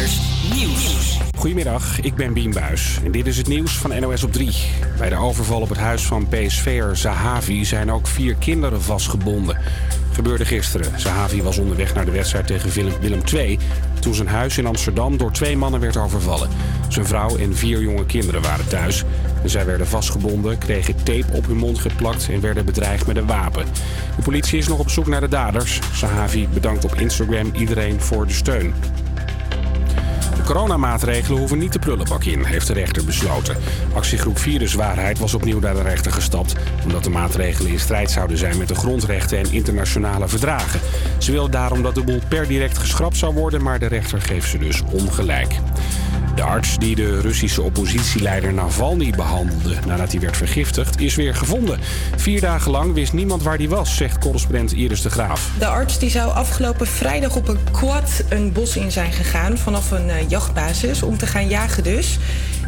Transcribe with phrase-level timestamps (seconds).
[0.00, 1.18] Nieuws.
[1.38, 4.54] Goedemiddag, ik ben Bien Buis en dit is het nieuws van NOS op 3.
[4.98, 9.58] Bij de overval op het huis van PSV'er Zahavi zijn ook vier kinderen vastgebonden.
[10.12, 11.00] Gebeurde gisteren.
[11.00, 13.58] Zahavi was onderweg naar de wedstrijd tegen Willem, Willem II...
[14.00, 16.48] toen zijn huis in Amsterdam door twee mannen werd overvallen.
[16.88, 19.04] Zijn vrouw en vier jonge kinderen waren thuis.
[19.42, 22.28] En zij werden vastgebonden, kregen tape op hun mond geplakt...
[22.28, 23.64] en werden bedreigd met een wapen.
[24.16, 25.78] De politie is nog op zoek naar de daders.
[25.94, 28.74] Zahavi bedankt op Instagram iedereen voor de steun.
[30.50, 33.56] Coronamaatregelen hoeven niet de prullenbak in, heeft de rechter besloten.
[33.94, 36.54] Actiegroep Viruswaarheid was opnieuw naar de rechter gestapt...
[36.84, 40.80] omdat de maatregelen in strijd zouden zijn met de grondrechten en internationale verdragen.
[41.18, 43.62] Ze wil daarom dat de boel per direct geschrapt zou worden...
[43.62, 45.54] maar de rechter geeft ze dus ongelijk.
[46.40, 51.78] De arts die de Russische oppositieleider Navalny behandelde nadat hij werd vergiftigd, is weer gevonden.
[52.16, 55.50] Vier dagen lang wist niemand waar hij was, zegt correspondent Iris de Graaf.
[55.58, 59.90] De arts die zou afgelopen vrijdag op een quad een bos in zijn gegaan vanaf
[59.90, 62.18] een uh, jachtbasis om te gaan jagen dus.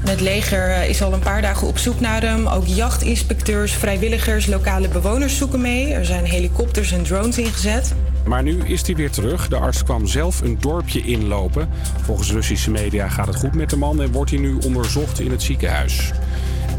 [0.01, 2.47] Het leger uh, is al een paar dagen op zoek naar hem.
[2.47, 5.93] Ook jachtinspecteurs, vrijwilligers, lokale bewoners zoeken mee.
[5.93, 7.95] Er zijn helikopters en drones ingezet.
[8.27, 9.49] Maar nu is hij weer terug.
[9.49, 11.69] De arts kwam zelf een dorpje inlopen.
[12.03, 15.31] Volgens Russische media gaat het goed met de man en wordt hij nu onderzocht in
[15.31, 16.13] het ziekenhuis.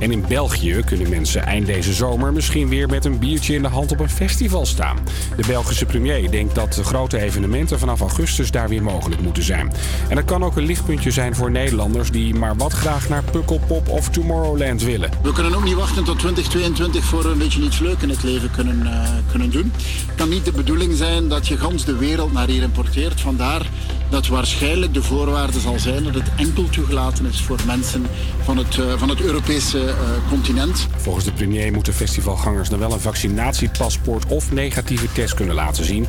[0.04, 3.68] En in België kunnen mensen eind deze zomer misschien weer met een biertje in de
[3.68, 4.98] hand op een festival staan.
[5.36, 9.72] De Belgische premier denkt dat de grote evenementen vanaf augustus daar weer mogelijk moeten zijn.
[10.10, 13.90] En dat kan ook een lichtpuntje zijn voor Nederlanders die maar wat graag naar Pukkelpop
[13.90, 15.10] of Tomorrowland willen.
[15.22, 18.52] We kunnen ook niet wachten tot 2022 voor een beetje iets leuks in het leven
[18.52, 19.72] kunnen, uh, kunnen doen.
[20.08, 23.22] Het kan niet de bedoeling zijn dat je gans de wereld naar hier importeert.
[23.22, 23.66] Vandaar
[24.14, 28.06] dat waarschijnlijk de voorwaarde zal zijn dat het enkel toegelaten is voor mensen
[28.44, 29.93] van het, uh, van het Europese
[30.30, 30.88] continent.
[30.96, 36.08] Volgens de premier moeten festivalgangers dan wel een vaccinatiepaspoort of negatieve test kunnen laten zien.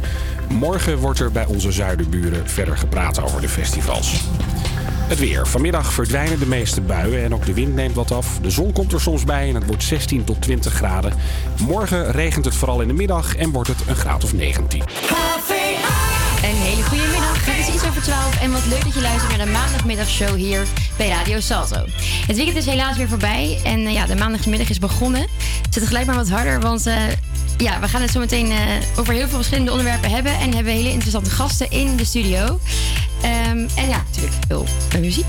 [0.49, 4.23] Morgen wordt er bij onze zuidenburen verder gepraat over de festivals.
[5.09, 5.47] Het weer.
[5.47, 8.39] Vanmiddag verdwijnen de meeste buien en ook de wind neemt wat af.
[8.43, 11.12] De zon komt er soms bij en het wordt 16 tot 20 graden.
[11.61, 14.83] Morgen regent het vooral in de middag en wordt het een graad of 19.
[16.44, 17.47] Een hele goede middag.
[17.47, 20.66] Het is iets over 12 en wat leuk dat je luistert naar de maandagmiddagshow hier
[20.97, 21.84] bij Radio Salto.
[22.27, 25.21] Het weekend is helaas weer voorbij en uh, ja, de maandagmiddag is begonnen.
[25.62, 26.97] Het zit gelijk maar wat harder, want uh,
[27.56, 28.59] ja, we gaan het zo meteen uh,
[28.97, 32.60] over heel veel verschillende onderwerpen hebben en hebben hele interessante gasten in de studio.
[33.25, 34.66] Um, en ja, natuurlijk veel
[35.00, 35.26] muziek.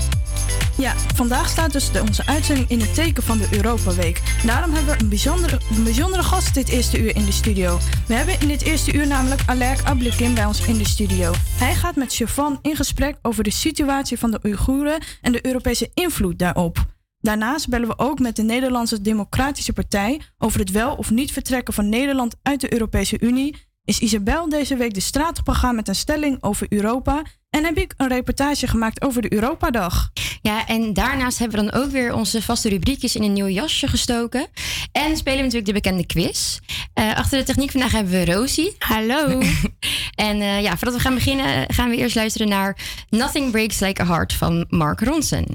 [0.76, 4.22] Ja, vandaag staat dus de, onze uitzending in het teken van de Europa Week.
[4.44, 7.78] Daarom hebben we een bijzondere, bijzondere gast dit eerste uur in de studio.
[8.06, 11.32] We hebben in dit eerste uur namelijk Alek Ablikin bij ons in de studio.
[11.58, 15.90] Hij gaat met Chavan in gesprek over de situatie van de Oeigoeren en de Europese
[15.94, 16.95] invloed daarop.
[17.26, 21.74] Daarnaast bellen we ook met de Nederlandse Democratische Partij over het wel of niet vertrekken
[21.74, 23.56] van Nederland uit de Europese Unie.
[23.84, 27.94] Is Isabel deze week de straat opgegaan met een stelling over Europa en heb ik
[27.96, 30.10] een reportage gemaakt over de Europadag.
[30.42, 33.86] Ja, en daarnaast hebben we dan ook weer onze vaste rubriekjes in een nieuw jasje
[33.86, 34.46] gestoken.
[34.92, 36.58] En spelen we natuurlijk de bekende quiz.
[36.94, 38.74] Uh, achter de techniek vandaag hebben we Rosie.
[38.78, 39.42] Hallo.
[40.28, 42.76] en uh, ja, voordat we gaan beginnen gaan we eerst luisteren naar
[43.10, 45.46] Nothing Breaks Like a Heart van Mark Ronson.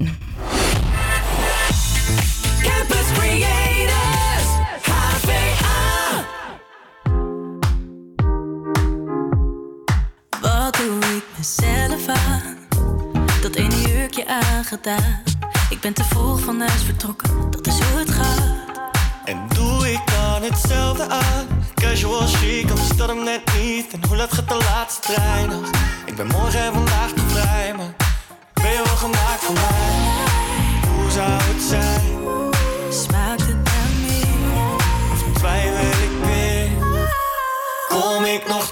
[15.69, 18.55] Ik ben te vroeg van huis vertrokken, dat is hoe het gaat.
[19.25, 21.47] En doe ik dan hetzelfde aan?
[21.75, 23.93] Casual chic, anders dat hem net niet.
[23.93, 25.69] En hoe laat gaat de laatste trein nog?
[26.05, 27.93] Ik ben morgen en vandaag te vrij, maar
[28.53, 29.93] ben je wel gemaakt voor mij?
[30.95, 32.17] Hoe zou het zijn?
[32.89, 34.73] Smaakt het naar meer?
[35.11, 36.69] Of twijfel ik weer?
[37.87, 38.71] Kom ik nog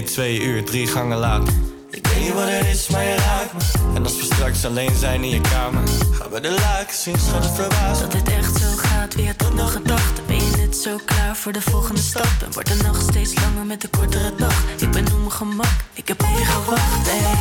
[0.00, 1.54] 1 date, 2 uur, 3 gangen later.
[1.90, 3.94] Ik weet niet wat het is, maar je raakt me.
[3.94, 5.82] En als we straks alleen zijn in je kamer,
[6.12, 8.00] gaan we de laken zien, schat het verbaasd.
[8.00, 10.26] Dat dit echt zo gaat, wie had dat nog gedacht?
[10.26, 12.30] Ben je net zo klaar voor de volgende stap?
[12.44, 14.62] En wordt de nacht steeds langer met de kortere dag?
[14.78, 17.10] Ik ben op mijn gemak, ik heb op je gewacht.
[17.10, 17.36] Hey.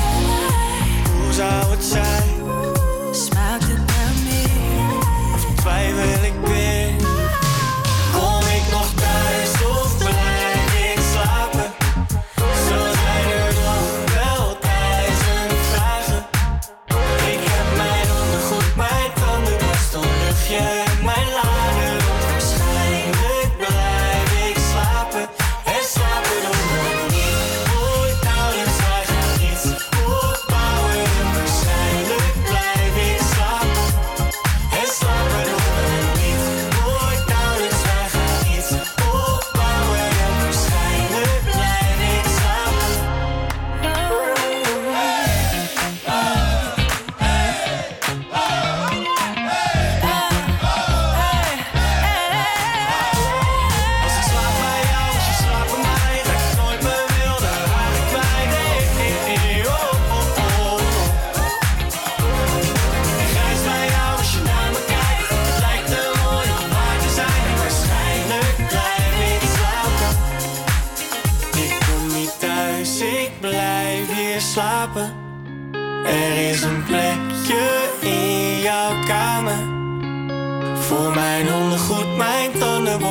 [1.23, 2.29] Hoe zou het zijn?
[3.11, 4.97] Smaakt het naar meer?
[5.33, 6.78] Of twijfel ik weer?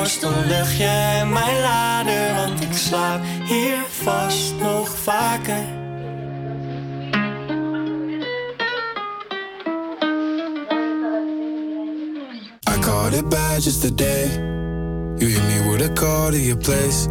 [0.08, 2.34] Tandenborstel, luchtje en mijn lader.
[2.34, 5.76] Want ik slaap hier vast nog vaker.
[12.70, 14.26] I caught it bad just today.
[15.18, 17.06] You hit me with a call to your place.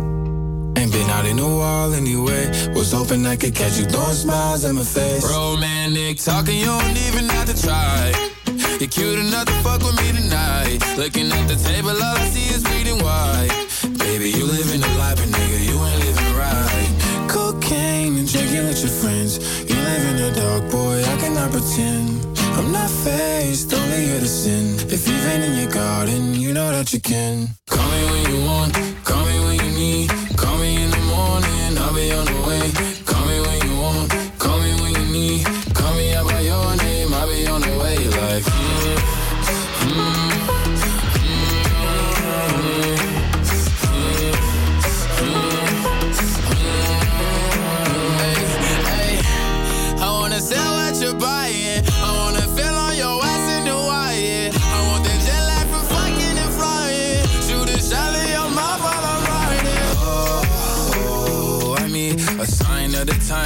[0.73, 2.50] Ain't been out in a while anyway.
[2.73, 5.23] Was hoping I could catch you throwing smiles at my face.
[5.23, 8.37] Romantic talking, you don't even have to try.
[8.79, 10.77] You're cute enough to fuck with me tonight.
[10.97, 13.50] Looking at the table, all I see is bleeding white.
[13.97, 17.27] Baby, you living a life, but nigga, you ain't living right.
[17.27, 19.39] Cocaine and drinking with your friends.
[19.68, 22.21] You live in the dark, boy, I cannot pretend.
[22.53, 24.75] I'm not faced, only here to sin.
[24.94, 27.47] If you've been in your garden, you know that you can.
[27.65, 30.09] Call me when you want, call me when you need.
[30.38, 32.71] Call me in the morning, I'll be on the way.
[33.09, 35.56] Call me when you want, call me when you need.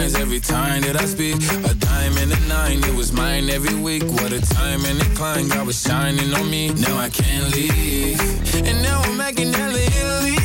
[0.02, 1.36] Every time that I speak.
[1.70, 4.04] A diamond and a nine, it was mine every week.
[4.04, 6.74] What a time and a climb, God was shining on me.
[6.74, 8.20] Now I can't leave.
[8.68, 10.38] And now I'm making hella Italy.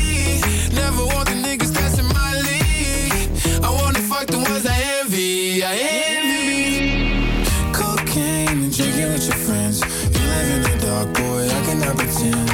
[0.75, 3.65] Never want the niggas in my league.
[3.65, 5.65] I wanna fuck the ones I envy.
[5.65, 5.75] I
[6.13, 7.45] envy.
[7.73, 9.81] Cocaine and drinking with your friends.
[10.15, 12.51] You live in the dark, boy, I cannot pretend.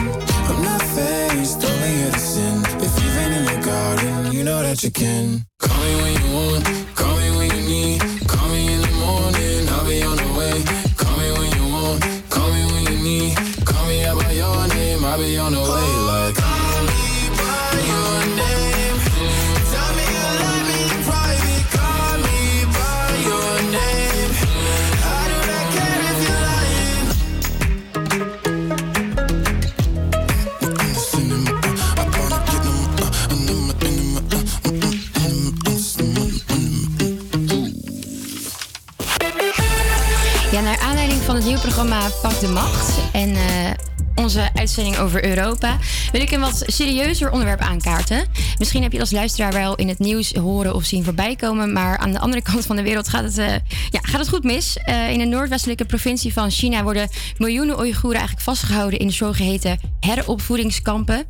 [0.48, 2.62] I'm not faced, only sin.
[2.86, 5.51] If you've been in your garden, you know that you can.
[41.86, 43.70] Programma Pak de Macht en eh,
[44.14, 45.78] onze uitzending over Europa,
[46.12, 48.24] wil ik een wat serieuzer onderwerp aankaarten.
[48.58, 51.98] Misschien heb je als luisteraar wel in het nieuws horen of zien voorbij komen, maar
[51.98, 53.46] aan de andere kant van de wereld gaat het, eh,
[53.90, 54.76] ja, gaat het goed mis.
[54.76, 57.08] Eh, in de noordwestelijke provincie van China worden
[57.38, 61.24] miljoenen Oeigoeren eigenlijk vastgehouden in zogeheten heropvoedingskampen.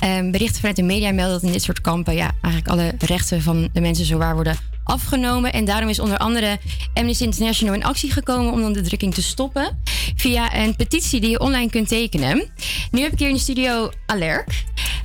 [0.00, 3.42] Ehm, berichten vanuit de media melden dat in dit soort kampen ja, eigenlijk alle rechten
[3.42, 5.52] van de mensen zowaar worden afgenomen.
[5.52, 6.58] En daarom is onder andere
[6.94, 9.78] Amnesty International in actie gekomen om de onderdrukking te stoppen.
[10.16, 12.50] Via een petitie die je online kunt tekenen.
[12.90, 14.64] Nu heb ik hier in de studio Alerk.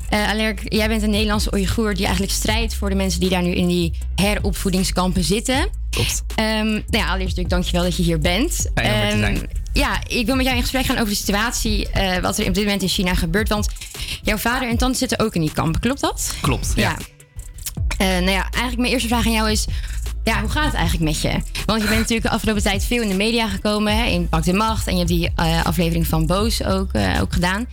[0.10, 3.44] Eh Alerk, jij bent een Nederlandse Oeigoer die eigenlijk strijdt voor de mensen die daar
[3.44, 5.70] nu in die heropvoedingskampen zitten.
[5.90, 6.24] Klopt.
[6.36, 8.70] Ehm, nou ja, allereerst natuurlijk dankjewel dat je hier bent.
[8.76, 9.50] Fijn om te Ehm, zijn.
[9.74, 12.54] ja, ik wil met jou in gesprek gaan over de situatie eh, wat er op
[12.54, 13.50] dit moment in China gebeurt.
[13.50, 13.68] Want
[14.22, 16.36] jouw vader en tante zitten ook in die kampen, klopt dat?
[16.42, 16.98] Klopt, ja.
[17.98, 19.66] Eh, nou ja, eigenlijk mijn eerste vraag aan jou is...
[20.24, 21.30] Ja, hoe gaat het eigenlijk met je?
[21.66, 23.98] Want je bent natuurlijk de afgelopen tijd veel in de media gekomen.
[23.98, 24.88] Hè, in Pak de Macht.
[24.88, 27.68] En je hebt die eh, aflevering van Boos ook, eh, ook gedaan.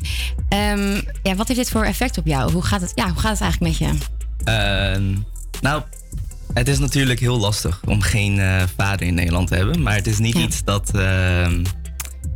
[0.48, 2.52] Ehm, ja, wat heeft dit voor effect op jou?
[2.52, 3.98] Hoe gaat het, ja, hoe gaat het eigenlijk met je?
[4.44, 5.14] Ehm,
[5.60, 5.82] nou,
[6.52, 8.40] het is natuurlijk heel lastig om geen
[8.76, 9.82] vader in Nederland te hebben.
[9.82, 11.64] Maar het is niet iets dat, ehm,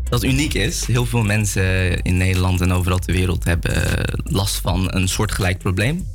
[0.08, 0.86] dat uniek is.
[0.86, 6.06] Heel veel mensen in Nederland en overal ter wereld hebben last van een soortgelijk probleem.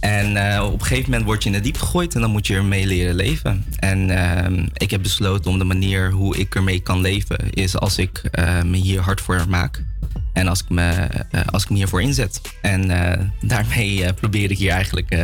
[0.00, 2.46] En eh, op een gegeven moment word je in de diep gegooid en dan moet
[2.46, 3.64] je ermee leren leven.
[3.78, 7.98] En ehm, ik heb besloten om de manier hoe ik ermee kan leven, is als
[7.98, 9.84] ik eh, me hier hard voor maak.
[10.32, 10.90] En als ik me,
[11.30, 12.40] eh, als ik me hiervoor inzet.
[12.62, 15.16] En daarmee probeer ik hier eigenlijk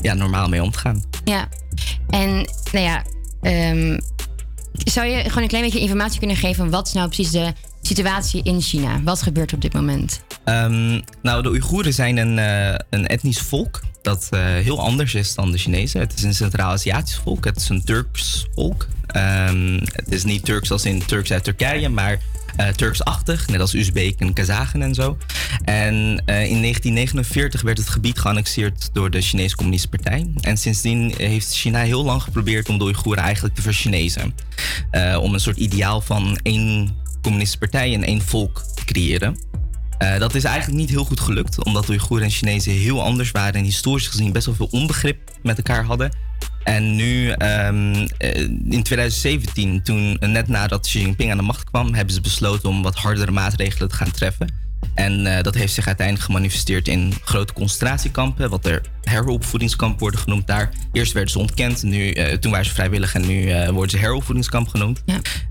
[0.00, 1.02] ja, normaal mee om te gaan.
[1.24, 1.48] Ja,
[2.10, 3.02] en nou ja,
[3.42, 3.98] ehm,
[4.72, 7.52] zou je gewoon een klein beetje informatie kunnen geven wat is nou precies de
[7.86, 9.02] situatie in China?
[9.02, 10.20] Wat gebeurt op dit moment?
[10.44, 15.34] Ehm, nou, de Oeigoeren zijn een, eh, een etnisch volk dat eh, heel anders is
[15.34, 16.00] dan de Chinezen.
[16.00, 18.88] Het is een Centraal-Aziatisch volk, het is een Turks volk.
[19.06, 22.18] Ehm, het is niet Turks als in Turks uit Turkije, maar
[22.56, 25.16] eh, Turksachtig, net als Uzbeken en Kazachen en zo.
[25.64, 25.94] En
[26.26, 30.30] in 1949 werd het gebied geannexeerd door de Chinese Communistische Partij.
[30.40, 34.34] En sindsdien heeft China heel lang geprobeerd om de Oeigoeren eigenlijk te verchinezen.
[34.90, 36.94] Eh, om een soort ideaal van één
[37.26, 39.36] communistische partij en één volk creëren.
[39.98, 43.54] Eh, dat is eigenlijk niet heel goed gelukt, omdat Oeigoeren en Chinezen heel anders waren
[43.54, 46.10] en historisch gezien best wel veel onbegrip met elkaar hadden.
[46.62, 51.64] En nu, ehm, eh, in 2017, toen eh, net nadat Xi Jinping aan de macht
[51.64, 54.65] kwam, hebben ze besloten om wat hardere maatregelen te gaan treffen.
[54.96, 60.46] En eh, dat heeft zich uiteindelijk gemanifesteerd in grote concentratiekampen, wat er heropvoedingskamp worden genoemd
[60.46, 60.70] daar.
[60.92, 63.98] Eerst werden ze ontkend, nu, eh, toen waren ze vrijwillig en nu eh, worden ze
[63.98, 65.02] heropvoedingskamp genoemd.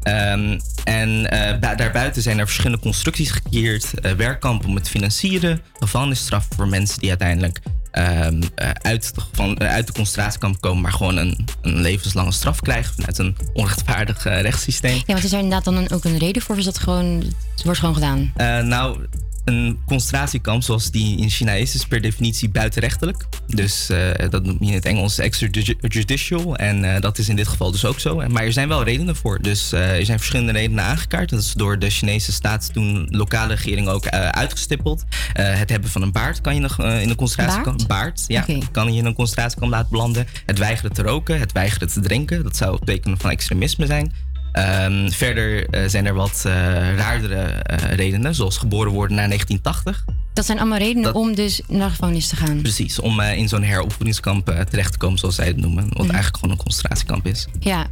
[0.02, 1.24] Ehm, en
[1.60, 7.60] daarbuiten zijn er verschillende constructies gecreëerd, werkkampen om het financieren, gevangenisstraf voor mensen die uiteindelijk
[7.92, 12.60] ehm, eh, uit, de, van, uit de concentratiekamp komen, maar gewoon een, een levenslange straf
[12.60, 14.96] krijgen vanuit een onrechtvaardig rechtssysteem.
[14.96, 16.54] Ja, want is er inderdaad dan ook een reden voor?
[16.56, 17.24] Of is dat gewoon,
[17.56, 18.34] het wordt gewoon gedaan?
[18.68, 18.98] Nou,
[19.46, 23.26] een concentratiekamp zoals die in China is, is per definitie buitenrechtelijk.
[23.48, 26.56] Dus eh, dat noem je in het Engels extrajudicial.
[26.56, 28.16] En eh, dat is in dit geval dus ook zo.
[28.30, 29.42] Maar er zijn wel redenen voor.
[29.42, 31.30] Dus eh, er zijn verschillende redenen aangekaart.
[31.30, 35.04] Dat is door de Chinese staat toen lokale regering ook uitgestippeld.
[35.34, 37.88] Het hebben van een baard kan je nog in een concentratiekamp.
[37.88, 38.24] Baard?
[38.28, 38.46] ja.
[38.72, 40.28] Kan je in een concentratiekamp laten belanden.
[40.46, 42.44] Het weigeren te roken, het weigeren te drinken.
[42.44, 44.14] Dat zou tekenen van extremisme zijn.
[44.56, 46.54] Ehm, verder eh, zijn er wat eh,
[46.96, 50.06] raardere eh, redenen, zoals geboren worden na 1980.
[50.34, 52.62] Dat zijn allemaal redenen Dat- om dus naar de gevangenis te gaan.
[52.62, 55.84] Precies, om in zo'n heropvoedingskamp terecht te komen, zoals zij het noemen.
[55.84, 56.02] Wat Mhm.
[56.14, 57.48] eigenlijk gewoon een concentratiekamp is.
[57.60, 57.88] Ja,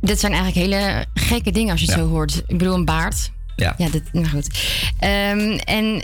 [0.00, 2.02] dit zijn eigenlijk hele gekke dingen als je het Ja.
[2.02, 2.42] zo hoort.
[2.46, 3.30] Ik bedoel, een baard.
[3.56, 3.74] Ja.
[3.78, 4.58] Ja, dit, nou goed.
[4.98, 6.02] Ehm, en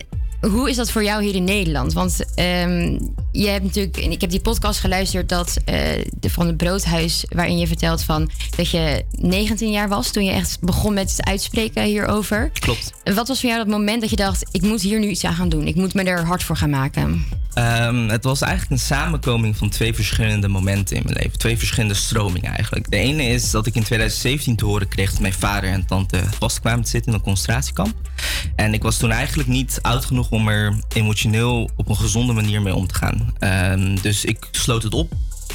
[0.51, 1.93] hoe is dat voor jou hier in Nederland?
[1.93, 2.99] Want ehm,
[3.33, 5.75] je hebt natuurlijk, ik heb die podcast geluisterd dat, eh,
[6.21, 10.33] de, van het Broodhuis, waarin je vertelt van dat je 19 jaar was toen je
[10.33, 12.51] echt begon met het uitspreken hierover.
[12.53, 12.93] Klopt.
[13.05, 15.35] Wat was voor jou dat moment dat je dacht: ik moet hier nu iets aan
[15.35, 15.67] gaan doen?
[15.67, 17.25] Ik moet me er hard voor gaan maken?
[17.55, 21.39] Ehm, het was eigenlijk een samenkoming van twee verschillende momenten in mijn leven.
[21.39, 22.91] Twee verschillende stromingen eigenlijk.
[22.91, 26.23] De ene is dat ik in 2017 te horen kreeg dat mijn vader en tante
[26.39, 27.95] vastkwamen te zitten in een concentratiekamp.
[28.57, 32.63] En ik was toen eigenlijk niet oud genoeg om er emotioneel op een gezonde manier
[32.63, 33.35] mee om te gaan.
[33.39, 35.13] Ehm, dus ik sloot het op.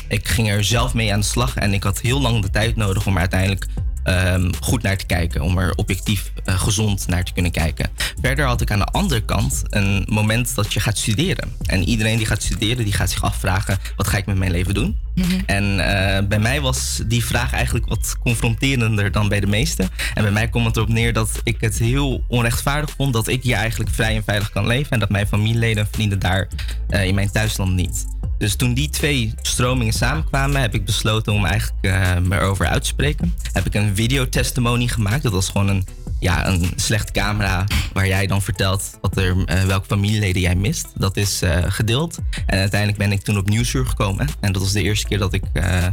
[0.08, 2.76] Ik ging er zelf mee aan de slag en ik had heel lang de tijd
[2.76, 3.66] nodig om er uiteindelijk
[4.04, 5.42] ehm, goed naar te kijken.
[5.42, 7.90] Om er objectief eh, gezond naar te kunnen kijken.
[8.22, 11.52] Verder had ik aan de andere kant een moment dat je gaat studeren.
[11.66, 14.74] En iedereen die gaat studeren, die gaat zich afvragen: wat ga ik met mijn leven
[14.74, 14.98] doen?
[15.46, 19.90] En eh, bij mij was die vraag eigenlijk wat confronterender dan bij de meesten.
[20.14, 23.44] En bij mij komt het erop neer dat ik het heel onrechtvaardig vond dat ik
[23.44, 24.92] hier eigenlijk vrij en veilig kan leven.
[24.92, 26.48] En dat mijn familieleden en vrienden daar
[26.90, 28.06] eh, in mijn thuisland niet.
[28.38, 32.82] Dus toen die twee stromingen samenkwamen, heb ik besloten om eigenlijk eh, me erover uit
[32.82, 33.34] te spreken.
[33.52, 35.24] Heb ik een videotestimony gemaakt.
[35.24, 35.88] Dat was gewoon een,
[36.20, 40.88] ja, een slecht camera waar jij dan vertelt wat er, eh, welke familieleden jij mist.
[40.96, 42.18] Dat is eh, gedeeld.
[42.46, 44.28] En uiteindelijk ben ik toen op Nieuwsuur gekomen.
[44.40, 45.88] En dat was de eerste keer dat ik eh,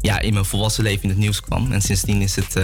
[0.00, 1.72] ja, in mijn volwassen leven in het nieuws kwam.
[1.72, 2.60] En sindsdien is het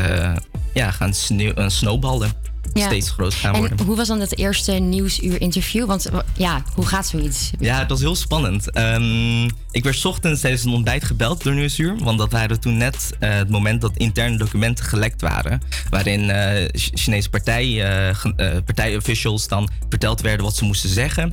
[0.74, 2.32] ja, gaan sneeuw, snowballen.
[2.72, 2.86] Ja.
[2.86, 3.78] Steeds groter gaan worden.
[3.78, 5.86] En hoe was dan dat eerste nieuwsuur interview?
[5.86, 7.50] Want ja, hoe gaat zoiets?
[7.58, 8.70] Ja, het was heel spannend.
[8.70, 11.96] Ehm, ik werd 's ochtends tijdens een ontbijt gebeld door Nieuwsuur.
[11.98, 15.62] Want dat waren toen net eh, het moment dat interne documenten gelekt waren.
[15.90, 18.16] Waarin eh, Ch- Chinese partij, eh,
[18.64, 21.32] partijofficials dan verteld werden wat ze moesten zeggen.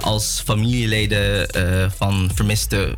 [0.00, 1.48] als familieleden
[1.96, 2.96] van vermiste,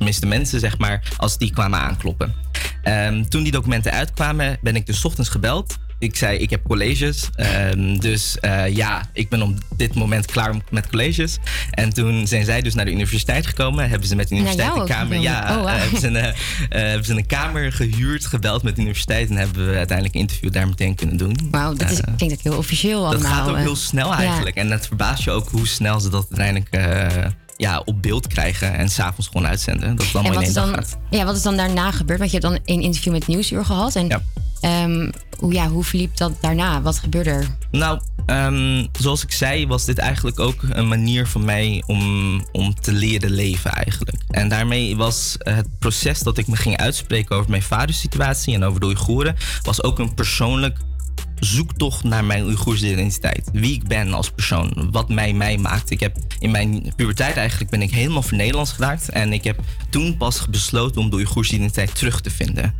[0.00, 2.34] vermiste mensen, zeg maar, als die kwamen aankloppen.
[2.82, 5.76] Ehm, toen die documenten uitkwamen, ben ik dus 's ochtends gebeld.
[5.98, 7.30] Ik zei, ik heb colleges.
[7.34, 11.38] Ehm, dus eh, ja, ik ben op dit moment klaar met colleges.
[11.70, 13.88] En toen zijn zij dus naar de universiteit gekomen.
[13.88, 15.18] Hebben ze met de universiteit een kamer...
[15.18, 16.32] Ja, Oh, eh, hebben, ze een, eh,
[16.68, 19.28] hebben ze een kamer gehuurd, gebeld met de universiteit.
[19.30, 21.36] En hebben we uiteindelijk een interview daar meteen kunnen doen.
[21.50, 23.32] Wauw, dat is, Eh, klinkt ook heel officieel dat allemaal.
[23.32, 24.18] gaat ook heel snel Ja.
[24.18, 24.56] eigenlijk.
[24.56, 26.74] En het verbaast je ook hoe snel ze dat uiteindelijk
[27.60, 28.74] ja, op beeld krijgen.
[28.74, 29.96] En s'avonds gewoon uitzenden.
[29.96, 30.98] Dat het allemaal En wat in is, één dag dan, gaat.
[31.10, 32.18] ja, wat is dan daarna gebeurd?
[32.18, 33.94] Want je hebt dan een interview met Nieuwsuur gehad.
[33.96, 34.22] En
[34.60, 36.82] ehm, hoe, ja, hoe verliep dat daarna?
[36.82, 37.46] Wat gebeurde er?
[37.70, 42.74] Nou, ehm, zoals ik zei, was dit eigenlijk ook een manier voor mij om, om
[42.74, 44.16] te leren leven eigenlijk.
[44.28, 48.80] En daarmee was het proces dat ik me ging uitspreken over mijn vaderssituatie en over
[48.80, 50.78] de Oeigoeren, was ook een persoonlijk
[51.40, 53.50] zoektocht naar mijn Oeigoerse identiteit.
[53.52, 55.90] Wie ik ben als persoon, wat mij mij maakt.
[55.90, 59.08] Ik heb in mijn puberteit eigenlijk ben ik helemaal voor Nederlands geraakt.
[59.08, 62.74] En ik heb toen pas besloten om de Oeigoerse identiteit terug te vinden.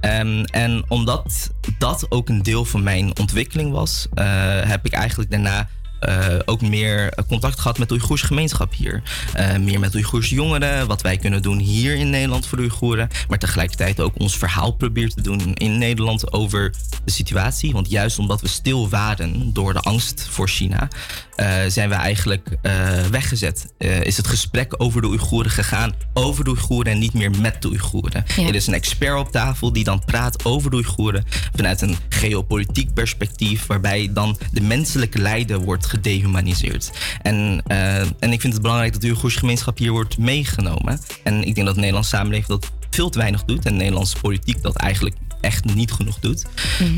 [0.00, 4.24] Ehm, en omdat dat ook een deel van mijn ontwikkeling was, eh,
[4.62, 5.68] heb ik eigenlijk daarna
[6.00, 9.02] eh, ook meer contact gehad met de Oeigoerse gemeenschap hier.
[9.32, 13.08] Eh, meer met Oeigoerse jongeren, wat wij kunnen doen hier in Nederland voor de Oeigoeren.
[13.28, 17.72] Maar tegelijkertijd ook ons verhaal proberen te doen in Nederland over de situatie.
[17.72, 21.29] Want juist omdat we stil waren door de angst voor China, eh,
[21.68, 23.72] zijn we eigenlijk eh, weggezet.
[23.78, 27.62] Eh, is het gesprek over de Oeigoeren gegaan over de Oeigoeren en niet meer met
[27.62, 28.24] de Oeigoeren.
[28.36, 28.46] Ja.
[28.46, 32.94] Er is een expert op tafel die dan praat over de Oeigoeren vanuit een geopolitiek
[32.94, 36.90] perspectief, waarbij dan de menselijke lijden wordt gedehumaniseerd.
[37.22, 41.00] En, eh, en ik vind het belangrijk dat de Oeigoerse gemeenschap hier wordt meegenomen.
[41.22, 43.64] En ik denk dat de Nederlandse samenleving dat veel te weinig doet.
[43.64, 46.44] En de Nederlandse politiek dat eigenlijk echt niet genoeg doet.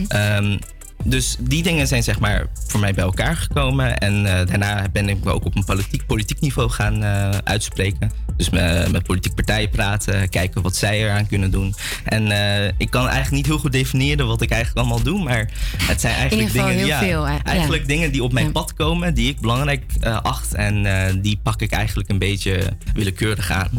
[0.08, 0.56] Ehm,
[1.04, 3.98] dus die dingen zijn zeg maar voor mij bij elkaar gekomen.
[3.98, 8.12] En eh, daarna ben ik me ook op een politiek, politiek niveau gaan eh, uitspreken.
[8.36, 11.74] Dus met, met politieke partijen praten, kijken wat zij eraan kunnen doen.
[12.04, 15.22] En eh, ik kan eigenlijk niet heel goed definiëren wat ik eigenlijk allemaal doe.
[15.22, 17.32] Maar het zijn eigenlijk dingen, heel ja, veel, hè?
[17.32, 17.44] Ja.
[17.44, 19.84] eigenlijk dingen die op mijn pad komen, die ik belangrijk
[20.22, 20.54] acht.
[20.54, 23.70] En die pak ik eigenlijk een beetje willekeurig aan.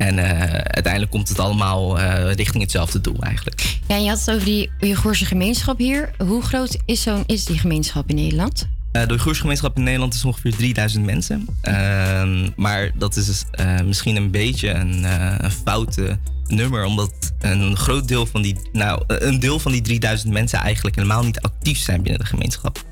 [0.00, 3.78] En eh, uiteindelijk komt het allemaal eh, richting hetzelfde doel eigenlijk.
[3.88, 6.10] Ja, en je had het over die Oeigoerse gemeenschap hier.
[6.18, 8.68] Hoe groot is, zo'n, is die gemeenschap in Nederland?
[8.92, 11.46] Eh, de Oeigoersgemeenschap in Nederland is ongeveer 3000 mensen.
[11.60, 13.44] Ehm, maar dat is
[13.84, 15.04] misschien een beetje een,
[15.44, 20.32] een foute nummer, omdat een groot deel van die, nou, een deel van die 3000
[20.32, 22.84] mensen eigenlijk helemaal niet actief zijn binnen de gemeenschap.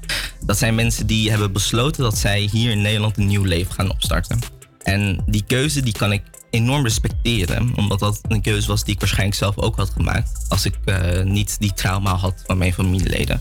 [0.45, 3.91] Dat zijn mensen die hebben besloten dat zij hier in Nederland een nieuw leven gaan
[3.91, 4.58] opstarten.
[4.89, 9.01] En die keuze die kan ik enorm respecteren, omdat dat een keuze was die ik
[9.01, 13.41] waarschijnlijk zelf ook had gemaakt als ik eh, niet die trauma had van mijn familieleden.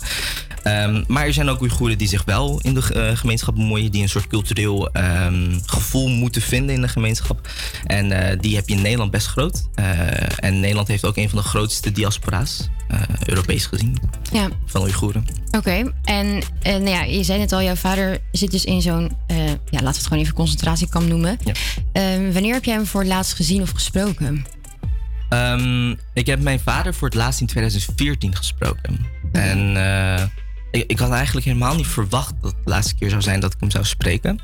[0.64, 4.02] Ehm, maar er zijn ook Oeigoeren die zich wel in de eh, gemeenschap bemoeien, die
[4.02, 7.50] een soort cultureel ehm, gevoel moeten vinden in de gemeenschap.
[7.86, 9.67] En eh, die heb je in Nederland best groot.
[9.76, 9.86] Eh,
[10.39, 12.70] en Nederland heeft ook een van de grootste diaspora's,
[13.26, 13.98] Europees gezien,
[14.34, 15.26] Ja, van Oeigoeren.
[15.52, 15.93] oké.
[16.04, 19.58] En eh, nou ja, je zei net al, jouw vader zit dus in zo'n, ja,
[19.70, 21.38] laten we het gewoon even concentratiekamp noemen.
[21.91, 24.46] Ehm, wanneer heb jij hem voor het laatst gezien of gesproken?
[26.13, 29.06] Ik heb mijn vader voor het laatst in 2014 gesproken.
[29.32, 29.76] En
[30.78, 33.54] ik, ik had eigenlijk helemaal niet verwacht dat het de laatste keer zou zijn dat
[33.54, 34.40] ik hem zou spreken.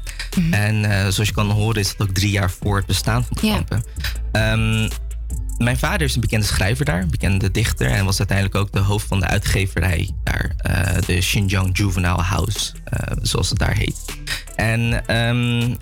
[0.52, 3.38] En eh, zoals je kan horen is dat ook drie jaar voor het bestaan van
[3.42, 3.84] de kampen.
[4.32, 4.90] Ehm,
[5.58, 7.92] mijn vader is een bekende schrijver daar, een bekende dichter.
[7.92, 10.52] En was uiteindelijk ook de hoofd van de uitgeverij daar.
[10.58, 14.06] eh, de Xinjiang Juvenile House, eh, zoals het daar heet.
[14.56, 15.76] En ehm,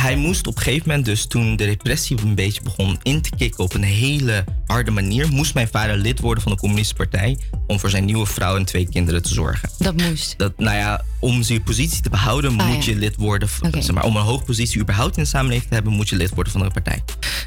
[0.00, 3.30] hij moest op een gegeven moment, dus toen de repressie een beetje begon in te
[3.36, 7.38] kicken op een hele harde manier, moest mijn vader lid worden van de Communistische Partij
[7.66, 9.68] om voor zijn nieuwe vrouw en twee kinderen te zorgen.
[9.78, 10.34] Dat moest.
[10.38, 12.92] Dat, nou ja, om zijn positie te behouden Ah, moet ja.
[12.92, 13.48] je lid worden.
[13.48, 13.72] van-.
[13.72, 16.30] Zeg maar, om een hoge positie überhaupt in de samenleving te hebben, moet je lid
[16.34, 17.02] worden van de partij.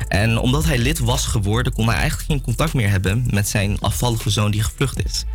[0.07, 3.79] En omdat hij lid was geworden, kon hij eigenlijk geen contact meer hebben met zijn
[3.79, 5.25] afvallige zoon die gevlucht is.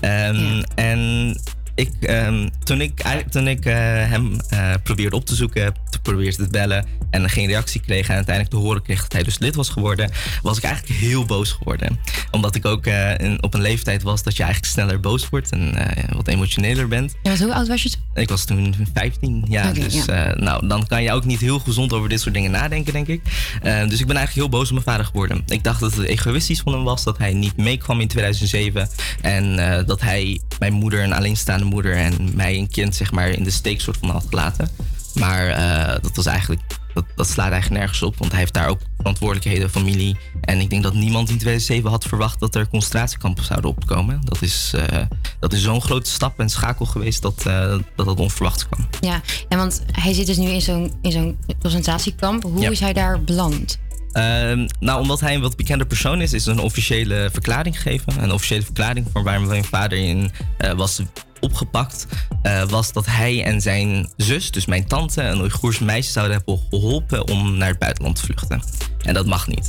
[0.00, 1.40] Ehm, En
[1.78, 3.74] ik, ehm, toen ik, toen ik eh,
[4.10, 8.14] hem eh, probeerde op te zoeken, te probeerde te bellen en geen reactie kreeg en
[8.14, 10.10] uiteindelijk te horen kreeg dat hij dus lid was geworden,
[10.42, 11.98] was ik eigenlijk heel boos geworden.
[12.30, 15.50] Omdat ik ook eh, in- op een leeftijd was dat je eigenlijk sneller boos wordt
[15.50, 15.74] en
[16.12, 17.14] wat emotioneler bent.
[17.22, 18.00] Ja, hoe oud was je toen?
[18.14, 19.72] Ik was toen 15, ja.
[19.72, 20.34] Dus ja.
[20.36, 23.20] nou, dan kan je ook niet heel gezond over dit soort dingen nadenken, denk ik.
[23.62, 25.42] Dus ik ben eigenlijk heel boos op mijn vader geworden.
[25.46, 28.88] Ik dacht dat het egoïstisch van hem was, dat hij niet meekwam in 2007.
[29.20, 33.44] En dat hij mijn moeder, een alleenstaande moeder, en mij een kind, zeg maar, in
[33.44, 34.68] de steek soort van had gelaten.
[35.14, 36.60] Maar eh, dat was eigenlijk,
[36.94, 40.16] dat, dat slaat eigenlijk nergens op, want hij heeft daar ook verantwoordelijkheden, familie.
[40.40, 44.20] En ik denk dat niemand in 2007 had verwacht dat er concentratiekampen zouden opkomen.
[44.24, 44.98] Dat is, eh,
[45.40, 48.88] dat is zo'n grote stap en schakel geweest dat eh, dat, dat onverwachts kwam.
[49.00, 52.42] Ja, en want hij zit dus nu in zo'n, in zo'n concentratiekamp.
[52.42, 52.70] Hoe Ja.
[52.70, 53.78] is hij daar beland?
[54.12, 58.22] Ehm, nou, omdat hij een wat bekende persoon is, is er een officiële verklaring gegeven.
[58.22, 60.30] Een officiële verklaring voor waar mijn vader in
[60.76, 61.00] was
[61.40, 62.06] opgepakt.
[62.42, 66.60] eh, was dat hij en zijn zus, dus mijn tante, een Oeigoers meisje, zouden hebben
[66.70, 68.62] geholpen om naar het buitenland te vluchten.
[69.02, 69.68] En dat mag niet.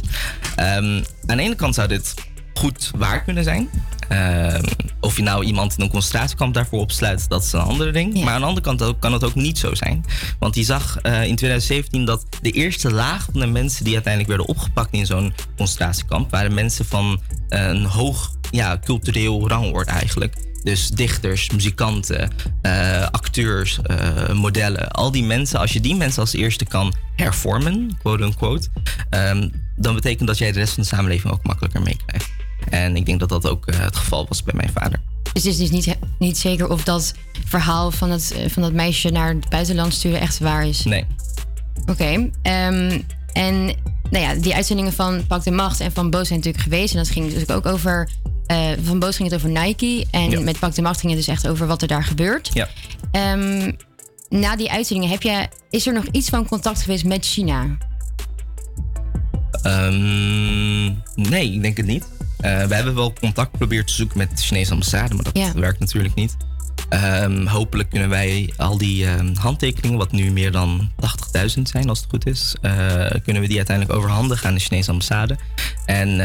[0.55, 2.13] Ehm, aan de ene kant zou dit
[2.53, 3.69] goed waar kunnen zijn.
[4.09, 4.63] Ehm,
[4.99, 8.23] of je nou iemand in een concentratiekamp daarvoor opsluit, dat is een andere ding.
[8.23, 10.05] Maar aan de andere kant ook, kan het ook niet zo zijn.
[10.39, 14.35] Want die zag eh, in 2017 dat de eerste laag van de mensen die uiteindelijk
[14.35, 20.35] werden opgepakt in zo'n concentratiekamp, waren mensen van eh, een hoog ja, cultureel rangord eigenlijk.
[20.69, 24.91] Dus dichters, muzikanten, eh, acteurs, eh, modellen.
[24.91, 28.67] Al die mensen, als je die mensen als eerste kan hervormen, quote unquote,
[29.09, 32.29] ehm, dan betekent dat jij de rest van de samenleving ook makkelijker meekrijgt.
[32.69, 35.01] En ik denk dat dat ook eh, het geval was bij mijn vader.
[35.33, 37.13] Dus het is dus niet, niet zeker of dat
[37.45, 40.83] verhaal van, het, van dat meisje naar het buitenland sturen echt waar is.
[40.83, 41.05] Nee.
[41.85, 42.29] Oké.
[42.41, 43.01] ehm,
[43.33, 43.65] en
[44.09, 46.93] nou ja, die uitzendingen van Pak de Macht en van Boos zijn natuurlijk geweest.
[46.93, 48.09] En dat ging natuurlijk ook over.
[48.49, 50.05] Eh, van Boos ging het over Nike.
[50.11, 52.49] En met Pak de Macht ging het dus echt over wat er daar gebeurt.
[52.53, 52.67] Ja.
[53.11, 53.71] Ehm,
[54.29, 57.77] na die uitzendingen, heb je, is er nog iets van contact geweest met China?
[59.61, 60.85] Ehm,
[61.15, 62.07] nee, ik denk het niet.
[62.39, 65.53] Eh, we hebben wel contact geprobeerd te zoeken met de Chinese ambassade, maar dat Ja.
[65.53, 66.35] werkt natuurlijk niet.
[66.89, 72.09] Ehm, hopelijk kunnen wij al die handtekeningen, wat nu meer dan 80.000 zijn als het
[72.09, 72.71] goed is, eh,
[73.23, 75.37] kunnen we die uiteindelijk overhandigen aan de Chinese ambassade.
[75.85, 76.19] En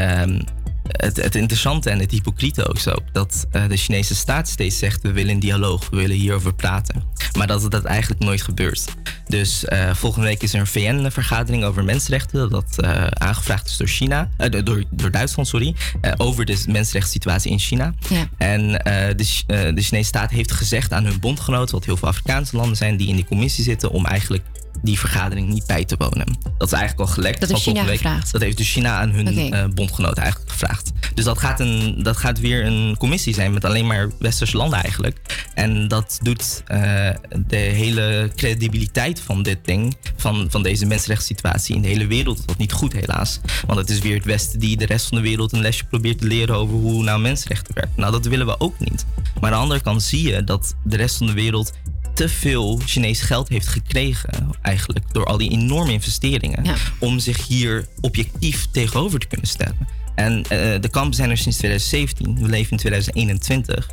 [0.88, 2.94] het, het interessante en het hypocriete ook zo.
[3.12, 7.02] Dat eh, de Chinese staat steeds zegt: we willen een dialoog, we willen hierover praten.
[7.38, 8.84] Maar dat dat eigenlijk nooit gebeurt.
[9.26, 12.50] Dus eh, volgende week is er een VN-vergadering over mensenrechten.
[12.50, 14.28] Dat eh, aangevraagd is door China,
[14.64, 15.74] door, door Duitsland, sorry.
[16.16, 17.94] over de mensenrechtssituatie in China.
[18.08, 18.28] Ja.
[18.36, 22.76] En de, de Chinese staat heeft gezegd aan hun bondgenoten, wat heel veel Afrikaanse landen
[22.76, 24.42] zijn die in die commissie zitten, om eigenlijk
[24.84, 26.26] die vergadering niet bij te wonen.
[26.58, 27.40] Dat is eigenlijk al gelekt.
[27.40, 28.32] Dat heeft China gevraagd?
[28.32, 30.92] Dat heeft dus China aan hun eh, bondgenoten eigenlijk gevraagd.
[31.14, 34.82] Dus dat gaat, een, dat gaat weer een commissie zijn met alleen maar westerse landen
[34.82, 35.48] eigenlijk.
[35.54, 37.10] En dat doet eh,
[37.46, 42.58] de hele credibiliteit van dit ding, van, van deze mensenrechtssituatie in de hele wereld, wat
[42.58, 43.40] niet goed helaas.
[43.66, 46.18] Want het is weer het Westen die de rest van de wereld een lesje probeert
[46.18, 47.92] te leren over hoe nou mensenrechten werken.
[47.96, 49.06] Nou, dat willen we ook niet.
[49.40, 51.72] Maar aan de andere kant zie je dat de rest van de wereld
[52.14, 56.64] te veel Chinees geld heeft gekregen, eigenlijk, door al die enorme investeringen,
[56.98, 59.88] om zich hier objectief tegenover te kunnen stellen.
[60.14, 63.90] En eh, de kampen zijn er sinds 2017, we leven in 2021.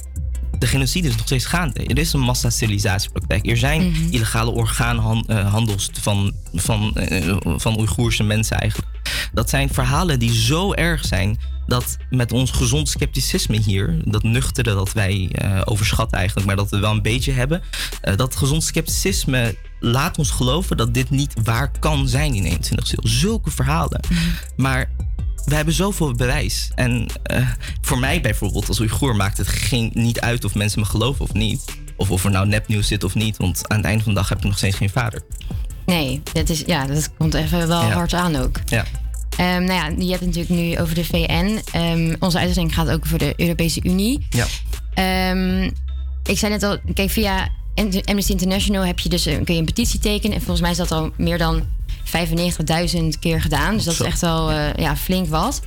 [0.60, 1.86] De genocide is nog steeds gaande.
[1.86, 3.48] Er is een massasterilisatiepraktijk.
[3.48, 8.91] Er zijn illegale orgaanhandels van, van, eh, van Oeigoerse mensen eigenlijk.
[9.34, 14.74] Dat zijn verhalen die zo erg zijn dat met ons gezond scepticisme hier, dat nuchtere
[14.74, 17.62] dat wij eh, overschatten eigenlijk, maar dat we wel een beetje hebben,
[18.02, 22.92] eh, dat gezond scepticisme laat ons geloven dat dit niet waar kan zijn in 21
[22.92, 23.10] eeuw.
[23.10, 24.00] Zulke verhalen.
[24.56, 24.90] Maar
[25.46, 26.72] we hebben zoveel bewijs.
[26.76, 27.50] En eh,
[27.82, 31.34] voor mij bijvoorbeeld, als Oeigoer, maakt het geen, niet uit of mensen me geloven of
[31.34, 31.66] niet.
[31.96, 33.38] Of of er nou nepnieuws zit of niet.
[33.38, 35.22] Want aan het eind van de dag heb ik nog steeds geen vader.
[35.86, 37.92] Nee, dat, is, ja, dat komt even wel Ja.
[37.92, 38.60] hard aan ook.
[38.66, 38.86] Ja.
[39.38, 41.60] Ehm, nou ja, je hebt het natuurlijk nu over de VN.
[41.72, 44.28] Ehm, onze uitzending gaat ook over de Europese Unie.
[44.30, 44.46] Ja.
[44.94, 45.64] Ehm,
[46.24, 47.50] ik zei net al, kijk, via
[48.06, 50.36] Amnesty International heb je dus kun je een petitie tekenen.
[50.36, 51.64] En volgens mij is dat al meer dan
[52.04, 53.76] 95.000 keer gedaan.
[53.76, 54.04] Dus dat Zo.
[54.04, 55.62] is echt wel eh, ja, flink wat.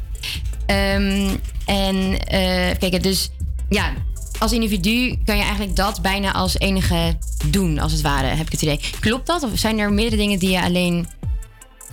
[0.66, 3.30] En eh kijk, dus
[3.68, 3.92] ja,
[4.38, 7.16] als individu kan je eigenlijk dat bijna als enige
[7.46, 8.80] doen, als het ware, heb ik het idee.
[9.00, 9.42] Klopt dat?
[9.42, 11.06] Of zijn er meerdere dingen die je alleen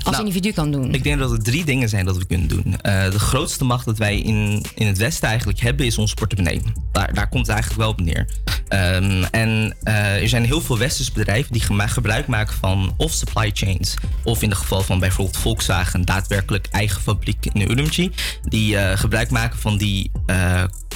[0.03, 0.93] als Nou, individu kan doen?
[0.93, 2.81] Ik denk dat er drie dingen zijn dat we kunnen doen.
[2.81, 6.61] Eh, de grootste macht dat wij in, in het Westen eigenlijk hebben is ons portemonnee.
[6.91, 8.27] Daar, daar komt het eigenlijk wel op neer.
[8.67, 13.51] Ehm, en eh, er zijn heel veel westerse bedrijven die gebruik maken van of supply
[13.53, 13.93] chains.
[14.23, 18.11] Of in het geval van bijvoorbeeld Volkswagen, daadwerkelijk eigen fabriek in Urumqi.
[18.43, 20.11] Die eh, gebruik maken van die,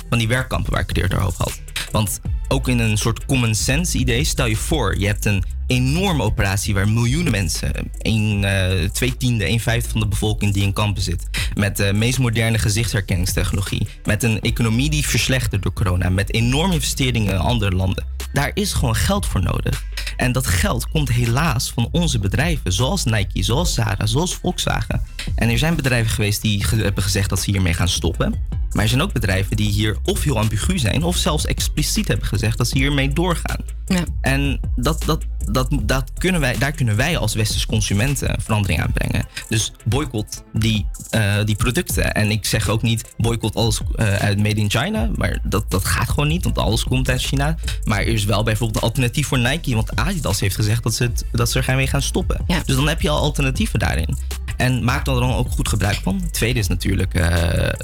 [0.09, 1.61] van die werkkampen waar ik het eerder over had.
[1.91, 6.23] Want ook in een soort common sense idee, stel je voor, je hebt een enorme
[6.23, 10.73] operatie waar miljoenen mensen, een, eh, twee tiende, een vijfde van de bevolking die in
[10.73, 16.33] kampen zit, met de meest moderne gezichtsherkenningstechnologie, met een economie die verslechtert door corona, met
[16.33, 18.05] enorme investeringen in andere landen.
[18.33, 19.83] Daar is gewoon geld voor nodig.
[20.17, 25.01] En dat geld komt helaas van onze bedrijven, zoals Nike, zoals Zara, zoals Volkswagen.
[25.35, 28.33] En er zijn bedrijven geweest die hebben gezegd dat ze hiermee gaan stoppen.
[28.75, 32.27] Maar er zijn ook bedrijven die hier of heel ambigu zijn, of zelfs expliciet hebben
[32.27, 33.59] gezegd dat ze hiermee doorgaan.
[33.85, 34.03] Ja.
[34.21, 38.91] En dat, dat, dat, dat kunnen wij, daar kunnen wij als westerse consumenten verandering aan
[38.93, 39.25] brengen.
[39.49, 42.13] Dus boycott die, eh, die producten.
[42.13, 45.09] En ik zeg ook niet boycott alles eh, uit Made in China.
[45.15, 47.57] Maar dat, dat gaat gewoon niet, want alles komt uit China.
[47.83, 49.75] Maar er is wel bijvoorbeeld een alternatief voor Nike.
[49.75, 52.45] Want Adidas heeft gezegd dat ze, het, dat ze er gaan mee gaan stoppen.
[52.65, 54.17] Dus dan heb je al alternatieven daarin.
[54.57, 56.21] En maak er dan ook goed gebruik van.
[56.31, 57.29] Tweede is natuurlijk eh,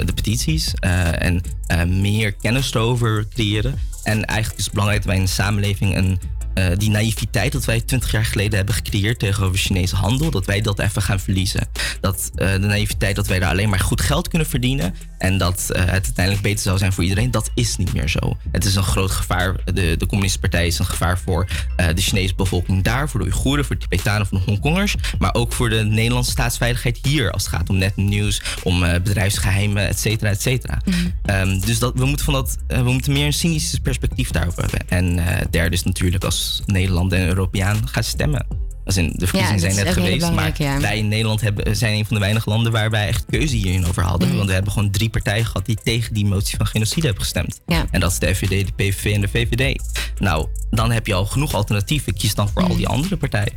[0.06, 0.74] de petities.
[0.74, 3.80] eh, en eh, meer kennis erover creëren.
[4.04, 6.20] En eigenlijk is het belangrijk dat wij in de samenleving een,
[6.54, 10.62] eh, die naïviteit dat wij 20 jaar geleden hebben gecreëerd tegenover Chinese handel, dat wij
[10.62, 11.68] dat even gaan verliezen.
[12.02, 15.70] Dat eh, de naïviteit dat wij daar alleen maar goed geld kunnen verdienen en dat
[15.70, 18.38] eh, het uiteindelijk beter zou zijn voor iedereen, dat is niet meer zo.
[18.52, 19.56] Het is een groot gevaar.
[19.66, 21.48] De, de Communistische Partij is een gevaar voor
[21.96, 25.54] de Chinese bevolking daar, voor de Oeigoeren, voor de Tibetanen, voor de Hongkongers, maar ook
[25.54, 30.30] voor de Nederlandse staatsveiligheid hier als het gaat om netnieuws, om eh, bedrijfsgeheimen, et cetera,
[30.30, 30.82] et cetera.
[31.26, 34.90] Ehm, dus dat, we, moeten van dat, we moeten meer een cynisch perspectief daarover hebben.
[34.90, 38.46] En derde is natuurlijk als Nederland en Europeaan gaan stemmen.
[38.86, 40.80] Als in, de verkiezingen zijn net geweest, maar ja.
[40.80, 43.86] wij in Nederland hebben, zijn een van de weinige landen waar wij echt keuze hierin
[43.86, 44.28] over hadden.
[44.28, 44.38] Mhm.
[44.38, 47.62] Want we hebben gewoon drie partijen gehad die tegen die motie van genocide hebben gestemd.
[47.66, 47.86] Ja.
[47.92, 49.82] En dat is de FVD, de PVV en de VVD.
[50.20, 52.14] Nou, dan heb je al genoeg alternatieven.
[52.14, 52.96] Kies dan voor al die Mhm.
[52.96, 53.54] andere partijen.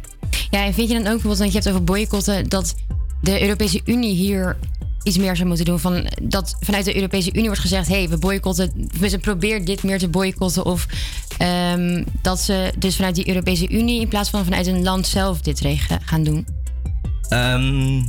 [0.51, 2.75] Ja, en vind je dan ook bijvoorbeeld, want je hebt over boycotten, dat
[3.21, 4.57] de Europese Unie hier
[5.05, 5.81] iets meer zou moeten doen?
[5.81, 9.83] Van, dat vanuit de Europese Unie wordt gezegd: hé, hey, we boycotten, we probeer dit
[9.83, 10.65] meer te boycotten.
[10.65, 10.87] Of
[11.39, 15.41] ehm, dat ze dus vanuit die Europese Unie in plaats van vanuit een land zelf
[15.41, 15.63] dit
[16.05, 16.47] gaan doen.
[17.29, 18.03] Ehm,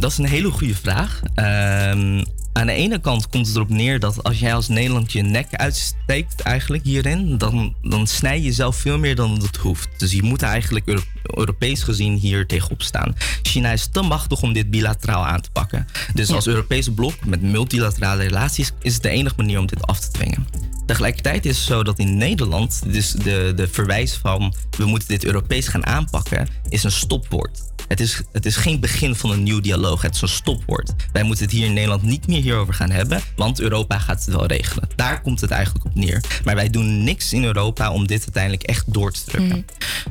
[0.00, 1.22] dat is een hele goede vraag.
[1.34, 2.24] Ehm,
[2.56, 5.54] aan de ene kant komt het erop neer dat als jij als Nederland je nek
[5.54, 9.88] uitsteekt eigenlijk hierin, dan, dan snij je zelf veel meer dan het hoeft.
[9.96, 13.16] Dus je moet eigenlijk Euro- Europees gezien hier tegenop staan.
[13.42, 15.86] China is te machtig om dit bilateraal aan te pakken.
[16.14, 20.00] Dus als Europese blok met multilaterale relaties is het de enige manier om dit af
[20.00, 20.46] te dwingen.
[20.86, 25.24] Tegelijkertijd is het zo dat in Nederland dus de, de verwijs van we moeten dit
[25.24, 27.62] Europees gaan aanpakken is een stopwoord.
[27.88, 30.02] Het is, het is geen begin van een nieuw dialoog.
[30.02, 30.94] Het is een stopwoord.
[31.12, 34.34] Wij moeten het hier in Nederland niet meer hierover gaan hebben, want Europa gaat het
[34.34, 34.88] wel regelen.
[34.96, 36.24] Daar komt het eigenlijk op neer.
[36.44, 39.66] Maar wij doen niks in Europa om dit uiteindelijk echt door te drukken.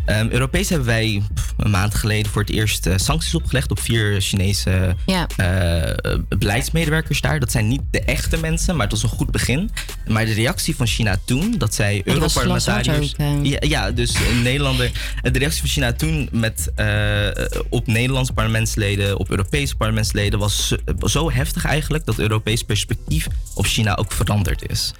[0.05, 1.23] Ehm, Europees hebben wij
[1.57, 5.23] een maand geleden voor het eerst eh, sancties opgelegd op vier Chinese eh,
[6.37, 7.39] beleidsmedewerkers daar.
[7.39, 9.71] Dat zijn niet de echte mensen, maar het was een goed begin.
[10.07, 13.13] Maar de reactie van China toen, dat zij Europarlementariërs...
[13.43, 14.91] Ja, ja, dus een Nederlander.
[15.21, 17.27] De reactie van China toen met, eh,
[17.69, 23.65] op Nederlandse parlementsleden, op Europese parlementsleden, was zo- zo heftig eigenlijk dat Europees perspectief op
[23.65, 24.93] China ook veranderd is.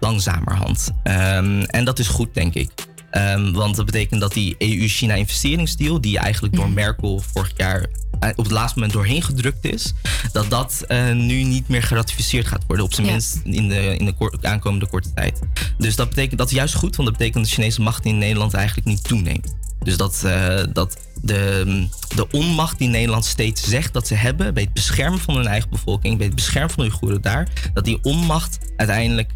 [0.00, 0.90] Langzamerhand.
[1.02, 2.70] Ehm, en dat is goed, denk ik.
[3.10, 7.86] Ehm, want dat betekent dat die EU-China investeringsdeal, die eigenlijk door Merkel vorig jaar
[8.20, 9.92] eh, op het laatste moment doorheen gedrukt is,
[10.32, 12.84] dat dat eh, nu niet meer geratificeerd gaat worden.
[12.84, 13.12] Op zijn Ja.
[13.12, 15.40] minst in de, in de aankomende korte tijd.
[15.78, 18.18] Dus dat betekent dat is juist goed, want dat betekent dat de Chinese macht in
[18.18, 19.54] Nederland eigenlijk niet toeneemt.
[19.82, 24.62] Dus dat, eh, dat de, de onmacht die Nederland steeds zegt dat ze hebben bij
[24.62, 27.98] het beschermen van hun eigen bevolking, bij het beschermen van de Oeigoeren daar, dat die
[28.02, 29.30] onmacht uiteindelijk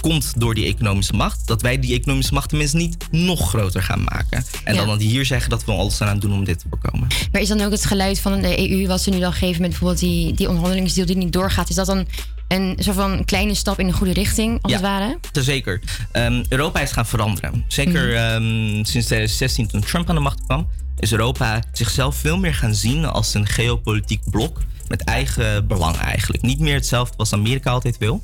[0.00, 1.46] komt door die economische macht.
[1.46, 4.44] Dat wij die economische macht tenminste niet nog groter gaan maken.
[4.64, 4.78] En Ja.
[4.80, 7.08] dan dat hier zeggen dat we alles aan doen om dit te voorkomen.
[7.32, 9.70] Maar is dan ook het geluid van de EU, wat ze nu dan geven met
[9.70, 12.06] bijvoorbeeld die, die onderhandelingsdeal die niet doorgaat, is dat dan
[12.48, 14.78] een soort van kleine stap in de goede richting, als Ja.
[14.78, 15.18] het ware?
[15.32, 15.80] Zeker.
[16.12, 17.64] Ehm, Europa is gaan veranderen.
[17.68, 18.16] Zeker Mhm.
[18.16, 22.74] ehm, sinds 2016 toen Trump aan de macht kwam, is Europa zichzelf veel meer gaan
[22.74, 26.42] zien als een geopolitiek blok met eigen belangen eigenlijk.
[26.42, 28.20] Niet meer hetzelfde wat Amerika altijd wil.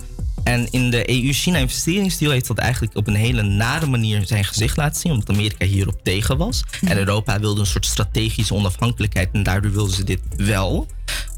[0.46, 4.76] En in de EU-China investeringsdeal heeft dat eigenlijk op een hele nare manier zijn gezicht
[4.76, 6.64] laten zien, omdat Amerika hierop tegen was.
[6.84, 10.86] En Europa wilde een soort strategische onafhankelijkheid en daardoor wilden ze dit wel.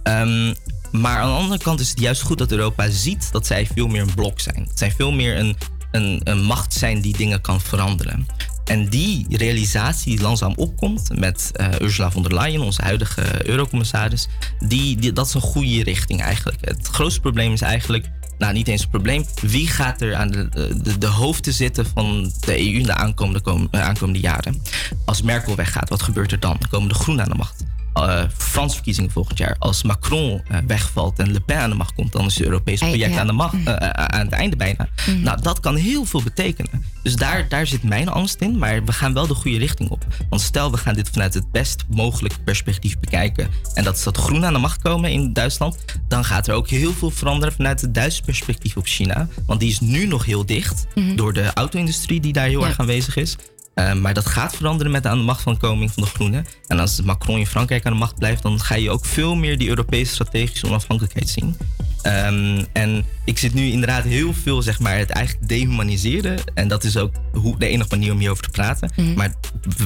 [0.02, 0.54] Ehm,
[0.92, 3.86] maar aan de andere kant is het juist goed dat Europa ziet dat zij veel
[3.86, 4.64] meer een blok zijn.
[4.66, 5.56] Dat zij veel meer een,
[5.90, 8.26] een, een macht zijn die dingen kan veranderen.
[8.64, 14.28] En die realisatie die langzaam opkomt met eh, Ursula von der Leyen, onze huidige eurocommissaris,
[14.58, 16.58] die, die, dat is een goede richting eigenlijk.
[16.60, 18.06] Het grootste probleem is eigenlijk,
[18.38, 20.48] nou niet eens een probleem, wie gaat er aan de,
[20.82, 24.62] de, de hoofden zitten van de EU in de aankomende, kom- eh, aankomende jaren?
[25.04, 26.56] Als Merkel weggaat, wat gebeurt er dan?
[26.58, 27.64] Dan komen de groenen aan de macht
[28.06, 29.56] eh Franse verkiezingen volgend jaar.
[29.58, 32.84] Als Macron eh, wegvalt en Le Pen aan de macht komt, dan is het Europese
[32.84, 33.20] Ei, project ja.
[33.20, 34.88] aan, de macht, eh, eh, aan het einde bijna.
[35.06, 35.20] Mhm.
[35.22, 36.84] Nou, dat kan heel veel betekenen.
[37.02, 40.06] Dus daar, daar zit mijn angst in, maar we gaan wel de goede richting op.
[40.28, 43.48] Want stel, we gaan dit vanuit het best mogelijke perspectief bekijken.
[43.74, 45.76] En dat is dat groen aan de macht komen in Duitsland.
[46.08, 49.28] Dan gaat er ook heel veel veranderen vanuit het Duitse perspectief op China.
[49.46, 51.16] Want die is nu nog heel dicht Mhm.
[51.16, 52.66] door de auto-industrie die daar heel Ja.
[52.66, 53.36] erg aanwezig is.
[53.78, 56.46] Uh, maar dat gaat veranderen met de aan de macht van koming van de Groenen.
[56.66, 59.58] En als Macron in Frankrijk aan de macht blijft, dan ga je ook veel meer
[59.58, 61.56] die Europese strategische onafhankelijkheid zien.
[62.02, 66.38] Um, en ik zit nu inderdaad heel veel, zeg maar, het eigenlijk dehumaniseren.
[66.54, 68.92] En dat is ook hoe, de enige manier om hierover te praten.
[68.96, 69.14] Mhm.
[69.14, 69.32] Maar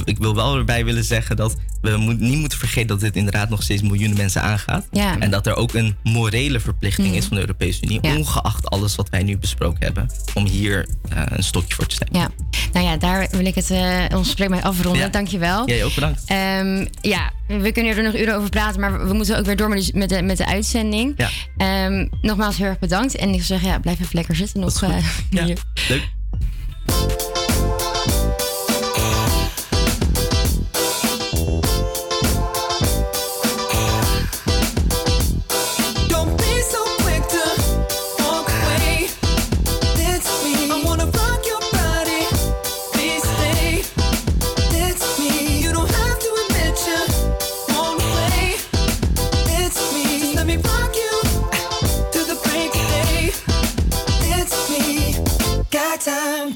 [0.05, 3.49] ik wil wel erbij willen zeggen dat we moet, niet moeten vergeten dat dit inderdaad
[3.49, 4.87] nog steeds miljoenen mensen aangaat.
[4.91, 5.19] Ja.
[5.19, 7.17] En dat er ook een morele verplichting Mhm.
[7.17, 8.17] is van de Europese Unie, Ja.
[8.17, 12.19] ongeacht alles wat wij nu besproken hebben, om hier uh, een stokje voor te steken.
[12.19, 12.31] Ja,
[12.73, 15.03] nou ja, daar wil ik het uh, ons gesprek mee afronden.
[15.03, 15.09] Ja.
[15.09, 15.69] Dankjewel.
[15.69, 16.23] Jij ook bedankt.
[16.31, 19.69] Um, ja, we kunnen er nog uren over praten, maar we moeten ook weer door
[19.69, 21.15] met de, met de, met de uitzending.
[21.57, 21.87] Ja.
[21.87, 23.17] Um, nogmaals heel erg bedankt.
[23.17, 24.83] En ik zou zeggen, ja, blijf even lekker zitten nog.
[24.83, 24.97] Uh,
[25.31, 25.45] ja,
[25.89, 27.31] leuk.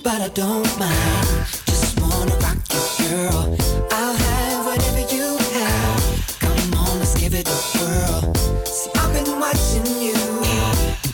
[0.07, 1.27] But I don't mind.
[1.66, 3.57] Just wanna rock you, girl.
[3.90, 6.38] I'll have whatever you have.
[6.38, 8.33] Come on, let's give it a whirl.
[8.66, 10.14] See, I've been watching you,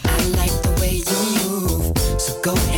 [0.04, 1.96] I like the way you move.
[2.20, 2.71] So go ahead,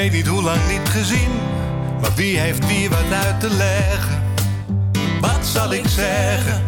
[0.00, 1.30] weet niet hoe lang niet gezien,
[2.00, 4.22] maar wie heeft wie wat uit te leggen?
[5.20, 6.62] Wat zal ik zeggen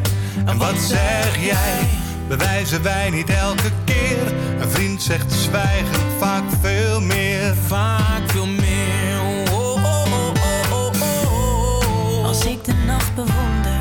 [0.45, 1.88] en wat zeg jij?
[2.29, 4.33] Bewijzen wij niet elke keer?
[4.61, 7.55] Een vriend zegt zwijgen vaak veel meer.
[7.66, 9.21] Vaak veel meer.
[9.53, 10.33] Oh, oh, oh,
[10.73, 12.27] oh, oh, oh.
[12.27, 13.81] Als ik de nacht bewonder,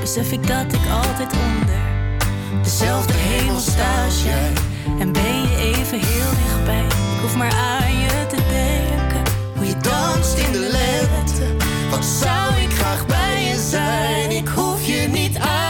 [0.00, 1.80] besef ik dat ik altijd onder
[2.62, 4.52] dezelfde hemel sta als jij.
[4.98, 6.84] En ben je even heel dichtbij.
[6.84, 7.99] Ik hoef maar aan je
[10.20, 11.56] in de lente.
[11.90, 14.30] Wat zou ik graag bij je zijn?
[14.30, 15.69] Ik hoef je niet uit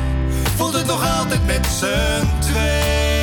[0.55, 3.20] Voelt het nog altijd met z'n twee.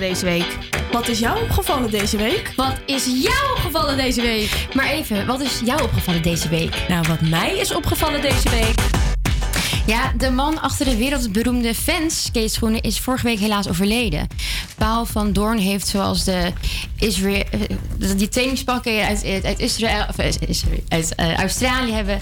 [0.00, 0.92] Opgevallen deze week?
[0.92, 2.52] Wat is jou opgevallen deze week?
[2.56, 4.66] Wat is jou opgevallen deze week?
[4.74, 6.84] Maar even, wat is jou opgevallen deze week?
[6.88, 8.74] Nou, wat mij is opgevallen deze week.
[9.86, 14.26] Ja, de man achter de wereldberoemde fans skateschoenen is vorige week helaas overleden.
[14.80, 16.52] Paul van Doorn heeft zoals de
[16.98, 17.44] Israël,
[18.00, 22.18] eh, die trainingspakken uit, uit, Israël, of, eh, Israël, uit eh, Australië hebben,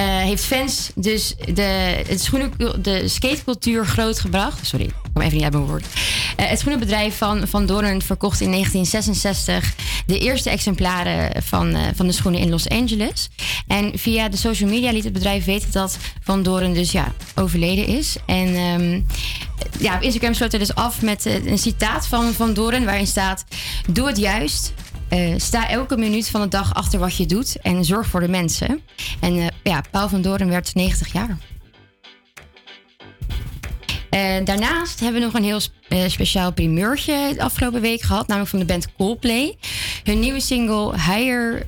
[0.00, 1.62] heeft fans dus de,
[2.08, 2.52] het schoenen,
[2.82, 4.66] de skatecultuur grootgebracht.
[4.66, 5.86] Sorry, ik kom even niet uit mijn woord.
[6.36, 9.74] Het schoenenbedrijf van Van Doorn verkocht in 1966
[10.06, 13.28] de eerste exemplaren van, van de schoenen in Los Angeles.
[13.66, 17.86] En via de social media liet het bedrijf weten dat Van Doorn dus ja, overleden
[17.86, 18.16] is.
[18.26, 19.00] En ehm,
[19.78, 23.44] ja, Instagram sloot hij dus af met eh, een citaat van Van Doorn waarin staat:
[23.90, 24.72] Doe het juist.
[25.08, 28.28] Eh, sta elke minuut van de dag achter wat je doet en zorg voor de
[28.28, 28.80] mensen.
[29.20, 31.36] En eh, ja, Paul van Doorn werd 90 jaar.
[34.44, 38.58] Daarnaast hebben we nog een heel sp- speciaal primeurtje de afgelopen week gehad, namelijk van
[38.58, 39.56] de band Coldplay.
[40.04, 41.66] Hun nieuwe single Higher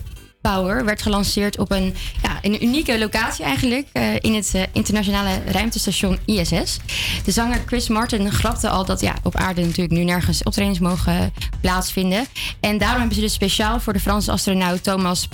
[0.50, 5.42] Power werd gelanceerd op een, ja, een unieke locatie eigenlijk, eh, in het eh, internationale
[5.46, 6.78] ruimtestation ISS.
[7.24, 11.32] De zanger Chris Martin grapte al dat ja, op aarde natuurlijk nu nergens optredens mogen
[11.60, 12.26] plaatsvinden.
[12.60, 15.28] En daarom hebben ze dus speciaal voor de Franse astronaut Thomas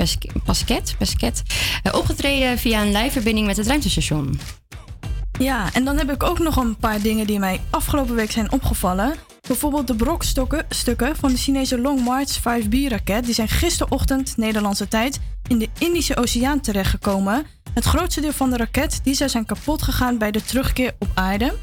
[0.45, 1.43] Pasquet, Pasquet
[1.83, 4.41] eh, opgetreden via een live verbinding met het ruimtestation.
[5.39, 8.53] Ja, en dan heb ik ook nog een paar dingen die mij afgelopen week zijn
[8.53, 9.15] opgevallen.
[9.51, 13.25] Bijvoorbeeld de brokstukken stukken van de Chinese Long March 5B-raket.
[13.25, 17.47] Die zijn gisterochtend, Nederlandse tijd, in de Indische Oceaan terechtgekomen.
[17.75, 21.09] Het grootste deel van de raket die zou zijn kapot gegaan bij de terugkeer op
[21.15, 21.55] aarde.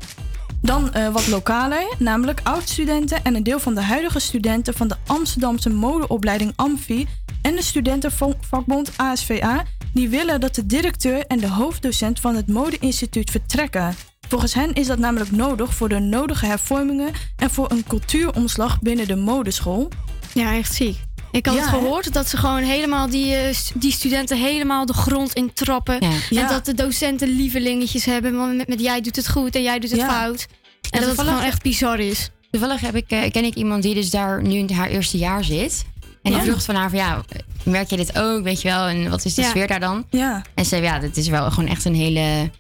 [0.61, 4.95] Dan eh, wat lokaler, namelijk oud-studenten en een deel van de huidige studenten van de
[5.05, 7.07] Amsterdamse modeopleiding Amfi
[7.41, 9.63] en de studentenvakbond ASVA,
[9.93, 13.95] die willen dat de directeur en de hoofddocent van het modeinstituut vertrekken.
[14.29, 19.07] Volgens hen is dat namelijk nodig voor de nodige hervormingen en voor een cultuuromslag binnen
[19.07, 19.89] de modeschool.
[20.33, 20.97] Ja, echt ziek.
[21.31, 21.77] Ik had Ja, het hè?
[21.77, 25.99] gehoord dat ze gewoon helemaal die, eh, die studenten helemaal de grond in trappen.
[25.99, 26.47] En Ja.
[26.47, 28.35] dat de docenten lievelingetjes hebben.
[28.37, 30.09] want Met, met jij doet het goed en jij doet het Ja.
[30.09, 30.47] fout.
[30.89, 32.29] En dat het gewoon echt bizar is.
[32.51, 35.43] Toevallig heb ik, eh, ken ik iemand die dus daar nu in haar eerste jaar
[35.43, 35.85] zit.
[36.21, 36.37] En Ja.
[36.37, 37.23] ik vroeg van haar van ja,
[37.63, 38.85] merk je dit ook, weet je wel?
[38.87, 39.49] En wat is de Ja.
[39.49, 40.05] sfeer daar dan?
[40.09, 40.41] Ja.
[40.55, 42.51] En ze zei ja, dit is wel gewoon echt een hele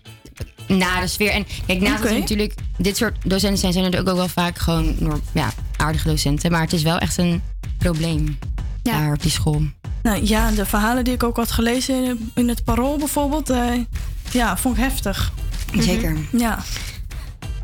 [0.67, 1.31] nare sfeer.
[1.31, 4.95] En kijk, naast er natuurlijk dit soort docenten zijn, zijn er ook wel vaak gewoon
[5.31, 6.51] ja, aardige docenten.
[6.51, 7.41] Maar het is wel echt een
[7.77, 8.37] probleem
[8.81, 9.61] daar op die school.
[10.03, 13.71] Nou ja, de verhalen die ik ook had gelezen in- in het Parool bijvoorbeeld, eh,
[14.31, 15.31] ja, vond ik heftig.
[15.79, 16.17] Zeker.
[16.31, 16.63] Ja.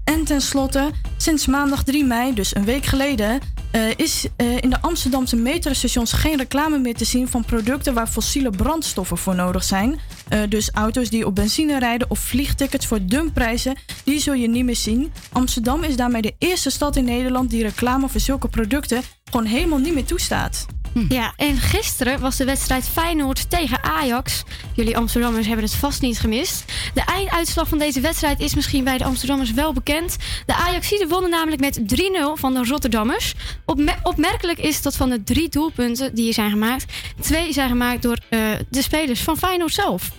[0.04, 3.40] En tenslotte, sinds maandag 3 mei, dus een week geleden,
[3.74, 8.08] eh, is eh, in de Amsterdamse metrostations geen reclame meer te zien van producten waar
[8.08, 10.00] fossiele brandstoffen voor nodig zijn.
[10.28, 14.66] Eh, dus auto's die op benzine rijden of vliegtickets voor dumpprijzen, die zul je niet
[14.66, 15.12] meer zien.
[15.32, 19.80] Amsterdam is daarmee de eerste stad in Nederland die reclame voor zulke producten gewoon helemaal
[19.80, 20.66] niet meer toestaat.
[21.10, 24.44] Ja, en gisteren was de wedstrijd Feyenoord tegen Ajax.
[24.74, 26.64] Jullie Amsterdammers hebben het vast niet gemist.
[26.94, 30.18] De einduitslag van deze wedstrijd is misschien bij de Amsterdammers wel bekend.
[30.46, 31.84] De Ajaxiden wonnen namelijk met 3-0
[32.34, 33.34] van de Rotterdammers.
[33.66, 36.86] Opme- opmerkelijk is dat van de drie doelpunten die er zijn gemaakt...
[37.22, 38.40] twee zijn gemaakt door eh,
[38.70, 40.12] de spelers van Feyenoord zelf.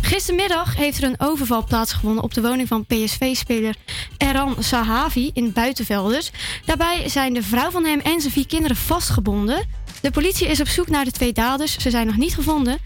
[0.00, 3.74] Gistermiddag heeft er een overval plaatsgevonden op de woning van PSV-speler
[4.18, 6.30] Eran Sahavi in Buitenvelders.
[6.64, 9.66] Daarbij zijn de vrouw van hem en zijn vier kinderen vastgebonden.
[10.00, 11.78] De politie is op zoek naar de twee daders.
[11.78, 12.78] Ze zijn nog niet gevonden.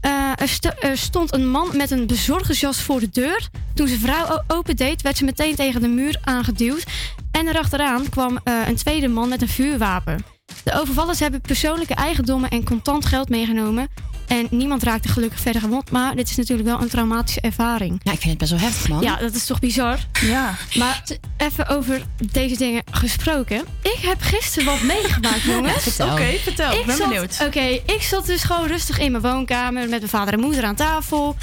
[0.00, 3.48] Eh, er, sto- stond een man met een bezorgersjas voor de deur.
[3.74, 6.84] Toen zijn vrouw opendeed, werd ze meteen tegen de muur aangeduwd.
[7.30, 10.24] En erachteraan kwam eh, een tweede man met een vuurwapen.
[10.64, 13.88] De overvallers hebben persoonlijke eigendommen en contant geld meegenomen.
[14.26, 15.90] En niemand raakte gelukkig verder gewond.
[15.90, 18.00] Maar dit is natuurlijk wel een traumatische ervaring.
[18.02, 19.00] Ja, ik vind het best wel heftig, man.
[19.02, 19.98] Ja, dat is toch bizar?
[20.20, 20.54] Ja.
[20.74, 21.02] Maar
[21.36, 23.64] even over deze dingen gesproken.
[23.82, 25.82] Ik heb gisteren wat meegemaakt, jongens.
[25.82, 26.12] vertel.
[26.12, 26.72] Oké, vertel.
[26.78, 27.36] Ik ben zat- benieuwd.
[27.46, 30.74] Oké, ik zat dus gewoon rustig in mijn woonkamer met mijn vader en moeder aan
[30.74, 31.36] tafel.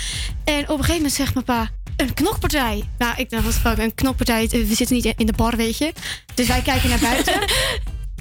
[0.43, 2.83] En op een gegeven moment zegt mijn pa, een knokpartij.
[2.97, 4.47] Nou, ik dacht, wat fuck, een knokpartij.
[4.51, 5.93] We zitten niet in de bar, weet je.
[6.33, 7.33] Dus wij kijken naar buiten.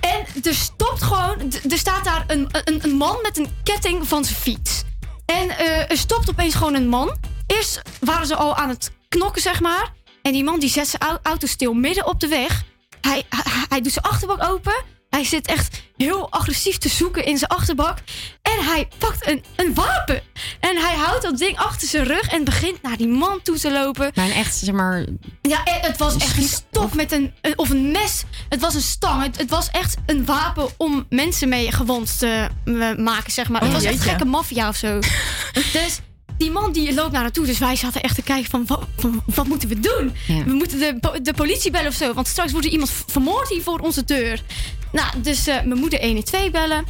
[0.07, 4.25] En er stopt gewoon, er staat daar een, een, een man met een ketting van
[4.25, 4.83] zijn fiets.
[5.27, 7.17] En eh, er stopt opeens gewoon een man.
[7.47, 9.93] Eerst waren ze al aan het knokken, zeg maar.
[10.23, 12.63] En die man die zet zijn au- auto stil midden op de weg.
[13.01, 13.23] Hij,
[13.69, 14.85] hij doet zijn achterbak open.
[15.11, 17.99] Hij zit echt heel agressief te zoeken in zijn achterbak.
[18.59, 20.21] En hij pakt een, een wapen.
[20.61, 23.73] En hij houdt dat ding achter zijn rug en begint naar die man toe te
[23.73, 24.11] lopen.
[24.15, 25.05] Maar een echt, zeg maar...
[25.43, 28.23] Ja, eh, het was echt een stok met een, een- of een mes.
[28.49, 29.23] Het was een stang.
[29.23, 33.61] Het, het was echt een wapen om mensen mee gewond te eh, maken, zeg maar.
[33.61, 34.09] Oh, het was echt jeetje.
[34.09, 34.99] gekke maffia of zo.
[35.73, 35.99] dus
[36.39, 37.47] die man die loopt naar haar toe.
[37.47, 40.15] Dus wij zaten echt te kijken van, wat, van, wat moeten we doen?
[40.27, 40.45] Ja.
[40.45, 42.13] We moeten de, de politie bellen of zo.
[42.15, 44.43] Want straks wordt er iemand vermoord hier voor onze deur.
[44.93, 46.85] Nou, dus eh mijn moeder 112 bellen.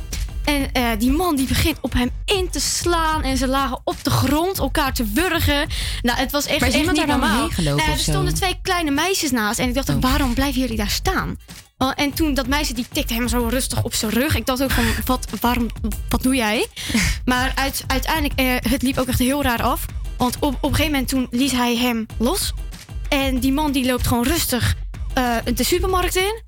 [0.47, 3.23] En eh, die man die begint op hem in te slaan.
[3.23, 5.69] En ze lagen op de grond elkaar te wurgen.
[6.03, 7.49] Nou, het was echt, Maar is echt iemand niet normaal.
[7.57, 9.59] Nou, er stonden twee kleine meisjes naast.
[9.59, 11.39] En ik dacht, ook, waarom blijven jullie daar staan?
[11.79, 14.37] Oh, En toen dat meisje die tikte hem zo rustig op zijn rug.
[14.37, 15.67] Ik dacht ook van, wat, waarom,
[16.09, 16.67] wat doe jij?
[17.25, 19.85] Maar uit, uiteindelijk, eh, het liep ook echt heel raar af.
[20.17, 22.53] Want op, op een gegeven moment toen liet hij hem los.
[23.09, 24.75] En die man die loopt gewoon rustig
[25.15, 26.43] eh, de supermarkt in.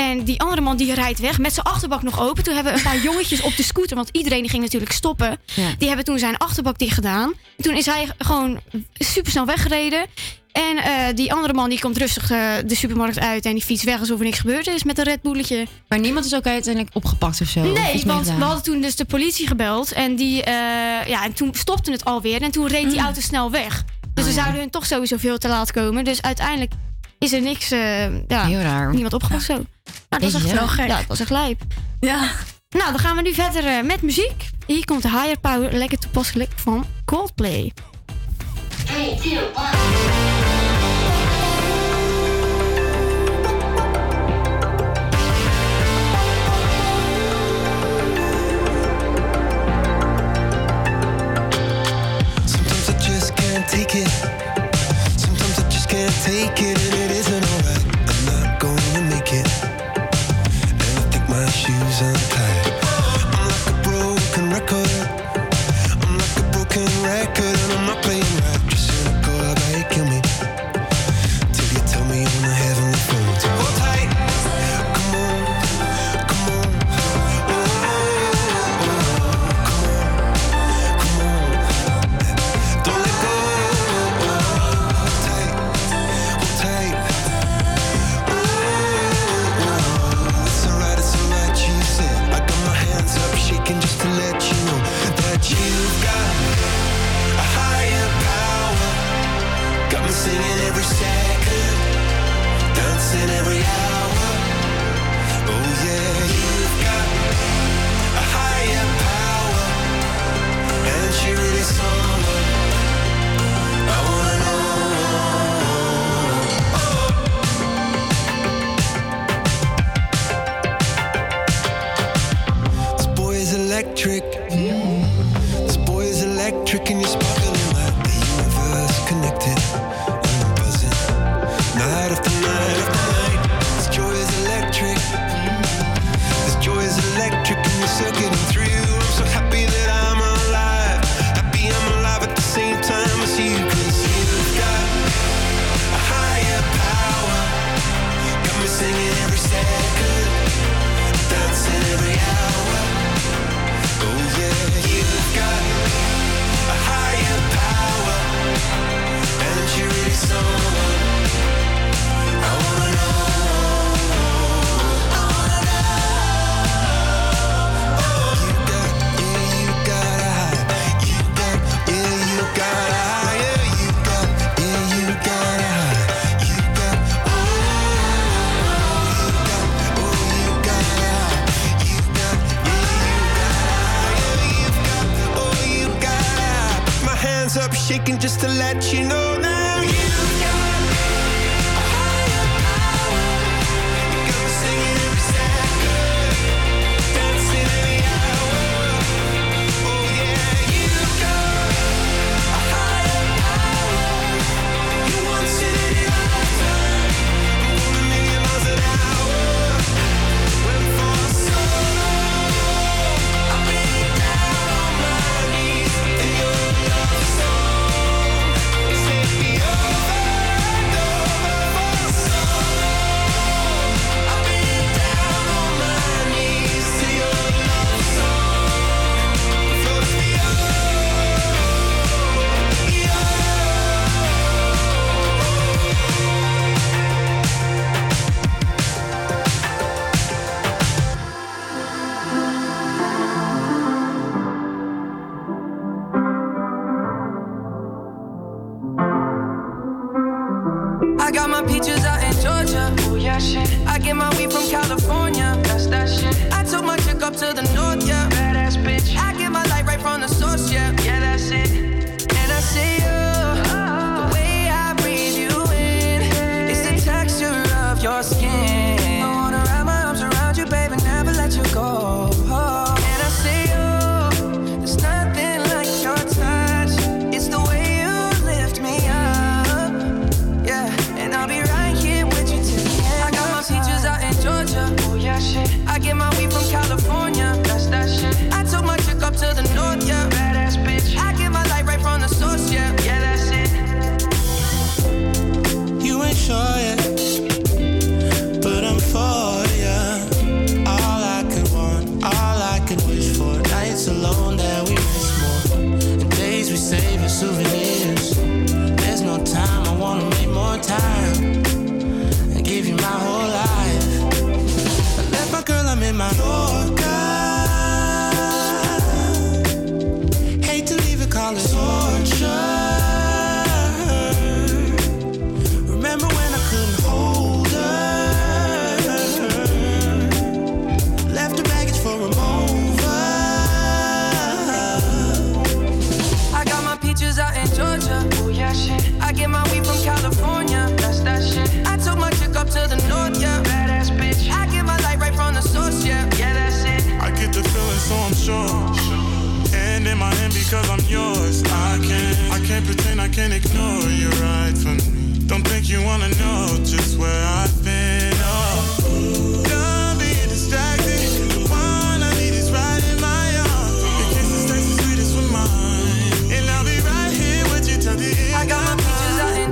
[0.00, 2.44] En die andere man die rijdt weg met zijn achterbak nog open.
[2.44, 5.38] Toen hebben een paar jongetjes op de scooter, want iedereen die ging natuurlijk stoppen.
[5.54, 5.74] Ja.
[5.78, 7.32] Die hebben toen zijn achterbak dicht gedaan.
[7.56, 8.60] Toen is hij gewoon
[8.94, 10.06] super snel weggereden.
[10.52, 13.84] En eh, die andere man die komt rustig eh, de supermarkt uit en die fietst
[13.84, 15.66] weg alsof er niks gebeurd is met een Red Bulletje.
[15.88, 17.60] Maar niemand is ook uiteindelijk opgepakt of zo?
[17.60, 19.92] Nee, want we hadden toen dus de politie gebeld.
[19.92, 20.52] En, die, eh,
[21.06, 22.42] ja, en toen stopte het alweer.
[22.42, 23.84] En toen reed die auto snel weg.
[24.14, 26.04] Dus Oh, we zouden hun toch sowieso veel te laat komen.
[26.04, 26.72] Dus uiteindelijk
[27.20, 27.70] is er niks...
[27.70, 28.90] eh, ja, Heel raar.
[28.92, 29.64] Niemand opgepakt zo.
[30.08, 30.86] Maar het was echt wel gek.
[30.86, 31.62] Ja, het was echt lijp.
[32.00, 32.18] Ja.
[32.70, 34.48] Nou, dan gaan we nu verder eh, met muziek.
[34.66, 37.72] Hier komt de Higher Power, lekker toepasselijk, van Coldplay.
[38.86, 39.40] 3, 2, 1.
[52.46, 54.08] Sometimes I just can't take it.
[55.18, 56.78] Sometimes I just can't take it,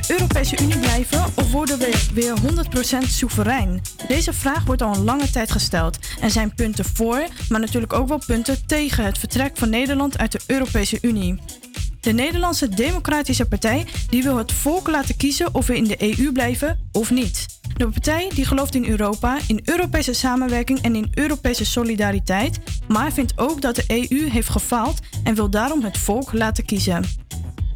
[0.00, 2.34] De Europese Unie blijven of worden we weer
[3.04, 3.80] 100% soeverein?
[4.08, 5.98] Deze vraag wordt al een lange tijd gesteld.
[6.20, 10.32] Er zijn punten voor, maar natuurlijk ook wel punten tegen het vertrek van Nederland uit
[10.32, 11.40] de Europese Unie.
[12.00, 16.32] De Nederlandse Democratische Partij die wil het volk laten kiezen of we in de EU
[16.32, 17.46] blijven of niet.
[17.76, 23.38] De partij die gelooft in Europa, in Europese samenwerking en in Europese solidariteit, maar vindt
[23.38, 27.26] ook dat de EU heeft gefaald en wil daarom het volk laten kiezen.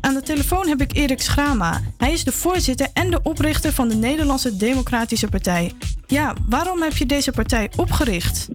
[0.03, 1.81] Aan de telefoon heb ik Erik Schrama.
[1.99, 5.73] Hij is de voorzitter en de oprichter van de Nederlandse Democratische Partij.
[6.07, 8.49] Ja, waarom heb je deze partij opgericht?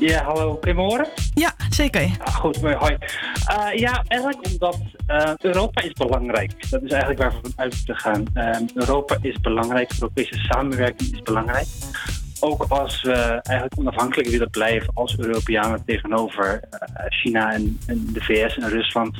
[0.00, 1.08] Ja, hallo, kun je me horen?
[1.34, 2.10] Ja, zeker.
[2.18, 2.96] Ah, goed, mooi, hoi.
[3.46, 6.70] Eh, ja, eigenlijk omdat eh, Europa is belangrijk.
[6.70, 8.24] Dat is eigenlijk waar we van uit te gaan.
[8.34, 11.66] Eh, Europa is belangrijk, Europese samenwerking is belangrijk.
[12.40, 13.12] Ook als we
[13.42, 19.16] eigenlijk onafhankelijk willen blijven als Europeanen tegenover eh, China en, en de VS en Rusland.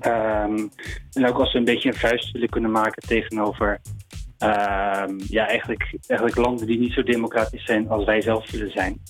[0.00, 0.68] Ehm,
[1.12, 3.80] en ook als we een beetje een vuist willen kunnen maken tegenover
[4.38, 9.00] ehm, ja, eigenlijk, eigenlijk landen die niet zo democratisch zijn als wij zelf willen zijn.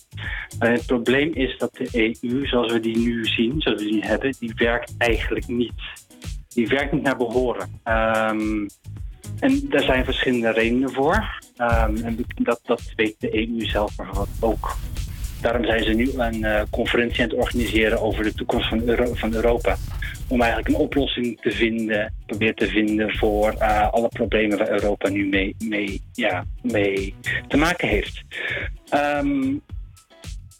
[0.58, 4.34] Het probleem is dat de EU, zoals we die nu zien, zoals we die hebben,
[4.38, 5.72] die werkt eigenlijk niet.
[6.48, 7.80] Die werkt niet naar behoren.
[7.82, 8.66] Ehm,
[9.40, 11.40] en daar zijn verschillende redenen voor.
[11.56, 14.76] En dat, dat weet de EU zelf bijvoorbeeld ook.
[15.40, 18.82] Daarom zijn ze nu een eh, conferentie aan het organiseren over de toekomst van,
[19.14, 19.76] van Europa.
[20.28, 25.08] Om eigenlijk een oplossing te vinden, proberen te vinden voor eh, alle problemen waar Europa
[25.08, 27.14] nu mee, mee, ja, mee
[27.48, 28.22] te maken heeft.
[28.88, 29.54] Ehm,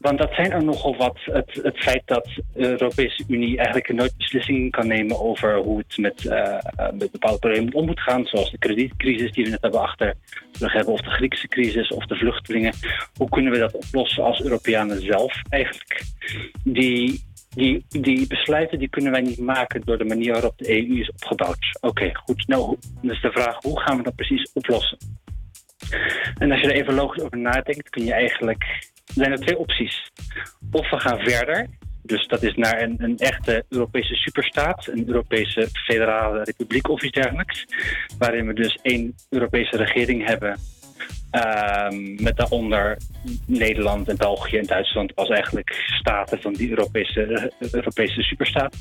[0.07, 1.19] want dat zijn er nogal wat.
[1.23, 5.99] Het, het feit dat de Europese Unie eigenlijk nooit beslissingen kan nemen over hoe het
[5.99, 8.27] met, eh, eh, met bepaalde problemen om moet gaan.
[8.27, 10.15] Zoals de kredietcrisis die we net hebben achter
[10.59, 12.75] de hebben, of de Griekse crisis, of de vluchtelingen.
[13.17, 16.03] Hoe kunnen we dat oplossen als Europeanen zelf eigenlijk?
[16.65, 17.25] Die,
[17.57, 21.11] die, die besluiten die kunnen wij niet maken door de manier waarop de EU is
[21.11, 21.79] opgebouwd.
[21.81, 22.47] Oké, goed.
[22.47, 24.99] Nou, is de vraag, hoe gaan we dat precies oplossen?
[26.39, 28.89] En als je er even logisch over nadenkt, kun je eigenlijk.
[29.05, 30.11] Zijn er twee opties.
[30.71, 31.67] Of we gaan verder.
[32.03, 37.21] Dus dat is naar een, een echte Europese superstaat, een Europese federale republiek of iets
[37.21, 37.67] dergelijks.
[38.19, 40.59] Waarin we dus één Europese regering hebben.
[41.31, 42.97] Ehm, met daaronder
[43.47, 48.77] Nederland en België en Duitsland als eigenlijk staten van die Europese, Europese superstaat.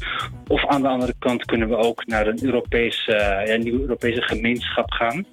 [0.47, 4.21] Of aan de andere kant kunnen we ook naar een Europese, ja, een nieuwe Europese
[4.21, 5.25] gemeenschap gaan.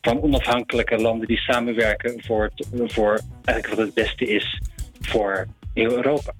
[0.00, 2.50] Van onafhankelijke landen die samenwerken voor,
[2.86, 4.60] voor eigenlijk wat het beste is
[5.00, 6.32] voor heel Europa.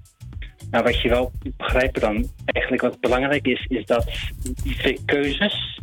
[0.71, 4.11] Nou, wat je wel begrijpen dan, eigenlijk wat belangrijk is, is dat
[4.63, 5.81] die twee keuzes,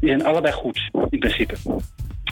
[0.00, 1.54] die zijn allebei goed in principe.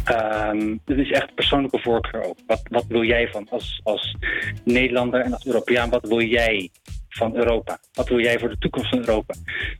[0.04, 2.38] Ehm het is echt persoonlijke voorkeur ook.
[2.46, 4.16] Wat, wat wil jij van als, als
[4.64, 6.70] Nederlander en als Europeaan, wat wil jij
[7.08, 7.78] van Europa?
[7.92, 9.34] Wat wil jij voor de toekomst van Europa?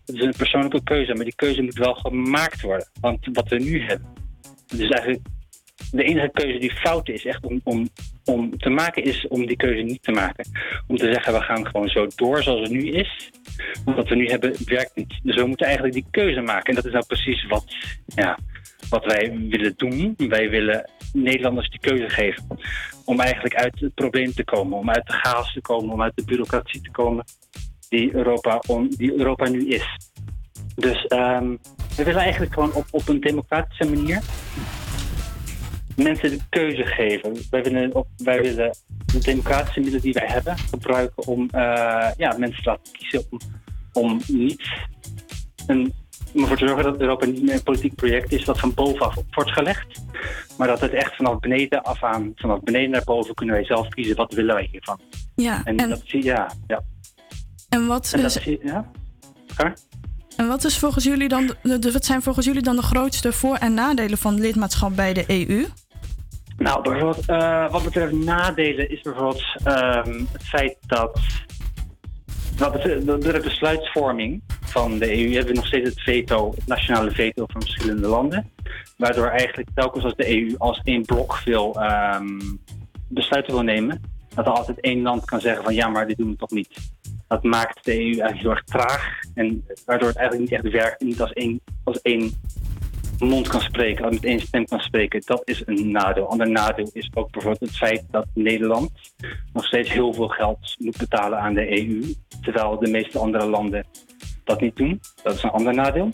[0.05, 2.89] Dat is een persoonlijke keuze, maar die keuze moet wel gemaakt worden.
[3.01, 4.13] Want wat we nu hebben,
[4.69, 5.21] is eigenlijk
[5.91, 7.89] de enige keuze die fout is, echt om, om,
[8.25, 10.47] om te maken, is om die keuze niet te maken.
[10.87, 13.31] Om te zeggen, we gaan gewoon zo door zoals het nu is.
[13.85, 15.21] Wat we nu hebben, werkt niet.
[15.23, 16.65] Dus we moeten eigenlijk die keuze maken.
[16.65, 18.39] En dat is nou precies wat, ja,
[18.89, 20.15] wat wij willen doen.
[20.17, 22.47] Wij willen Nederlanders die keuze geven.
[23.05, 24.79] Om eigenlijk uit het probleem te komen.
[24.79, 25.93] Om uit de chaos te komen.
[25.93, 27.25] Om uit de bureaucratie te komen.
[27.89, 29.99] Die Europa, on, die Europa nu is.
[30.75, 31.57] Dus ehm,
[31.97, 34.23] we willen eigenlijk gewoon op, op een democratische manier
[35.97, 37.37] mensen de keuze geven.
[37.51, 38.77] Wij willen, op, wij willen
[39.07, 43.39] de democratische middelen die wij hebben gebruiken om eh, ja, mensen te laten kiezen om,
[43.93, 44.71] om niet
[45.67, 45.93] een,
[46.35, 49.17] om ervoor te zorgen dat Europa niet meer een politiek project is dat van bovenaf
[49.17, 49.87] op wordt gelegd.
[50.59, 53.89] Maar dat het echt vanaf beneden af aan, vanaf beneden naar boven kunnen wij zelf
[53.89, 55.01] kiezen wat willen wij hiervan.
[55.35, 56.83] Ja, En, en, dat zie je, ja, ja.
[57.69, 58.91] en wat En dat is, zie je, ja.
[60.37, 63.33] En wat, is volgens jullie dan de, de- wat zijn volgens jullie dan de grootste
[63.33, 65.67] voor- en nadelen van lidmaatschap bij de EU?
[66.57, 71.21] Nou, bijvoorbeeld, eh, wat betreft nadelen is bijvoorbeeld ehm, het feit dat.
[72.59, 77.11] Wat wat betreft besluitvorming van de EU hebben we nog steeds het veto, het nationale
[77.11, 78.51] veto van verschillende landen.
[78.97, 82.41] Waardoor eigenlijk telkens als de EU als één blok wil ehm,
[83.09, 84.01] besluiten wil nemen,
[84.35, 86.93] dat er altijd één land kan zeggen van ja, maar dit doen we toch niet.
[87.29, 91.01] Dat maakt de EU eigenlijk heel erg traag en waardoor het eigenlijk niet echt werkt
[91.01, 92.33] en niet als één, als één
[93.19, 96.29] mond kan spreken, met één stem kan spreken, dat is een nadeel.
[96.29, 98.91] Ander nadeel is ook bijvoorbeeld het feit dat Nederland
[99.53, 103.87] nog steeds heel veel geld moet betalen aan de EU, terwijl de meeste andere landen
[104.45, 105.01] dat niet doen.
[105.23, 106.11] Dat is een ander nadeel.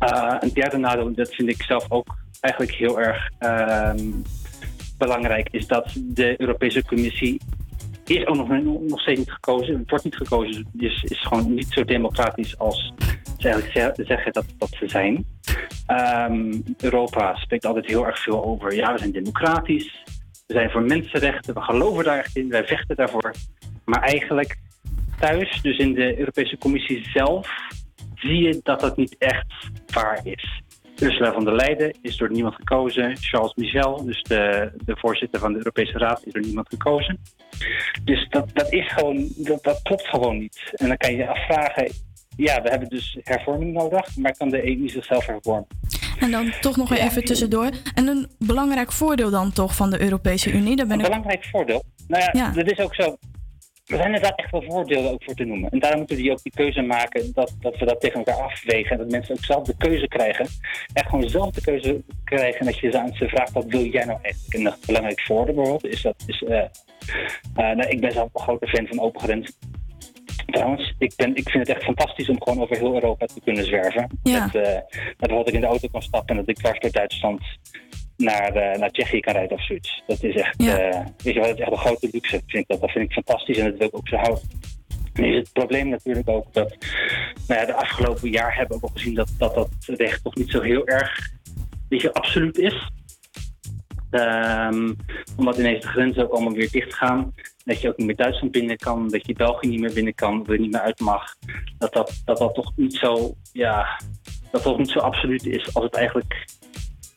[0.00, 4.10] Uh, een derde nadeel, dat vind ik zelf ook eigenlijk heel erg ehm,
[4.98, 7.40] belangrijk, is dat de Europese Commissie
[8.10, 8.48] is ook nog,
[8.88, 9.84] nog steeds niet gekozen.
[9.86, 12.92] Wordt niet gekozen, dus is gewoon niet zo democratisch als
[13.38, 15.24] ze eigenlijk ze- zeggen dat, dat ze zijn.
[15.86, 20.02] Ehm, Europa spreekt altijd heel erg veel over, ja, we zijn democratisch,
[20.46, 23.32] we zijn voor mensenrechten, we geloven daar echt in, wij vechten daarvoor.
[23.84, 24.56] Maar eigenlijk
[25.20, 27.48] thuis, dus in de Europese Commissie zelf,
[28.14, 29.54] zie je dat dat niet echt
[29.86, 30.62] waar is.
[31.00, 33.16] Ursula von der Leyen is door niemand gekozen.
[33.20, 37.18] Charles Michel, dus de, de voorzitter van de Europese Raad, is door niemand gekozen.
[38.04, 40.72] Dus dat, dat is gewoon, dat, dat klopt gewoon niet.
[40.74, 41.90] En dan kan je je afvragen,
[42.36, 45.66] ja, we hebben dus hervorming nodig, maar kan de EU zichzelf hervormen?
[46.20, 47.70] En dan toch nog even tussendoor.
[47.94, 50.76] En een belangrijk voordeel dan toch van de Europese Unie.
[50.76, 51.10] Daar ben Een ik...
[51.10, 51.82] belangrijk voordeel.
[52.08, 52.50] Nou ja, Ja.
[52.50, 53.16] dat is ook zo.
[53.88, 55.70] Er zijn inderdaad echt wel voordelen ook voor te noemen.
[55.70, 58.42] En daarom moeten we die ook die keuze maken dat, dat we dat tegen elkaar
[58.44, 58.90] afwegen.
[58.90, 60.46] En dat mensen ook zelf de keuze krijgen.
[60.92, 62.60] Echt gewoon zelf de keuze krijgen.
[62.60, 64.54] En dat je ze aan ze vraagt, wat wil jij nou eigenlijk?
[64.54, 66.24] En een belangrijk voordeel bijvoorbeeld is dat...
[66.26, 66.68] Is, eh, eh,
[67.54, 69.54] nou, ik ben zelf een grote fan van open grenzen.
[70.46, 73.64] Trouwens, ik, ben, ik vind het echt fantastisch om gewoon over heel Europa te kunnen
[73.64, 74.18] zwerven.
[74.22, 74.40] Ja.
[74.40, 76.90] Dat, eh, dat bijvoorbeeld ik in de auto kan stappen en dat ik dwars door
[76.90, 77.40] Duitsland
[78.18, 80.02] naar, eh, naar Tsjechië kan rijden of zoiets.
[80.06, 80.78] Dat is echt, Ja.
[80.78, 82.30] eh, weet je wel, dat is echt een grote luxe.
[82.46, 82.80] Vind ik dat.
[82.80, 84.42] dat vind ik fantastisch en dat wil ik ook zo houden.
[85.14, 86.76] Nu is het probleem natuurlijk ook dat
[87.48, 90.50] nou ja, de afgelopen jaar hebben we ook gezien dat dat, dat recht toch niet
[90.50, 91.30] zo heel erg
[91.88, 92.90] weet je, absoluut is.
[94.10, 94.94] Ehm,
[95.36, 97.34] omdat ineens de grenzen ook allemaal weer dicht gaan.
[97.64, 100.38] Dat je ook niet meer Duitsland binnen kan, dat je België niet meer binnen kan,
[100.38, 101.34] dat er niet meer uit mag.
[101.78, 104.00] Dat dat, dat, dat toch niet zo, ja,
[104.50, 106.44] dat toch niet zo absoluut is als het eigenlijk,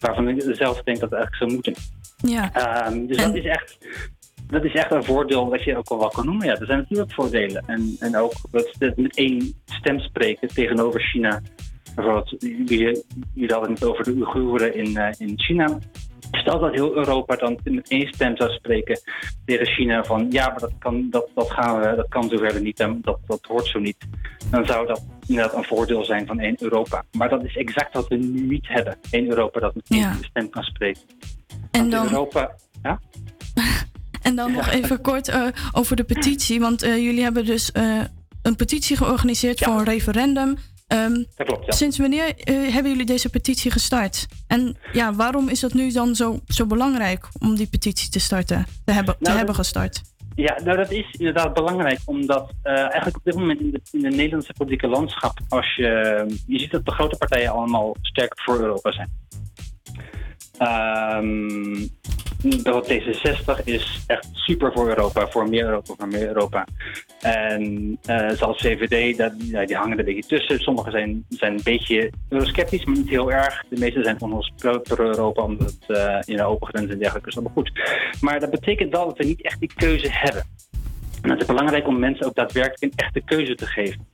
[0.01, 1.73] waarvan ik zelf denk dat het eigenlijk zou moeten.
[2.17, 2.53] Ja.
[2.53, 3.77] Ehm, dus dat is echt.
[4.47, 6.47] Dat is echt een voordeel dat je ook al wel kan noemen.
[6.47, 7.63] Ja, er zijn natuurlijk voordelen.
[7.67, 11.41] En, en ook dat met één stem spreken tegenover China.
[11.95, 15.79] Bijvoorbeeld, jullie, jullie hadden het over de Oeigoeren in, eh, in China.
[16.31, 18.99] Stel dat heel Europa dan met één stem zou spreken
[19.45, 22.61] tegen China van ja, maar dat kan, dat, dat gaan we, dat kan zo verder
[22.61, 23.97] niet, en dat, dat hoort zo niet.
[24.49, 27.03] Dan zou dat inderdaad een voordeel zijn van één Europa.
[27.11, 28.97] Maar dat is exact wat we nu niet hebben.
[29.11, 30.13] Één Europa dat met één Ja.
[30.21, 31.01] stem kan spreken.
[31.71, 32.99] En dan, Europa, ja?
[34.21, 36.59] en dan nog even kort eh, over de petitie.
[36.59, 37.99] Want eh, jullie hebben dus eh,
[38.41, 40.57] een petitie georganiseerd voor een referendum.
[40.91, 41.71] Ehm, Dat klopt, ja.
[41.71, 44.27] Sinds wanneer eh, hebben jullie deze petitie gestart?
[44.47, 48.65] En ja, waarom is het nu dan zo, zo belangrijk om die petitie te starten?
[48.85, 50.01] Te hebben, te Nou, hebben dat- gestart?
[50.35, 53.99] Ja, nou dat is inderdaad belangrijk, omdat eh, eigenlijk op dit moment in de, in
[54.01, 58.59] de Nederlandse politieke landschap, als je, je ziet dat de grote partijen allemaal sterk voor
[58.59, 59.09] Europa zijn.
[60.57, 61.87] Ehm
[62.41, 66.67] bijvoorbeeld D66 is echt super voor Europa, voor meer Europa, voor meer Europa.
[67.21, 67.97] En
[68.35, 70.59] zoals VVD, dat, ja, die hangen er een beetje tussen.
[70.59, 73.63] Sommigen zijn, zijn een beetje eurosceptisch, maar niet heel erg.
[73.69, 77.29] De meeste zijn gewoon ons pro- pro-Europa, omdat eh, in de open grenzen en dergelijke
[77.29, 77.71] is allemaal goed.
[78.21, 80.43] Maar dat betekent wel dat we niet echt die keuze hebben.
[81.21, 84.07] En het is belangrijk om mensen ook daadwerkelijk een echte keuze te geven.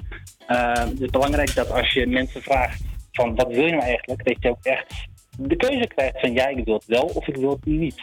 [0.47, 4.23] Eh, het is belangrijk dat als je mensen vraagt van wat wil je nou eigenlijk,
[4.23, 5.07] dat je ook echt
[5.38, 8.01] de keuze krijgt van ja, ik wil het wel of ik wil het niet.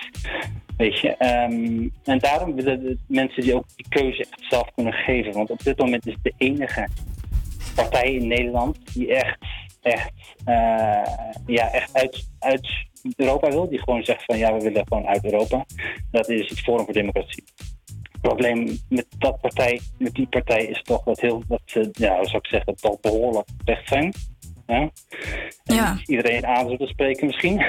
[0.77, 5.33] Weet je, ehm, en daarom willen mensen die ook die keuze echt zelf kunnen geven.
[5.33, 6.89] Want op dit moment is de enige
[7.75, 9.39] partij in Nederland die echt,
[9.83, 10.13] echt,
[10.45, 11.03] eh,
[11.47, 12.69] ja, echt uit, uit
[13.17, 13.69] Europa wil.
[13.69, 15.65] Die gewoon zegt van ja, we willen gewoon uit Europa.
[16.11, 17.45] Dat is het Forum voor Democratie.
[18.13, 22.25] Het probleem met dat partij, met die partij is toch dat heel, dat ze, ja,
[22.25, 24.13] zou ik zeggen, toch behoorlijk recht zijn.
[24.67, 24.91] Ja?
[25.95, 27.65] Niet iedereen aan zullen spreken misschien.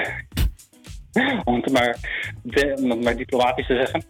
[1.44, 1.96] om het maar,
[2.42, 4.04] de- maar diplomatisch te zeggen.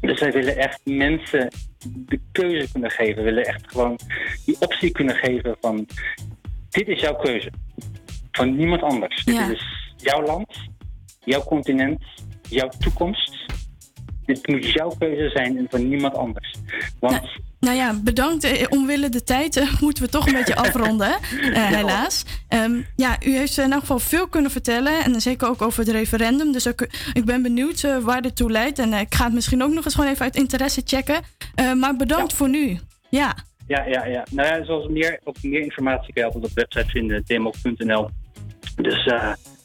[0.00, 1.48] Dus wij willen echt mensen
[1.84, 3.16] de keuze kunnen geven.
[3.16, 3.98] We willen echt gewoon
[4.44, 5.86] die optie kunnen geven van...
[6.70, 7.50] dit is jouw keuze.
[8.32, 9.22] Van niemand anders.
[9.24, 9.46] Ja.
[9.46, 10.58] Dit is jouw land,
[11.24, 12.04] jouw continent,
[12.48, 13.46] jouw toekomst.
[14.26, 16.54] Dit moet jouw keuze zijn en van niemand anders.
[17.00, 17.28] Want
[17.60, 18.44] Nou ja, bedankt.
[18.44, 21.12] Eh, Omwille de tijd eh, moeten we toch een beetje afronden?
[21.52, 22.24] Eh, helaas.
[22.48, 25.04] Ehm, ja, u heeft in elk geval veel kunnen vertellen.
[25.04, 26.52] En zeker ook over het referendum.
[26.52, 28.78] Dus ook, ik ben benieuwd waar dit toe leidt.
[28.78, 31.20] En ik ga het misschien ook nog eens gewoon even uit interesse checken.
[31.76, 32.78] Maar bedankt voor nu.
[33.10, 33.34] Ja.
[33.66, 34.26] Ja, ja, ja.
[34.30, 38.10] Nou ja, zoals meer, ook meer informatie kan je altijd op de website vinden, demo.nl.
[38.76, 39.12] Dus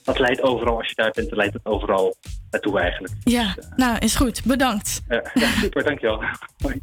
[0.04, 2.16] dat leidt overal, als je daar bent, dan leidt het overal
[2.54, 3.14] naartoe eigenlijk.
[3.24, 4.42] Ja, nou is goed.
[4.46, 5.02] Bedankt.
[5.08, 6.24] Ja, super, dankjewel.
[6.64, 6.80] Hoi.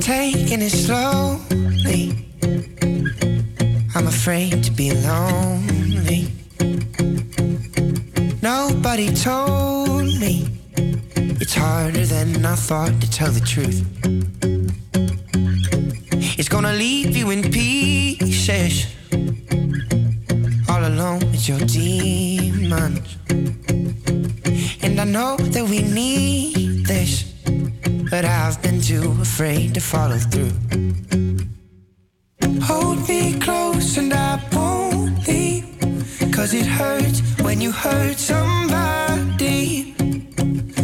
[0.00, 2.12] taking it slowly.
[3.94, 6.28] I'm afraid to be lonely.
[8.40, 10.46] Nobody told me
[11.40, 13.82] it's harder than I thought to tell the truth.
[16.38, 18.86] It's gonna leave you in pieces,
[20.68, 23.16] all alone with your demons.
[24.98, 27.26] And I know that we need this
[28.10, 30.52] but I've been too afraid to follow through.
[32.62, 35.66] Hold me close and I won't leave.
[36.32, 39.94] Cause it hurts when you hurt somebody.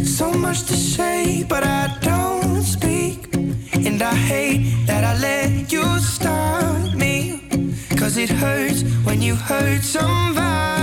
[0.03, 3.33] So much to say, but I don't speak.
[3.73, 7.41] And I hate that I let you stop me.
[7.97, 10.82] Cause it hurts when you hurt somebody.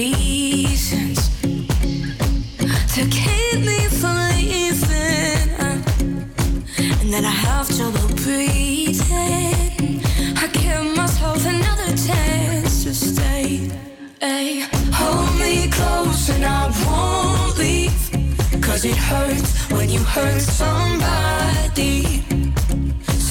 [19.91, 22.03] you hurt somebody.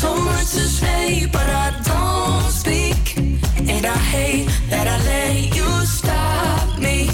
[0.00, 3.16] So much to say, but I don't speak.
[3.68, 7.08] And I hate that I let you stop me.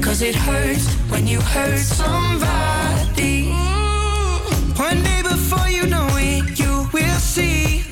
[0.00, 3.46] Cause it hurts when you hurt somebody.
[3.52, 4.78] Mm.
[4.78, 7.84] One day before you know it, you will see.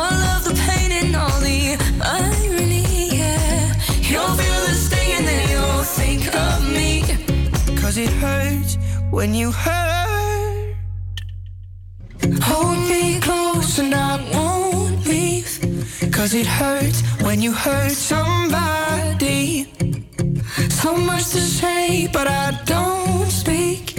[0.00, 3.74] All of the pain and all the irony, yeah.
[4.00, 7.02] You'll feel the sting and then you'll think of me.
[7.80, 8.78] Cause it hurts
[9.14, 10.74] when you hurt.
[12.42, 15.52] Hold me close and I won't leave.
[16.12, 19.66] Cause it hurts when you hurt somebody.
[20.68, 23.96] So much to say, but I don't speak.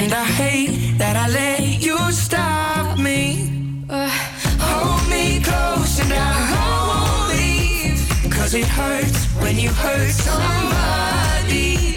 [0.00, 3.84] And I hate that I let you stop me.
[3.88, 4.10] Uh,
[4.58, 8.32] hold me close and I won't leave.
[8.32, 11.95] Cause it hurts when you hurt somebody.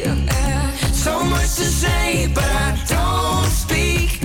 [1.10, 4.22] So much to say, but I don't speak.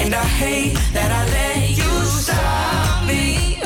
[0.00, 1.92] And I hate that I let you
[2.24, 3.60] stop me.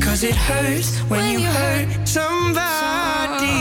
[0.00, 3.58] Cause it hurts when you hurt somebody.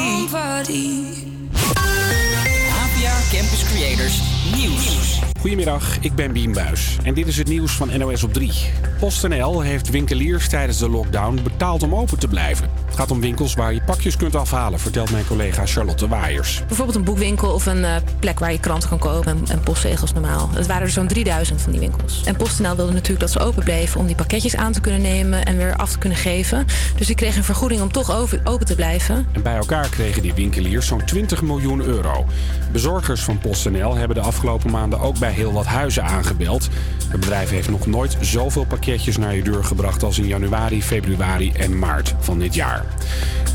[2.83, 4.21] APA Campus Creators
[4.53, 5.10] Nieuws.
[5.41, 8.51] Goedemiddag, ik ben Bien Buis en dit is het nieuws van NOS op 3.
[8.99, 12.69] PostNL heeft winkeliers tijdens de lockdown betaald om open te blijven.
[12.85, 16.63] Het gaat om winkels waar je pakjes kunt afhalen, vertelt mijn collega Charlotte Waaiers.
[16.67, 20.13] Bijvoorbeeld een boekwinkel of een eh, plek waar je kranten kan kopen en, en postzegels
[20.13, 20.49] normaal.
[20.53, 22.23] Het waren er zo'n 3000 van die winkels.
[22.25, 25.45] En PostNL wilde natuurlijk dat ze open bleven om die pakketjes aan te kunnen nemen
[25.45, 26.65] en weer af te kunnen geven.
[26.95, 29.27] Dus die kregen een vergoeding om toch open, open te blijven.
[29.31, 32.25] En bij elkaar kregen die winkeliers zo'n 20 miljoen euro.
[32.71, 36.69] Bezorgers van PostNL hebben de afgelopen maanden ook bij heel wat huizen aangebeld.
[37.07, 41.51] Het bedrijf heeft nog nooit zoveel pakketjes naar je deur gebracht als in januari, februari
[41.51, 42.85] en maart van dit jaar.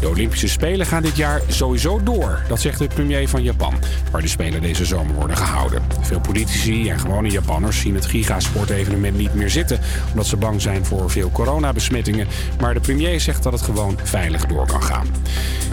[0.00, 2.42] De Olympische Spelen gaan dit jaar sowieso door.
[2.48, 3.74] Dat zegt de premier van Japan,
[4.10, 5.82] waar de Spelen deze zomer worden gehouden.
[6.00, 9.80] Veel politici en gewone Japanners zien het gigasportevenement niet meer zitten...
[10.10, 12.26] omdat ze bang zijn voor veel coronabesmettingen.
[12.60, 15.06] Maar de premier zegt dat het gewoon veilig door kan gaan.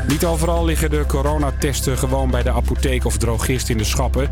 [0.08, 4.30] Niet overal liggen de coronatesten gewoon bij de apotheek of drogist in de schappen.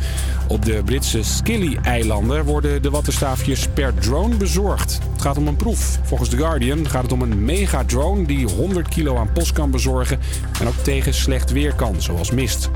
[0.48, 1.24] Op de Britse
[1.62, 5.00] Scilly-eilanden worden de wattenstaafjes per drone bezorgd.
[5.12, 6.00] Het gaat om een proef.
[6.04, 10.20] Volgens The Guardian gaat het om een megadrone die 100 kilo aan post kan bezorgen
[10.60, 12.70] en ook tegen slecht weer kan, zoals mist.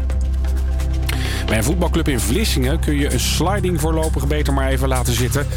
[1.45, 5.47] Bij een voetbalclub in Vlissingen kun je een sliding voorlopig beter maar even laten zitten.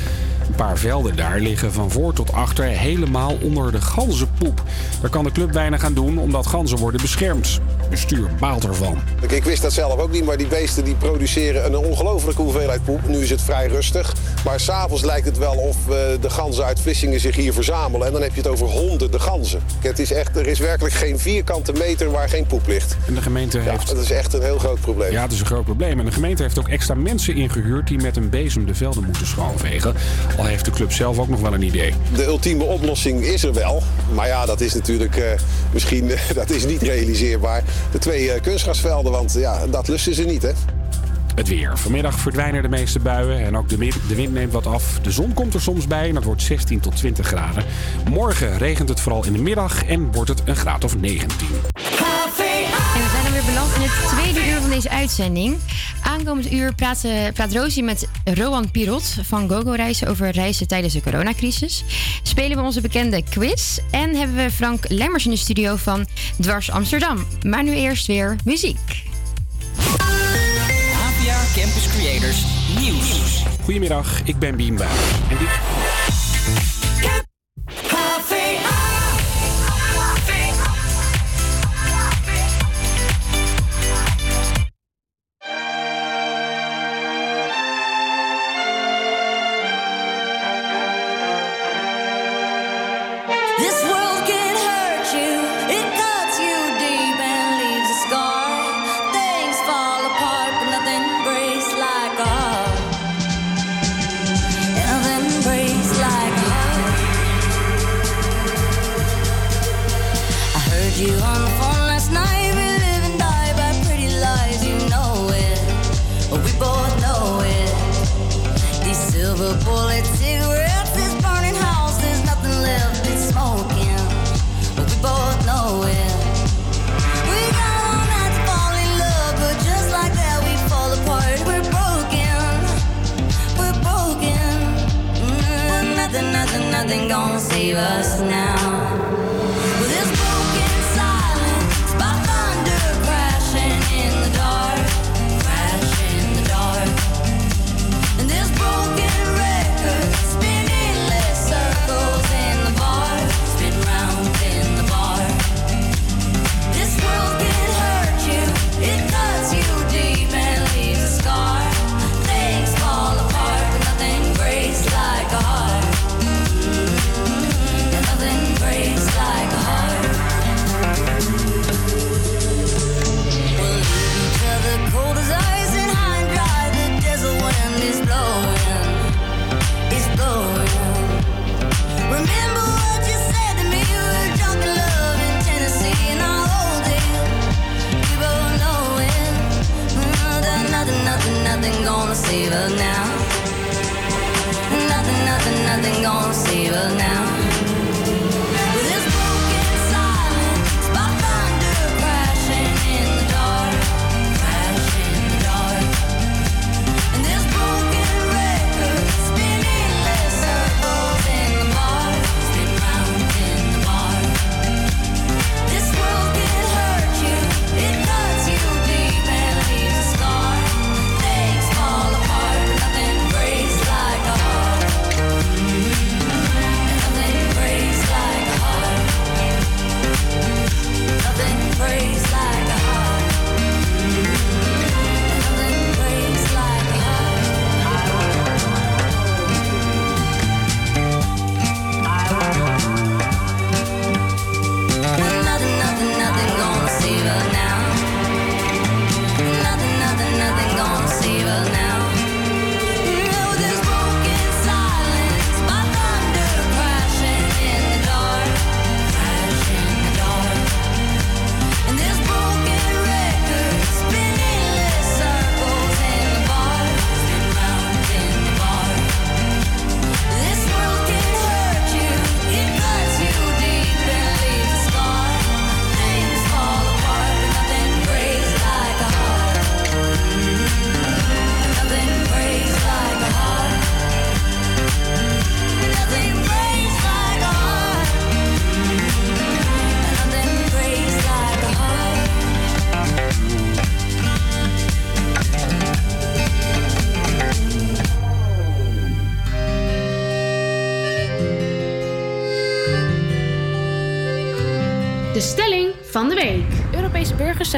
[0.46, 4.62] Een paar velden daar liggen van voor tot achter helemaal onder de ganzenpoep.
[5.00, 7.60] Daar kan de club weinig aan doen omdat ganzen worden beschermd.
[7.90, 8.98] Bestuur baalt ervan.
[9.22, 12.84] Ik, ik wist dat zelf ook niet, maar die beesten die produceren een ongelofelijke hoeveelheid
[12.84, 13.08] poep.
[13.08, 14.14] Nu is het vrij rustig,
[14.44, 18.06] maar s'avonds lijkt het wel of eh, de ganzen uit Vlissingen zich hier verzamelen.
[18.06, 19.60] En dan heb je het over honderden ganzen.
[19.80, 22.96] Het is echt, er is werkelijk geen vierkante meter waar geen poep ligt.
[23.06, 23.88] En de gemeente Ja, heeft...
[23.88, 25.12] dat is echt een heel groot probleem.
[25.12, 25.98] Ja, het is een groot probleem.
[25.98, 29.26] En de gemeente heeft ook extra mensen ingehuurd die met een bezem de velden moeten
[29.26, 29.94] schoonvegen.
[30.38, 31.94] Al heeft de club zelf ook nog wel een idee.
[32.14, 33.82] De ultieme oplossing is er wel.
[34.14, 35.24] Maar ja, dat is natuurlijk eh,
[35.72, 37.62] misschien dat is niet realiseerbaar.
[37.90, 40.52] De twee eh, kunstgrasvelden, want ja, dat lusten ze niet, hè?
[41.34, 41.78] Het weer.
[41.78, 43.76] Vanmiddag verdwijnen de meeste buien en ook de,
[44.08, 44.98] de wind neemt wat af.
[45.02, 47.64] De zon komt er soms bij en dat wordt 16 tot 20 graden.
[48.10, 51.48] Morgen regent het vooral in de middag en wordt het een graad of 19.
[53.44, 55.56] Weer beland in het tweede uur van deze uitzending.
[56.02, 60.92] Aankomend uur praat, eh, praat Rosie met Rowan Pirot van GoGo Reizen over reizen tijdens
[60.92, 61.84] de coronacrisis.
[62.22, 66.06] Spelen we onze bekende quiz en hebben we Frank Lemmers in de studio van
[66.40, 67.26] Dwars Amsterdam.
[67.42, 69.06] Maar nu eerst weer muziek.
[70.96, 72.44] APA Campus Creators
[72.80, 73.42] Nieuws.
[73.62, 75.00] Goedemiddag, ik ben Biem Buijs.
[75.30, 75.48] En dit...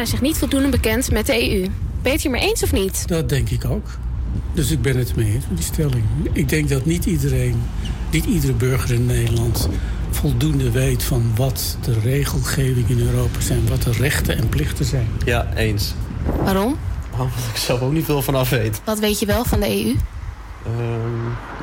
[0.06, 1.66] zijn zich niet voldoende bekend met de EU.
[2.02, 3.08] Ben je het eens of niet?
[3.08, 3.86] Dat denk ik ook.
[4.52, 6.04] Dus ik ben het mee eens met die stelling.
[6.32, 7.62] Ik denk dat niet iedereen,
[8.10, 9.68] niet iedere burger in Nederland
[10.10, 15.08] voldoende weet van wat de regelgeving in Europa zijn, wat de rechten en plichten zijn.
[15.24, 15.94] Ja, eens.
[16.42, 16.76] Waarom?
[17.12, 18.80] Omdat ik zelf ook niet veel van af weet.
[18.84, 19.94] Wat weet je wel van de EU?
[20.62, 20.89] De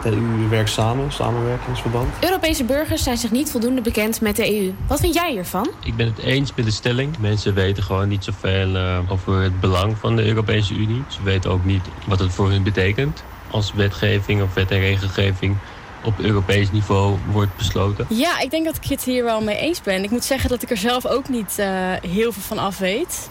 [0.05, 2.13] EU werkt samen, samenwerkingsverband.
[2.19, 4.73] Europese burgers zijn zich niet voldoende bekend met de EU.
[4.87, 5.69] Wat vind jij hiervan?
[5.83, 7.17] Ik ben het eens met de stelling.
[7.19, 11.03] Mensen weten gewoon niet zoveel uh, over het belang van de Europese Unie.
[11.07, 15.57] Ze weten ook niet wat het voor hun betekent als wetgeving of wet en regelgeving
[16.03, 18.05] op Europees niveau wordt besloten.
[18.09, 20.03] Ja, ik denk dat ik het hier wel mee eens ben.
[20.03, 21.67] Ik moet zeggen dat ik er zelf ook niet uh,
[22.01, 23.29] heel veel van af weet.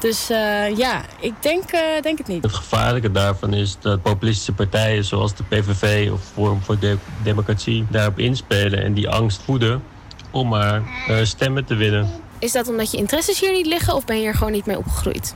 [0.00, 2.42] Dus uh, ja, ik denk, uh, denk het niet.
[2.42, 7.86] Het gevaarlijke daarvan is dat populistische partijen zoals de PVV of Forum voor de Democratie
[7.90, 9.82] daarop inspelen en die angst voeden
[10.30, 12.10] om maar uh, stemmen te winnen.
[12.38, 14.78] Is dat omdat je interesses hier niet liggen of ben je er gewoon niet mee
[14.78, 15.34] opgegroeid?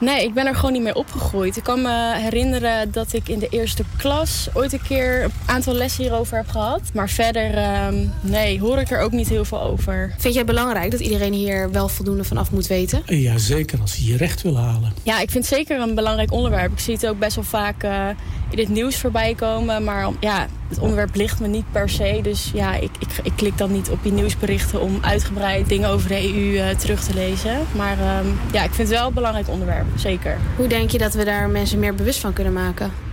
[0.00, 1.56] Nee, ik ben er gewoon niet mee opgegroeid.
[1.56, 5.74] Ik kan me herinneren dat ik in de eerste klas ooit een keer een aantal
[5.74, 6.80] lessen hierover heb gehad.
[6.92, 10.08] Maar verder, um, nee, hoor ik er ook niet heel veel over.
[10.18, 13.02] Vind jij het belangrijk dat iedereen hier wel voldoende vanaf moet weten?
[13.06, 14.92] Ja, zeker als je je recht wil halen.
[15.02, 16.72] Ja, ik vind het zeker een belangrijk onderwerp.
[16.72, 18.08] Ik zie het ook best wel vaak uh,
[18.50, 19.84] het nieuws voorbij komen.
[19.84, 22.20] Maar ja, het onderwerp ligt me niet per se.
[22.22, 26.08] Dus ja, ik, ik, ik klik dan niet op die nieuwsberichten om uitgebreid dingen over
[26.08, 27.58] de EU uh, terug te lezen.
[27.76, 30.38] Maar um, ja, ik vind het wel een belangrijk onderwerp zeker.
[30.56, 33.05] Hoe denk je dat we daar mensen meer bewust van kunnen maken?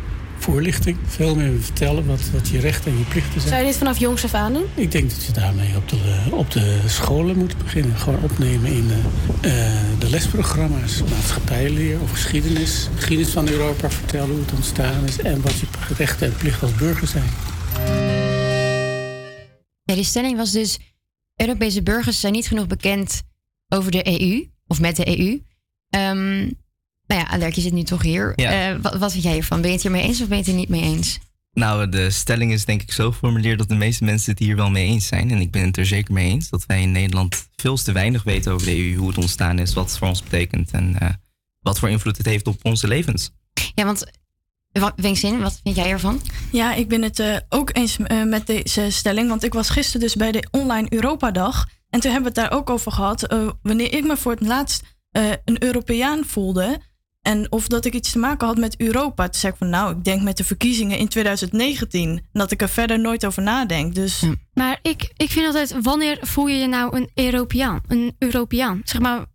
[0.44, 3.48] Voorlichting, veel meer vertellen wat, wat je rechten en je plichten zijn.
[3.48, 4.66] Zou je dit vanaf jongs af aan doen?
[4.76, 7.98] Ik denk dat je daarmee op de, op de scholen moet beginnen.
[7.98, 9.02] Gewoon opnemen in de,
[9.48, 11.04] uh, de lesprogramma's.
[11.10, 12.90] Maatschappijleer of geschiedenis.
[12.96, 15.20] Geschiedenis van Europa vertellen hoe het ontstaan is...
[15.20, 15.66] en wat je
[15.98, 17.30] rechten en plichten als burger zijn.
[19.84, 20.80] Ja, die stelling was dus...
[21.36, 23.22] Europese burgers zijn niet genoeg bekend
[23.68, 24.50] over de EU...
[24.68, 25.42] of met de EU...
[26.02, 26.62] Um,
[27.08, 28.34] nou ja, Alerk, je zit nu toch hier.
[28.36, 28.72] Ja.
[28.72, 29.58] Uh, wat, wat vind jij ervan?
[29.62, 31.20] Ben je het hiermee eens of ben je het er niet mee eens?
[31.54, 34.70] Nou, de stelling is denk ik zo geformuleerd dat de meeste mensen het hier wel
[34.70, 35.32] mee eens zijn.
[35.32, 38.24] En ik ben het er zeker mee eens dat wij in Nederland veel te weinig
[38.24, 41.10] weten over de EU, hoe het ontstaan is, wat het voor ons betekent en uh,
[41.60, 43.32] wat voor invloed het heeft op onze levens.
[43.76, 44.06] Ja, want
[44.96, 46.22] Wingzin, wat vind jij ervan?
[46.52, 49.30] Ja, ik ben het uh, ook eens uh, met deze stelling.
[49.30, 51.68] Want ik was gisteren dus bij de Online Europa-dag.
[51.90, 53.34] En toen hebben we het daar ook over gehad.
[53.34, 54.84] Uh, wanneer ik me voor het laatst
[55.18, 56.80] uh, een Europeaan voelde.
[57.24, 59.24] En of dat ik iets te maken had met Europa.
[59.24, 62.26] Toen zei ik van nou, ik denk met de verkiezingen in 2019.
[62.32, 63.96] Dat ik er verder nooit over nadenk.
[63.96, 64.20] Dus...
[64.20, 64.34] Ja.
[64.54, 67.82] Maar ik, ik vind altijd, wanneer voel je je nou een Europeaan?
[67.88, 68.82] Een Europeaan?
[68.84, 69.26] Zeg maar,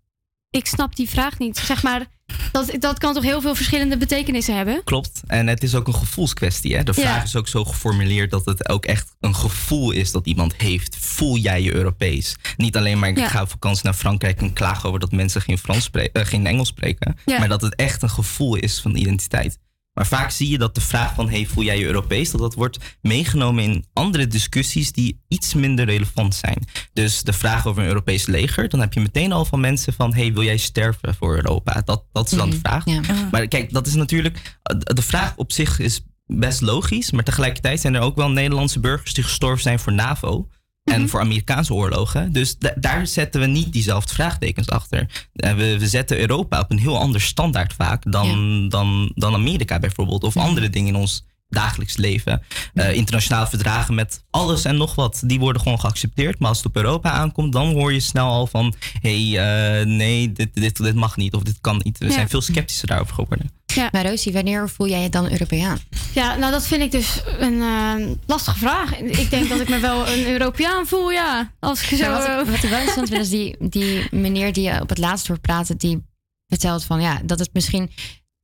[0.51, 1.59] ik snap die vraag niet.
[1.59, 2.06] Zeg maar,
[2.52, 4.84] dat, dat kan toch heel veel verschillende betekenissen hebben?
[4.84, 5.20] Klopt.
[5.26, 6.76] En het is ook een gevoelskwestie.
[6.76, 6.82] Hè?
[6.82, 7.22] De vraag ja.
[7.22, 10.96] is ook zo geformuleerd dat het ook echt een gevoel is dat iemand heeft.
[10.96, 12.36] Voel jij je Europees?
[12.56, 13.28] Niet alleen maar ik ja.
[13.28, 16.46] ga op vakantie naar Frankrijk en klaag over dat mensen geen, Frans spreken, uh, geen
[16.46, 17.16] Engels spreken.
[17.24, 17.38] Ja.
[17.38, 19.59] Maar dat het echt een gevoel is van identiteit.
[19.98, 22.54] Maar vaak zie je dat de vraag van hey, voel jij je Europees, dat dat
[22.54, 26.64] wordt meegenomen in andere discussies die iets minder relevant zijn.
[26.92, 30.14] Dus de vraag over een Europees leger, dan heb je meteen al van mensen van
[30.14, 31.82] hey, wil jij sterven voor Europa?
[31.84, 32.84] Dat, dat is dan de vraag.
[32.84, 33.00] Ja.
[33.30, 37.94] Maar kijk, dat is natuurlijk, de vraag op zich is best logisch, maar tegelijkertijd zijn
[37.94, 40.48] er ook wel Nederlandse burgers die gestorven zijn voor NAVO.
[40.89, 41.09] En -hmm.
[41.09, 42.32] voor Amerikaanse oorlogen.
[42.32, 45.01] Dus daar zetten we niet diezelfde vraagtekens achter.
[45.35, 48.69] Uh, we, we, zetten Europa op een heel ander standaard vaak dan, ja.
[48.69, 50.24] dan, dan Amerika bijvoorbeeld.
[50.24, 50.43] Of ja.
[50.43, 52.42] andere dingen in ons dagelijks leven.
[52.74, 56.38] Uh, internationale verdragen met alles en nog wat, die worden gewoon geaccepteerd.
[56.38, 58.74] Maar als het op Europa aankomt, dan hoor je snel al van...
[59.00, 61.98] hé, hey, uh, nee, dit, dit, dit mag niet of dit kan niet.
[61.98, 63.50] We zijn veel sceptischer daarover geworden.
[63.66, 63.88] Ja.
[63.92, 65.78] Maar Rosie, wanneer voel jij je dan Europeaan?
[66.14, 67.94] Ja, nou dat vind ik dus een uh,
[68.26, 68.96] lastige vraag.
[68.96, 71.52] Ik denk dat ik me wel een Europeaan voel, ja.
[71.60, 72.10] Als ik zo...
[72.10, 74.98] Wat, ik, wat ik wel interessant vind, is die, die meneer die je op het
[74.98, 75.76] laatst hoort praten...
[75.76, 76.06] die
[76.46, 77.90] vertelt van ja, dat het misschien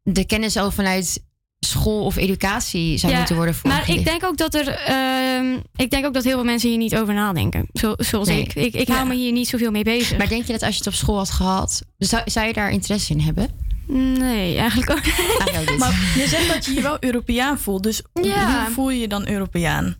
[0.02, 1.22] de kennis al vanuit
[1.64, 5.90] school of educatie zou ja, moeten worden Maar ik denk ook dat er, uh, ik
[5.90, 7.66] denk ook dat heel veel mensen hier niet over nadenken.
[7.72, 8.40] Zo, zoals Nee.
[8.42, 8.54] ik.
[8.54, 8.94] Ik, ik Ja.
[8.94, 10.18] hou me hier niet zoveel mee bezig.
[10.18, 12.70] Maar denk je dat als je het op school had gehad, zou, zou je daar
[12.70, 13.48] interesse in hebben?
[13.86, 15.78] Nee, eigenlijk ook niet.
[15.78, 17.82] Maar je zegt dat je je wel Europeaan voelt.
[17.82, 18.64] Dus Ja.
[18.64, 19.96] hoe voel je je dan Europeaan?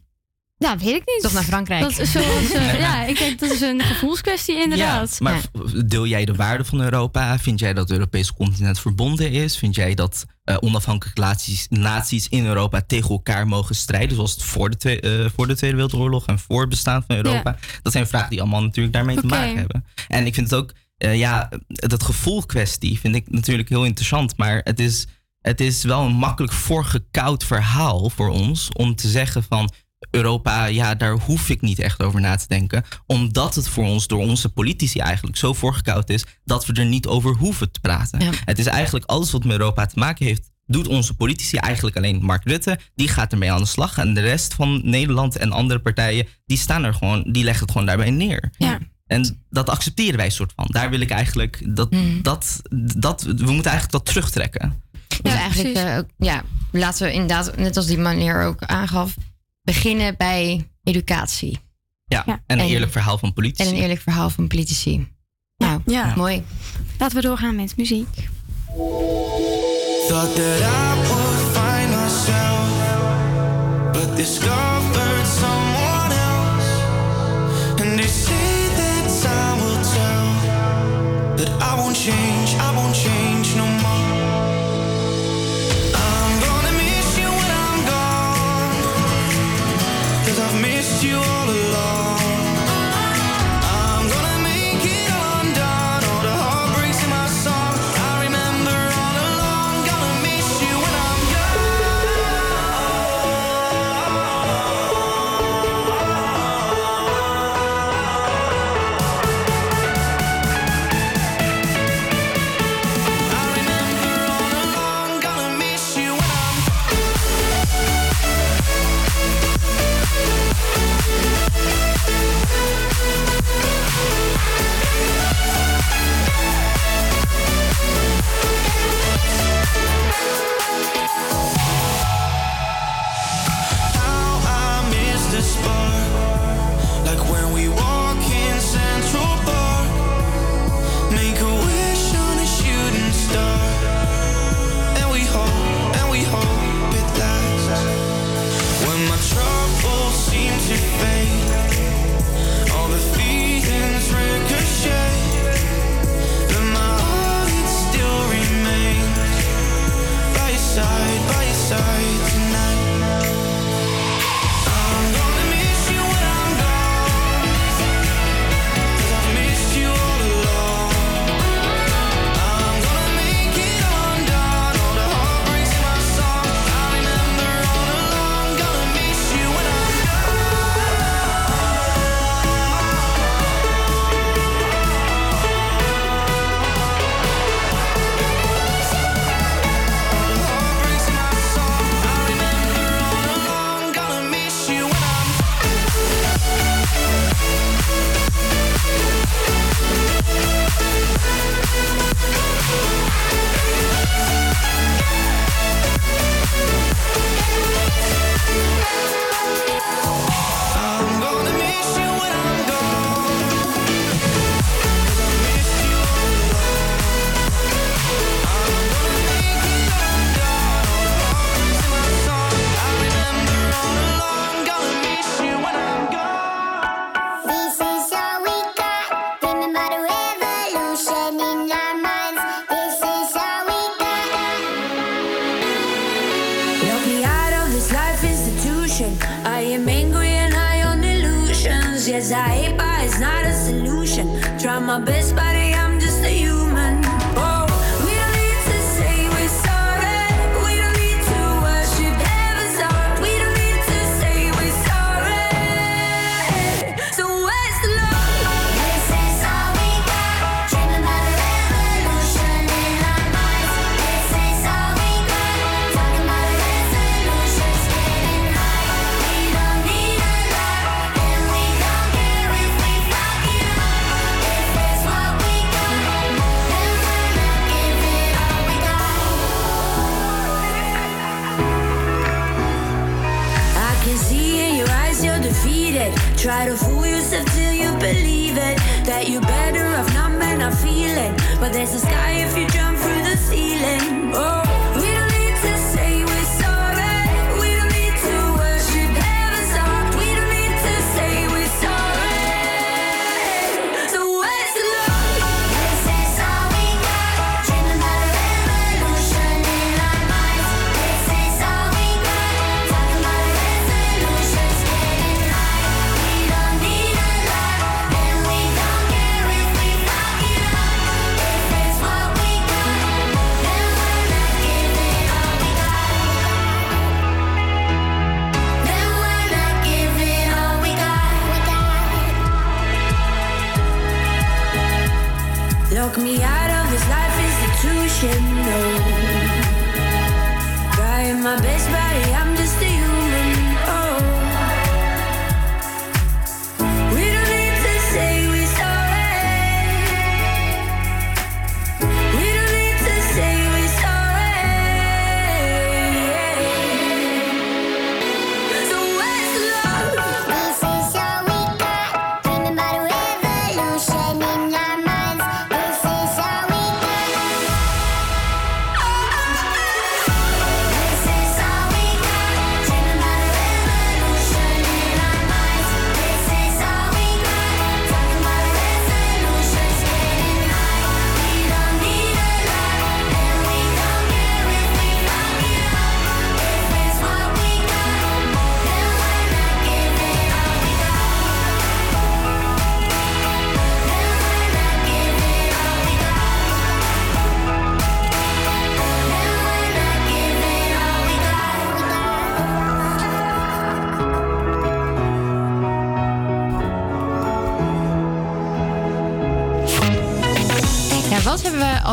[0.57, 1.21] Ja, weet ik niet.
[1.21, 1.81] Toch naar Frankrijk.
[1.81, 5.21] Dat is zoals, eh, ja, ik denk dat is een gevoelskwestie inderdaad.
[5.21, 5.41] Maar
[5.87, 7.39] deel jij de waarde van Europa?
[7.39, 9.59] Vind jij dat het Europese continent verbonden is?
[9.59, 14.15] Vind jij dat uh, onafhankelijke naties, naties in Europa tegen elkaar mogen strijden?
[14.15, 17.17] Zoals het voor de, twee, uh, voor de Tweede Wereldoorlog en voor het bestaan van
[17.17, 17.57] Europa?
[17.61, 17.79] Ja.
[17.83, 19.85] Dat zijn vragen die allemaal natuurlijk daarmee te maken hebben.
[20.09, 24.37] En ik vind het ook, ja, dat gevoelkwestie vind ik natuurlijk heel interessant.
[24.37, 25.07] Maar het is,
[25.41, 29.71] het is wel een makkelijk voorgekoud verhaal voor ons om te zeggen van
[30.11, 32.85] Europa, ja, daar hoef ik niet echt over na te denken.
[33.07, 37.07] Omdat het voor ons door onze politici eigenlijk zo voorgekoud is dat we er niet
[37.07, 38.21] over hoeven te praten.
[38.45, 42.23] Het is eigenlijk alles wat met Europa te maken heeft, doet onze politici eigenlijk alleen
[42.23, 42.79] Mark Rutte.
[42.95, 43.99] Die gaat ermee aan de slag.
[43.99, 47.73] En de rest van Nederland en andere partijen, die staan er gewoon, die leggen het
[47.73, 48.51] gewoon daarbij neer.
[48.59, 48.79] Ja.
[49.07, 50.67] En dat accepteren wij soort van.
[50.69, 52.23] Daar wil ik eigenlijk dat, hmm.
[52.23, 52.63] dat,
[52.97, 54.83] dat we moeten eigenlijk dat terugtrekken.
[55.23, 59.15] Ja, eigenlijk, ja, eh, laten we inderdaad, net als die meneer ook aangaf,
[59.65, 61.59] beginnen bij educatie.
[62.07, 62.43] Ja, ja.
[62.47, 63.69] en een en, eerlijk verhaal van politici.
[63.69, 65.09] En een eerlijk verhaal van politici.
[65.57, 66.07] Nou, ja.
[66.07, 66.15] ja.
[66.17, 66.43] mooi.
[66.99, 68.29] Laten we doorgaan met muziek.
[70.09, 72.69] Thought that I would find myself,
[73.93, 76.69] but discovered someone else.
[77.81, 80.29] And they say that time will tell
[81.37, 83.34] that I won't change, I won't change.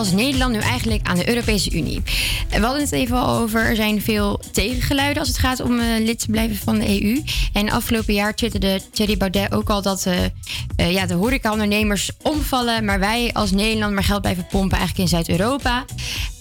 [0.02, 2.02] Als Nederland nu eigenlijk aan de Europese Unie?
[2.50, 3.66] We hadden het even al over.
[3.66, 7.24] Er zijn veel tegengeluiden als het gaat om eh, lid te blijven van de EU.
[7.54, 10.06] En afgelopen jaar twitterde Thierry Baudet ook al dat
[10.76, 12.86] eh, ja, de horecaondernemers omvallen.
[12.86, 15.86] Maar wij als Nederland maar geld blijven pompen eigenlijk in Zuid-Europa.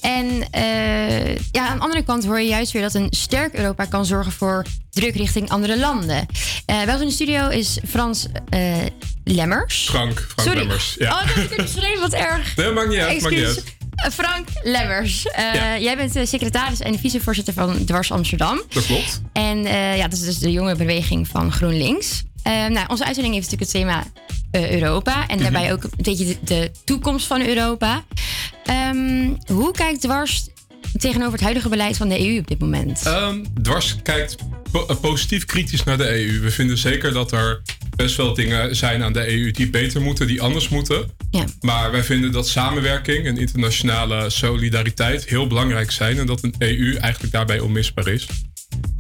[0.01, 3.85] En eh, ja, aan de andere kant hoor je juist weer dat een sterk Europa
[3.85, 6.27] kan zorgen voor druk richting andere landen.
[6.67, 8.77] Eh wel in de studio is Frans eh,
[9.25, 9.89] Lemmers.
[9.89, 10.59] Frank, Frank Sorry.
[10.59, 10.95] Lemmers.
[10.99, 11.13] Ja.
[11.13, 12.57] Oh, dat heb ik het geschreven, wat erg.
[12.57, 13.65] Nee, maakt niet uit, maakt niet uit.
[14.13, 15.27] Frank Lemmers.
[15.37, 15.79] Ja.
[15.79, 18.63] Jij bent secretaris en vicevoorzitter van Dwars Amsterdam.
[18.69, 19.21] Dat klopt.
[19.33, 19.63] En
[19.97, 22.23] ja, dat is dus de jonge beweging van GroenLinks.
[22.43, 24.05] Eh, nou, onze uitzending heeft natuurlijk het thema
[24.51, 25.27] eh, Europa.
[25.27, 28.05] En daarbij ook een beetje de, de toekomst van Europa.
[28.65, 30.49] Ehm, hoe kijkt Dwars
[30.99, 33.03] tegenover het huidige beleid van de EU op dit moment?
[33.07, 34.37] Ehm, Dwars kijkt
[34.71, 36.41] po- eh, positief kritisch naar de EU.
[36.41, 37.63] We vinden zeker dat er
[37.97, 41.11] best wel dingen zijn aan de EU die beter moeten, die anders moeten.
[41.31, 41.45] Ja.
[41.61, 46.19] Maar wij vinden dat samenwerking en internationale solidariteit heel belangrijk zijn.
[46.19, 48.27] En dat een EU eigenlijk daarbij onmisbaar is.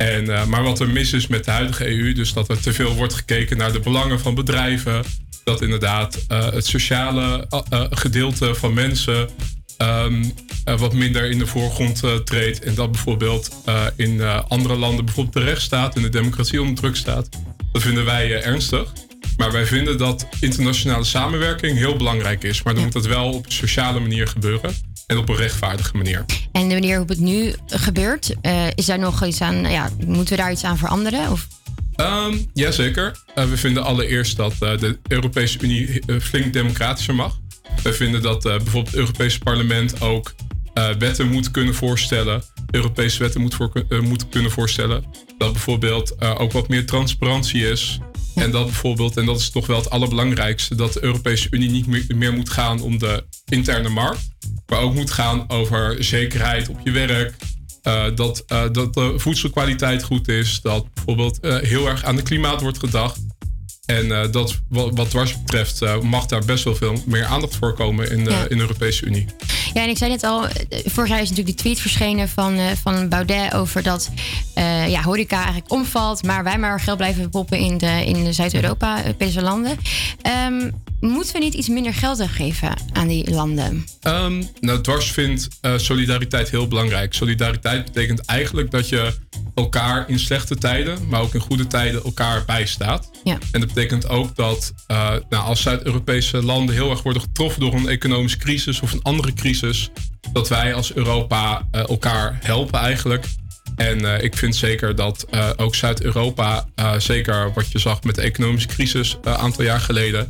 [0.01, 2.73] En, eh, maar wat er mis is met de huidige EU, dus dat er te
[2.73, 5.05] veel wordt gekeken naar de belangen van bedrijven.
[5.45, 9.29] Dat inderdaad eh, het sociale eh, gedeelte van mensen
[9.77, 10.25] ehm,
[10.65, 12.65] eh, wat minder in de voorgrond treedt.
[12.65, 13.51] En dat bijvoorbeeld
[13.97, 17.29] in andere landen bijvoorbeeld de rechtsstaat en de democratie onder druk staat.
[17.73, 18.93] Dat vinden wij ernstig.
[19.41, 22.63] Maar wij vinden dat internationale samenwerking heel belangrijk is.
[22.63, 24.75] Maar dan moet dat wel op een sociale manier gebeuren.
[25.07, 26.25] En op een rechtvaardige manier.
[26.53, 30.37] En de manier hoe het nu gebeurt, eh, is daar nog iets aan, ja, moeten
[30.37, 31.31] we daar iets aan veranderen?
[31.31, 31.47] Of?
[31.97, 33.17] Ehm jazeker.
[33.35, 37.39] Eh, we vinden allereerst dat eh, de Europese Unie flink democratischer mag.
[37.83, 40.35] We vinden dat bijvoorbeeld het Europese parlement ook
[40.99, 42.43] wetten moet kunnen voorstellen.
[42.71, 43.73] Europese wetten moet, voor,
[44.03, 45.05] moet kunnen voorstellen.
[45.39, 48.01] Dat bijvoorbeeld ook wat meer transparantie is.
[48.41, 51.87] En dat bijvoorbeeld, en dat is toch wel het allerbelangrijkste, dat de Europese Unie niet
[51.87, 54.29] meer, meer moet gaan om de interne markt.
[54.67, 57.35] Maar ook moet gaan over zekerheid op je werk.
[57.83, 60.61] Eh, dat, eh, dat de voedselkwaliteit goed is.
[60.63, 63.19] Dat bijvoorbeeld eh, heel erg aan het klimaat wordt gedacht.
[63.87, 68.11] En dat wat, wat dwars betreft mag daar best wel veel meer aandacht voor komen
[68.11, 68.49] in Ja.
[68.49, 69.27] in de Europese Unie.
[69.75, 70.53] Ja, en ik zei net al, eh,
[70.85, 74.11] vorig jaar is natuurlijk die tweet verschenen van, eh, van Baudet over dat
[74.55, 78.33] eh, ja, horeca eigenlijk omvalt, maar wij maar geld blijven poppen in de, in de
[78.33, 79.77] Zuid-Europa-Europese landen.
[80.23, 80.71] Ehm,
[81.01, 83.87] moeten we niet iets minder geld geven aan die landen?
[84.01, 87.15] Ehm, nou, Dwars vindt eh, solidariteit heel belangrijk.
[87.15, 89.13] Solidariteit betekent eigenlijk dat je
[89.55, 93.11] elkaar in slechte tijden, maar ook in goede tijden elkaar bijstaat.
[93.25, 93.39] Ja.
[93.53, 97.75] En dat betekent ook dat eh, nou, als Zuid-Europese landen heel erg worden getroffen door
[97.75, 99.91] een economische crisis of een andere crisis,
[100.33, 103.27] dat wij als Europa eh, elkaar helpen eigenlijk.
[103.77, 106.67] En ik vind zeker dat ook Zuid-Europa,
[106.99, 110.29] zeker wat je zag met de economische crisis een aantal jaar geleden,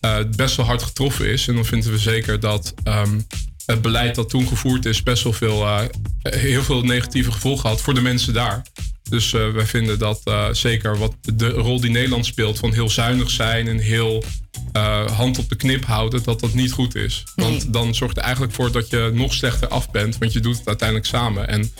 [0.00, 1.48] eh, best wel hard getroffen is.
[1.48, 3.20] En dan vinden we zeker dat ehm,
[3.66, 5.82] het beleid dat toen gevoerd is best wel veel, eh,
[6.22, 8.62] heel veel negatieve gevolgen had voor de mensen daar.
[9.02, 10.20] Dus eh, wij vinden dat
[10.52, 14.24] zeker wat de rol die Nederland speelt van heel zuinig zijn en heel
[15.12, 17.24] hand op de knip houden, dat dat niet goed is.
[17.34, 20.58] Want dan zorgt er eigenlijk voor dat je nog slechter af bent, want je doet
[20.58, 21.48] het uiteindelijk samen.
[21.48, 21.72] En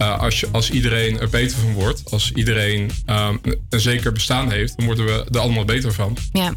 [0.00, 3.36] eh, als, je, als iedereen er beter van wordt, als iedereen ehm,
[3.68, 6.16] een zeker bestaan heeft, dan worden we er allemaal beter van.
[6.32, 6.54] Ja,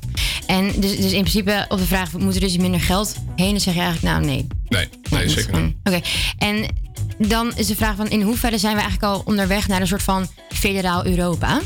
[0.48, 3.52] en dus, dus in principe op de vraag, moet er dus minder geld heen?
[3.52, 4.48] Dan zeg je eigenlijk, nou nee.
[4.68, 5.76] Nee, nee zeker niet.
[5.84, 6.02] Oké,
[6.38, 6.76] en
[7.18, 10.04] dan is de vraag van in hoeverre zijn we eigenlijk al onderweg naar een soort
[10.04, 11.62] van federaal Europa?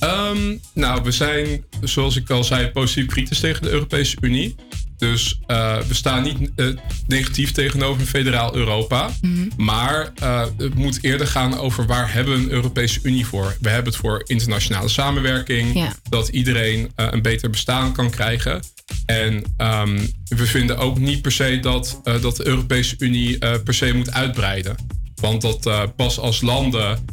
[0.00, 4.54] Ehm, nou, we zijn, zoals ik al zei, positief kritisch tegen de Europese Unie.
[5.00, 6.66] Dus eh, we staan niet eh,
[7.06, 9.10] negatief tegenover een federaal Europa.
[9.20, 9.48] Mhm.
[9.56, 13.56] Maar eh, het moet eerder gaan over waar hebben we een Europese Unie voor.
[13.60, 15.74] We hebben het voor internationale samenwerking.
[15.74, 15.92] Ja.
[16.08, 18.62] Dat iedereen een beter bestaan kan krijgen.
[19.06, 19.98] En ehm,
[20.28, 24.76] we vinden ook niet per se dat, dat de Europese Unie per se moet uitbreiden.
[25.14, 27.06] Want dat pas als landen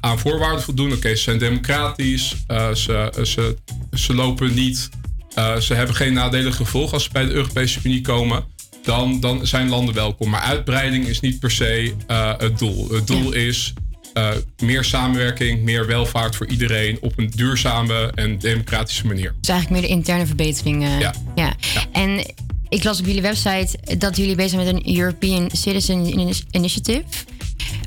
[0.00, 0.92] aan voorwaarden voldoen.
[0.92, 2.36] Oké, ze zijn democratisch.
[2.74, 3.56] ze, ze,
[3.92, 4.88] ze lopen niet.
[5.34, 8.44] Eh, ze hebben geen nadelige gevolgen als ze bij de Europese Unie komen.
[8.82, 10.30] Dan, dan zijn landen welkom.
[10.30, 12.88] Maar uitbreiding is niet per se eh, het doel.
[12.90, 13.72] Het doel is
[14.12, 14.30] eh,
[14.62, 19.34] meer samenwerking, meer welvaart voor iedereen op een duurzame en democratische manier.
[19.40, 20.98] Dus eigenlijk meer de interne verbeteringen.
[20.98, 21.14] Ja.
[21.34, 21.54] ja.
[21.92, 22.34] En
[22.68, 27.04] ik las op jullie website dat jullie bezig zijn met een European Citizen Ini- Initiative.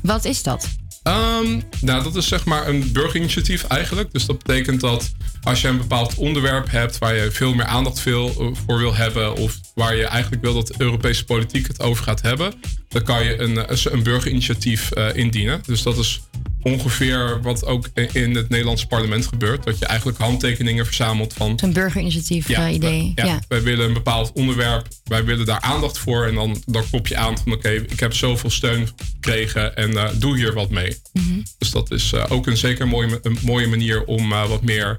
[0.02, 0.68] Wat is dat?
[1.04, 4.12] Ehm, nou, dat is zeg maar een burgerinitiatief eigenlijk.
[4.12, 5.12] Dus dat betekent dat
[5.42, 8.26] als je een bepaald onderwerp hebt waar je veel meer aandacht eh,
[8.66, 12.22] voor wil hebben, of waar je eigenlijk wil dat de Europese politiek het over gaat
[12.22, 12.54] hebben,
[12.88, 15.60] dan kan je een, eh, een burgerinitiatief eh, indienen.
[15.66, 16.22] Dus dat is
[16.64, 19.64] ongeveer wat ook in het Nederlandse parlement gebeurt.
[19.64, 23.12] Dat je eigenlijk handtekeningen verzamelt van Zo'n burgerinitiatief eh, idee.
[23.14, 23.40] ja, Ja.
[23.48, 26.26] wij willen een bepaald onderwerp, wij willen daar aandacht voor.
[26.26, 30.08] En dan, dan klop je aan van oké, ik heb zoveel steun gekregen en eh,
[30.14, 30.96] doe hier wat mee.
[31.12, 31.40] Mhm.
[31.58, 34.96] Dus dat is eh, ook een zeker mooie, een mooie manier om wat meer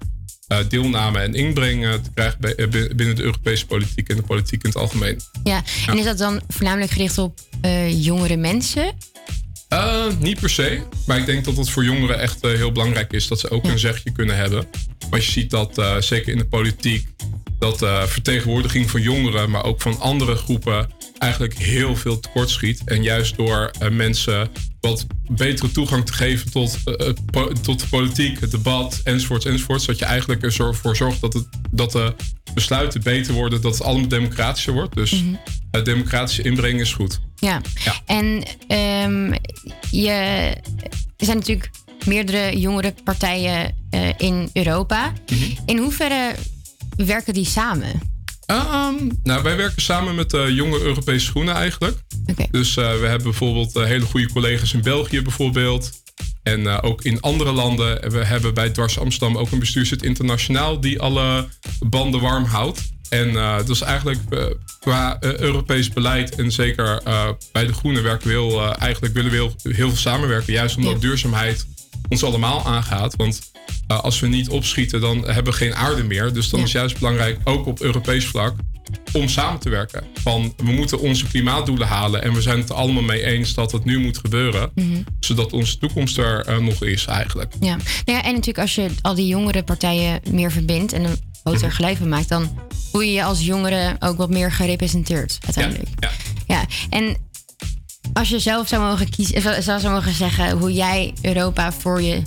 [0.70, 2.56] deelname en inbreng te krijgen bij-
[2.96, 5.20] binnen de Europese politiek en de politiek in het algemeen.
[5.44, 5.64] Ja.
[5.88, 7.40] En is dat dan voornamelijk gericht op
[7.90, 8.94] jongere mensen?
[9.76, 13.14] Eh, niet per se, maar ik denk dat het voor jongeren echt eh, heel belangrijk
[13.14, 14.68] is dat ze ook een zegje kunnen hebben.
[15.10, 17.08] Want je ziet dat eh, zeker in de politiek
[17.60, 22.82] dat vertegenwoordiging van jongeren, maar ook van andere groepen eigenlijk heel veel tekort schiet.
[22.86, 27.88] En juist door eh, mensen wat betere toegang te geven tot, eh, po- tot de
[27.88, 29.86] politiek, het debat, enzovoorts, enzovoorts.
[29.86, 32.14] Dat je eigenlijk ervoor zorgt dat, het, dat de
[32.54, 34.96] besluiten beter worden, dat het allemaal democratischer wordt.
[34.96, 35.36] Dus Mhm.
[35.72, 37.20] eh, democratische inbreng is goed.
[37.36, 37.62] Ja.
[37.84, 38.02] Ja.
[38.06, 39.34] En ehm,
[39.92, 40.10] je,
[41.18, 41.70] er zijn natuurlijk
[42.06, 45.14] meerdere jongere partijen eh, in Europa.
[45.32, 45.44] Mhm.
[45.66, 46.36] In hoeverre
[46.96, 48.14] werken die samen?
[48.46, 51.98] Ehm, nou, wij werken samen met de jonge Europese Groenen eigenlijk.
[52.52, 55.90] Dus eh, we hebben bijvoorbeeld eh, hele goede collega's in België bijvoorbeeld.
[56.44, 58.04] En eh, ook in andere landen.
[58.04, 61.48] En We hebben bij Dwars Amsterdam ook een bestuurslid internationaal die alle
[61.80, 62.94] banden warm houdt.
[63.10, 64.46] En eh, dat is eigenlijk eh,
[64.80, 69.14] qua eh, Europees beleid en zeker eh, bij de Groenen werken we heel, eh, eigenlijk
[69.14, 70.54] willen we heel, heel veel samenwerken.
[70.54, 71.66] Juist omdat duurzaamheid
[72.10, 73.16] ons allemaal aangaat.
[73.16, 73.52] Want
[73.88, 76.34] eh, als we niet opschieten, dan hebben we geen aarde meer.
[76.34, 78.56] Dus dan is juist belangrijk, ook op Europees vlak,
[79.14, 80.04] om samen te werken.
[80.14, 82.24] Van we moeten onze klimaatdoelen halen.
[82.24, 84.72] En we zijn het er allemaal mee eens dat het nu moet gebeuren.
[84.76, 85.02] Mhm.
[85.20, 87.54] Zodat onze toekomst er eh, nog is eigenlijk.
[87.60, 87.76] Ja.
[87.76, 91.72] Nou ja, en natuurlijk als je al die jongere partijen meer verbindt en een groter
[91.72, 92.58] geluid van maakt, dan
[92.92, 95.90] voel je je als jongere ook wat meer gerepresenteerd uiteindelijk.
[96.00, 96.12] Ja.
[96.48, 97.18] Ja, en
[98.14, 102.22] als je zelf zou mogen kiezen, zou zou mogen zeggen hoe jij Europa voor je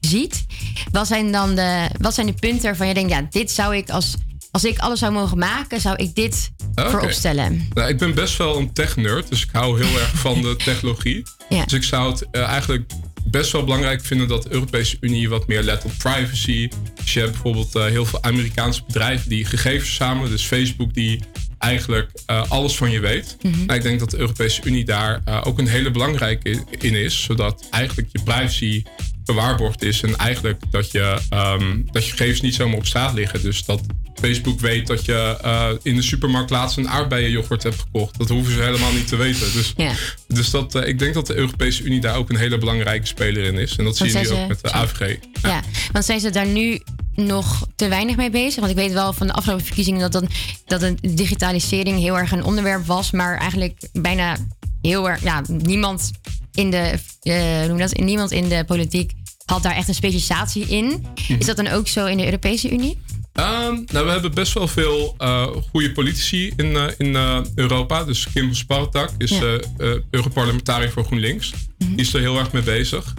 [0.00, 0.44] ziet,
[0.90, 3.90] wat zijn dan de, wat zijn de punten waarvan je denkt, ja, dit zou ik
[3.90, 4.14] als,
[4.50, 6.90] als ik alles zou mogen maken, zou ik dit Oké.
[6.90, 7.68] voor opstellen?
[7.74, 11.22] Nou, ik ben best wel een tech-nerd, dus ik hou heel erg van de technologie.
[11.48, 11.64] Ja.
[11.64, 12.92] Dus ik zou het eh, eigenlijk
[13.24, 16.68] best wel belangrijk vinden dat de Europese Unie wat meer let op privacy.
[16.94, 20.30] Dus je hebt bijvoorbeeld eh, heel veel Amerikaanse bedrijven die gegevens verzamelen.
[20.30, 21.20] Dus Facebook die
[21.58, 23.36] eigenlijk eh, alles van je weet.
[23.42, 23.64] Mhm.
[23.64, 27.22] Nou, ik denk dat de Europese Unie daar ook een hele belangrijke in is.
[27.22, 28.82] Zodat eigenlijk je privacy
[29.30, 30.02] gewaarborgd is.
[30.02, 33.42] En eigenlijk dat je, ehm, dat je gegevens niet zomaar op straat liggen.
[33.42, 33.80] Dus dat
[34.20, 38.18] Facebook weet dat je eh, in de supermarkt laatst een aardbeienyoghurt hebt gekocht.
[38.18, 39.52] Dat hoeven ze helemaal niet te weten.
[39.52, 39.92] Dus, Ja.
[40.28, 43.44] dus dat, eh, ik denk dat de Europese Unie daar ook een hele belangrijke speler
[43.44, 43.76] in is.
[43.76, 45.16] En dat zie je nu ook met de AVG.
[45.42, 45.62] Ja,
[45.92, 46.80] want zijn ze daar nu
[47.14, 48.60] nog te weinig mee bezig?
[48.60, 50.28] Want ik weet wel van de afgelopen verkiezingen dat, dan,
[50.66, 54.36] dat een digitalisering heel erg een onderwerp was, maar eigenlijk bijna
[54.82, 56.10] heel erg, ja, niemand
[56.54, 59.12] in de, eh, noem dat, niemand in de politiek
[59.50, 61.06] had daar echt een specialisatie in.
[61.38, 62.98] Is dat dan ook zo in de Europese Unie?
[63.32, 68.04] Ehm, nou, we hebben best wel veel eh, goede politici in, eh, in eh, Europa.
[68.04, 69.58] Dus Kim Spartak is Ja.
[70.10, 71.52] Europarlementariër voor GroenLinks.
[71.78, 73.14] Die is er heel erg mee bezig.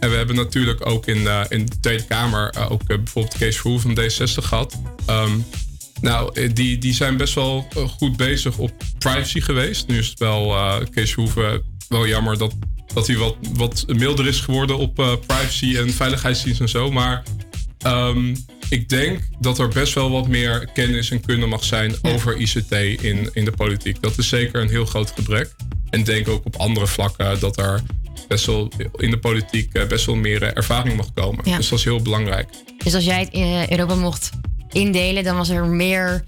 [0.00, 4.04] En we hebben natuurlijk ook in, in de Tweede Kamer ook bijvoorbeeld Kees Verhoeven van
[4.04, 4.80] D60 gehad.
[5.06, 5.38] Ehm,
[6.00, 7.68] nou, die, die zijn best wel
[7.98, 9.86] goed bezig op privacy geweest.
[9.86, 10.54] Nu is het wel,
[10.90, 12.54] Kees Verhoeven, wel jammer dat,
[12.94, 16.90] dat hij wat, wat milder is geworden op eh, privacy en veiligheidsdienst en zo.
[16.90, 17.22] Maar
[17.78, 18.34] ehm,
[18.68, 22.72] ik denk dat er best wel wat meer kennis en kunde mag zijn over ICT
[22.72, 24.02] in, in de politiek.
[24.02, 25.54] Dat is zeker een heel groot gebrek.
[25.90, 27.82] En denk ook op andere vlakken dat er
[28.28, 31.50] best wel in de politiek eh, best wel meer eh, ervaring mag komen.
[31.50, 31.56] Ja.
[31.56, 32.48] Dus dat is heel belangrijk.
[32.84, 34.30] Dus als jij het in Europa mocht
[34.72, 36.24] indelen, dan was er meer,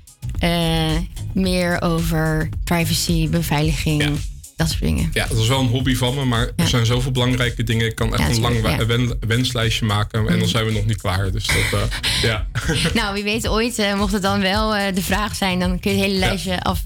[1.32, 4.18] meer over privacy, beveiliging
[4.58, 5.10] dat soort dingen.
[5.12, 7.86] Ja, dat is wel een hobby van me, maar er zijn zoveel belangrijke dingen.
[7.86, 10.46] Ik kan echt een lang wenslijstje maken en dan mhm.
[10.46, 11.30] zijn we nog niet klaar.
[11.32, 12.46] Dus dat, eh, ja.
[12.94, 15.90] Nou, wie weet ooit, eh, mocht het dan wel eh, de vraag zijn, dan kun
[15.90, 16.84] je het hele lijstje af,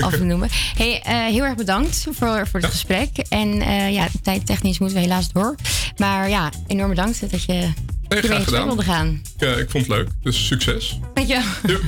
[0.00, 0.48] afnoemen.
[0.76, 1.02] Hey,
[1.32, 3.18] heel erg bedankt voor, voor het gesprek.
[3.28, 3.54] En
[3.92, 5.54] ja, tijdtechnisch moeten we helaas door.
[5.96, 7.72] Maar ja, enorm bedankt dat je...
[8.08, 8.66] Nee, graag gedaan.
[8.66, 9.22] Wilde gaan.
[9.38, 10.98] Ik, ik vond het leuk, dus succes.
[11.14, 11.80] Dankjewel.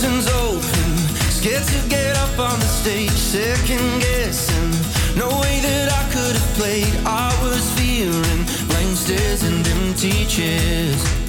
[0.00, 0.96] curtains open,
[1.30, 4.70] scared to get up on the stage, second guessing.
[5.18, 6.94] No way that I could have played.
[7.04, 11.27] I was fearing blank stares and empty chairs.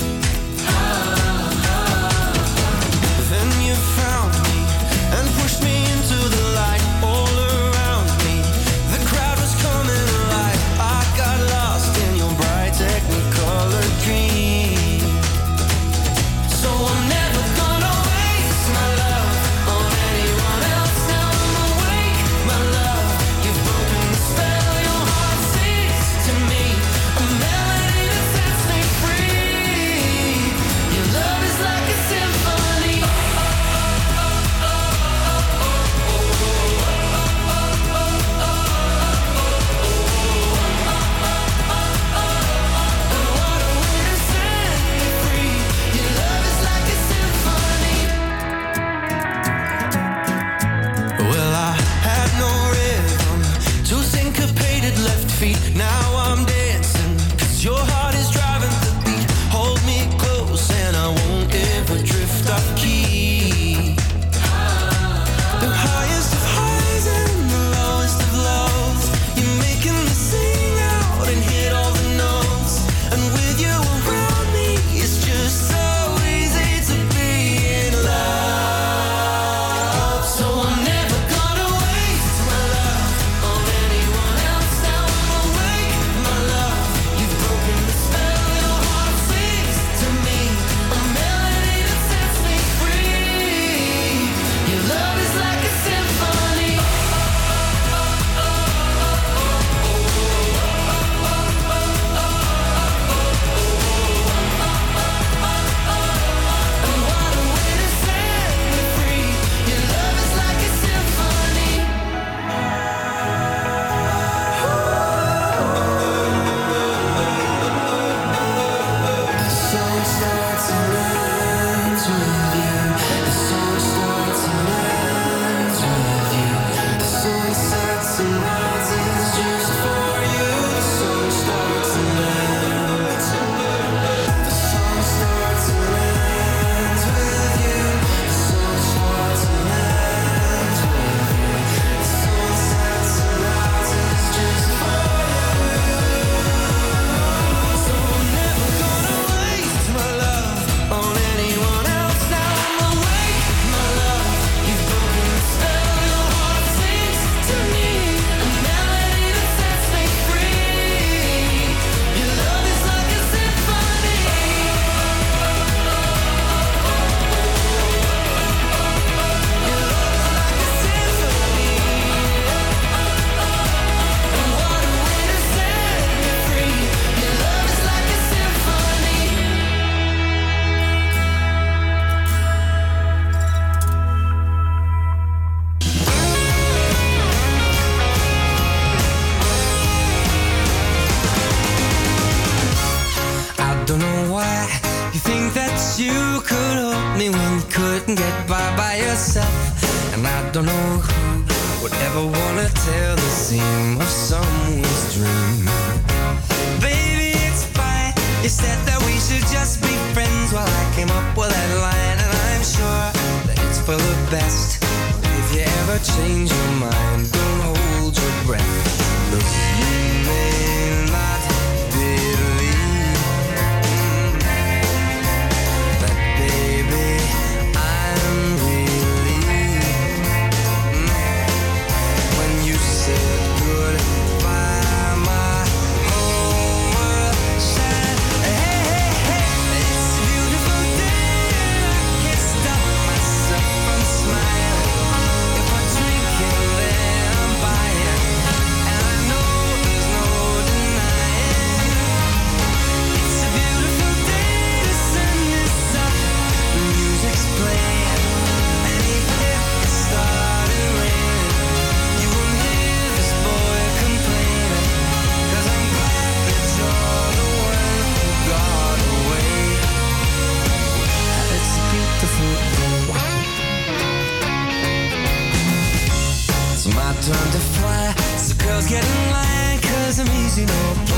[277.29, 278.11] Time to fly.
[278.37, 281.08] So girls getting line, cause I'm easy, no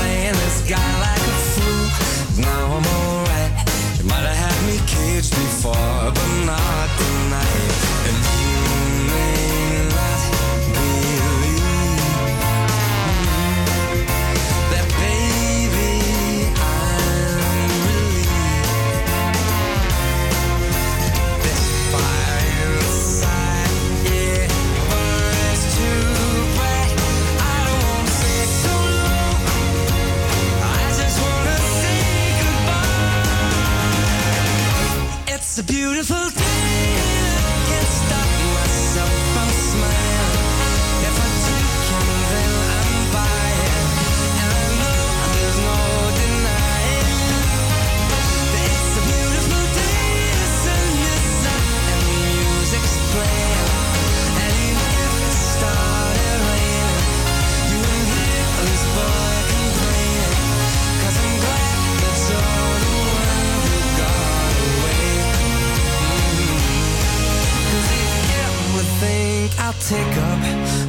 [69.88, 70.38] take up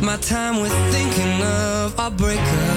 [0.04, 2.73] my time with thinking of our breakup,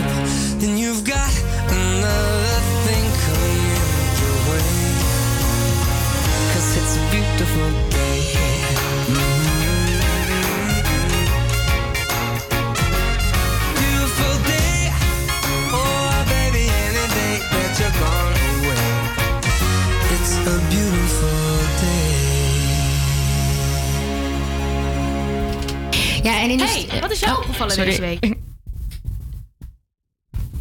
[26.46, 27.88] en in de Hey, wat is jou Oh, opgevallen sorry.
[27.88, 28.34] deze week?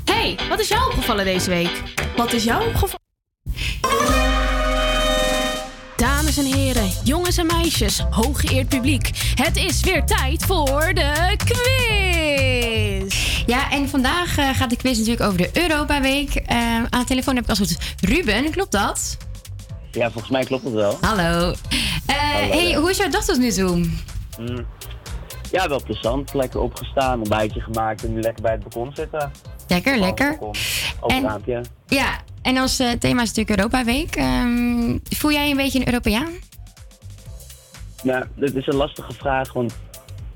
[0.05, 1.83] Hey, wat is jou opgevallen deze week?
[2.15, 3.03] Wat is jou opgevallen?
[5.95, 9.09] Dames en heren, jongens en meisjes, hooggeëerd publiek.
[9.35, 13.15] Het is weer tijd voor de quiz.
[13.45, 16.35] Ja, en vandaag eh, gaat de quiz natuurlijk over de Europa Week.
[16.35, 19.17] Eh, aan de telefoon heb ik als het goed Ruben, klopt dat?
[19.91, 20.97] Ja, volgens mij klopt het wel.
[21.01, 21.53] Hallo.
[22.05, 22.15] Eh,
[22.49, 23.75] hey, hoe is jouw dag tot nu toe?
[24.39, 24.65] Mm.
[25.51, 26.33] Ja, wel plezant.
[26.33, 29.31] Lekker opgestaan, ontbijtje gemaakt en nu lekker bij het balkon zitten.
[29.67, 30.37] Lekker, lekker.
[30.99, 31.61] Open raampje.
[31.87, 34.15] Ja, en als eh, thema is natuurlijk Europa Week.
[34.15, 36.31] Ehm, voel jij je een beetje een Europeaan?
[38.03, 39.77] Nou, dit is een lastige vraag, want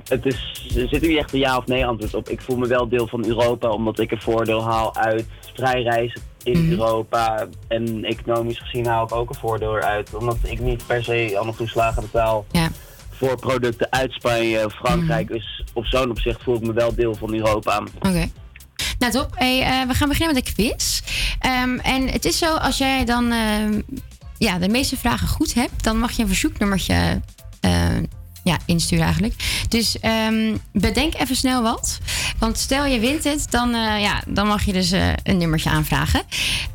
[0.08, 2.30] het is, er zit hier echt een ja of nee antwoord op.
[2.30, 6.22] Ik voel me wel deel van Europa, omdat ik een voordeel haal uit vrij reizen
[6.44, 7.48] in Europa.
[7.68, 11.56] En economisch gezien haal ik ook een voordeel eruit, omdat ik niet per se allemaal
[11.56, 12.46] toeslagen betaal
[13.20, 15.28] voor producten uit Spanje of Frankrijk.
[15.28, 17.84] Dus op zo'n opzicht voel ik me wel deel van Europa.
[17.98, 18.30] Oké.
[19.00, 19.30] Nou, top.
[19.36, 21.02] Hey, eh, we gaan beginnen met de quiz.
[21.40, 23.82] Ehm, en het is zo, als jij dan ehm,
[24.38, 27.22] ja, de meeste vragen goed hebt, dan mag je een verzoeknummertje
[27.60, 27.98] eh,
[28.44, 29.34] ja, insturen eigenlijk.
[29.68, 32.00] Dus ehm, bedenk even snel wat.
[32.40, 35.70] Want stel je wint het, dan, eh, ja, dan mag je dus eh, een nummertje
[35.70, 36.22] aanvragen.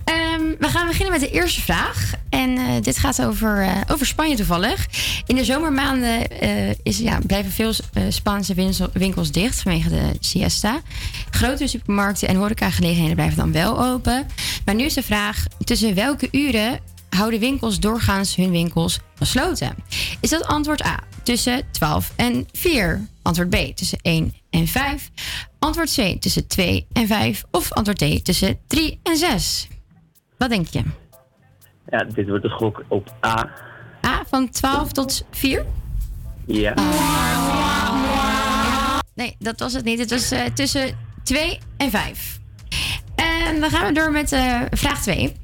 [0.04, 2.12] Ehm, we gaan beginnen met de eerste vraag.
[2.28, 4.86] En eh, dit gaat over, over Spanje toevallig.
[5.26, 6.26] In de zomermaanden
[6.82, 7.72] is, ja, blijven veel
[8.08, 8.54] Spaanse
[8.92, 10.80] winkels dicht vanwege de siesta.
[11.30, 14.26] Grote supermarkten en horecagelegenheden blijven dan wel open.
[14.64, 16.80] Maar nu is de vraag, tussen welke uren
[17.14, 19.74] houden winkels doorgaans hun winkels gesloten?
[20.20, 23.06] Is dat antwoord A tussen 12 en 4?
[23.22, 25.10] Antwoord B tussen 1 en 5?
[25.58, 27.42] Antwoord C tussen 2 en 5?
[27.50, 29.68] Of antwoord D tussen 3 en 6?
[30.38, 30.82] Wat denk je?
[31.90, 33.50] Ja, dit wordt een gok op A.
[34.06, 35.64] A van 12 tot 4?
[36.46, 36.74] Ja.
[39.14, 39.98] Nee, dat was het niet.
[39.98, 42.38] Het was eh, tussen 2 en 5.
[43.14, 45.36] En dan gaan we door met eh, vraag 2.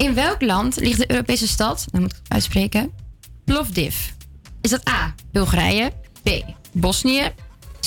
[0.00, 2.92] In welk land ligt de Europese stad, dan moet ik het uitspreken,
[3.44, 3.96] Plovdiv?
[4.60, 6.28] Is dat A, Bulgarije, B,
[6.72, 7.32] Bosnië,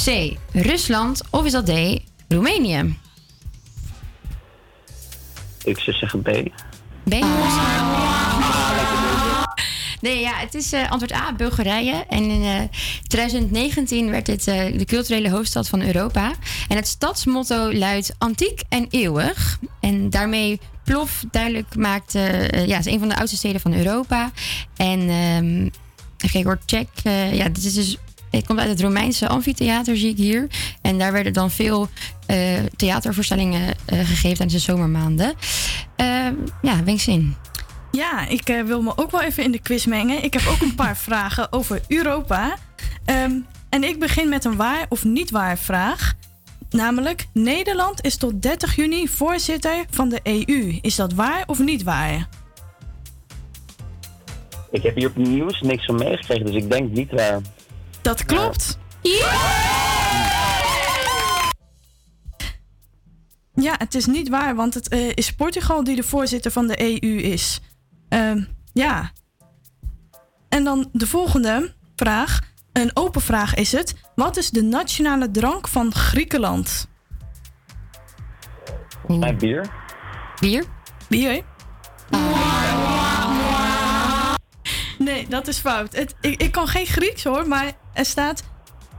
[0.03, 1.71] C, Rusland of is dat D,
[2.27, 2.97] Roemenië?
[5.63, 6.29] Ik zou zeggen B.
[7.03, 7.13] B?
[10.03, 12.05] Nee, ja, het is eh, antwoord A, Bulgarije.
[12.09, 12.61] En in eh,
[13.07, 16.33] 2019 werd dit eh, de culturele hoofdstad van Europa.
[16.67, 19.59] En het stadsmotto luidt antiek en eeuwig.
[19.79, 22.15] En daarmee Plov duidelijk maakt...
[22.15, 24.31] eh, ja, is een van de oudste steden van Europa.
[24.75, 25.69] En ehm
[26.23, 26.87] even hoor, check.
[27.03, 27.97] eh, ja, dit is dus...
[28.29, 30.47] Het komt uit het Romeinse amfitheater, zie ik hier.
[30.81, 31.89] En daar werden dan veel
[32.25, 32.37] eh,
[32.75, 35.33] theatervoorstellingen eh, gegeven tijdens de zomermaanden.
[35.95, 37.35] Ehm, ja, wenk zin.
[37.97, 40.23] Ja, ik eh, wil me ook wel even in de quiz mengen.
[40.23, 42.55] Ik heb ook een paar vragen over Europa.
[43.05, 43.39] Ehm,
[43.69, 46.13] en ik begin met een waar of niet waar vraag.
[46.69, 50.79] Namelijk, Nederland is tot 30 juni voorzitter van de EU.
[50.81, 52.27] Is dat waar of niet waar?
[54.71, 57.41] Ik heb hier op het nieuws niks van meegekregen, dus ik denk niet waar.
[58.01, 58.77] Dat klopt.
[63.77, 67.17] het is niet waar, want het eh, is Portugal die de voorzitter van de EU
[67.21, 67.61] is.
[68.13, 69.11] Ehm, ja.
[70.49, 72.39] En dan de volgende vraag.
[72.73, 73.95] Een open vraag is het.
[74.15, 76.87] Wat is de nationale drank van Griekenland?
[79.07, 79.71] Mijn bier.
[80.39, 80.63] Bier?
[81.09, 81.43] Bier?
[84.97, 85.95] Nee, dat is fout.
[85.95, 88.43] Het, ik, ik kan geen Grieks hoor, maar er staat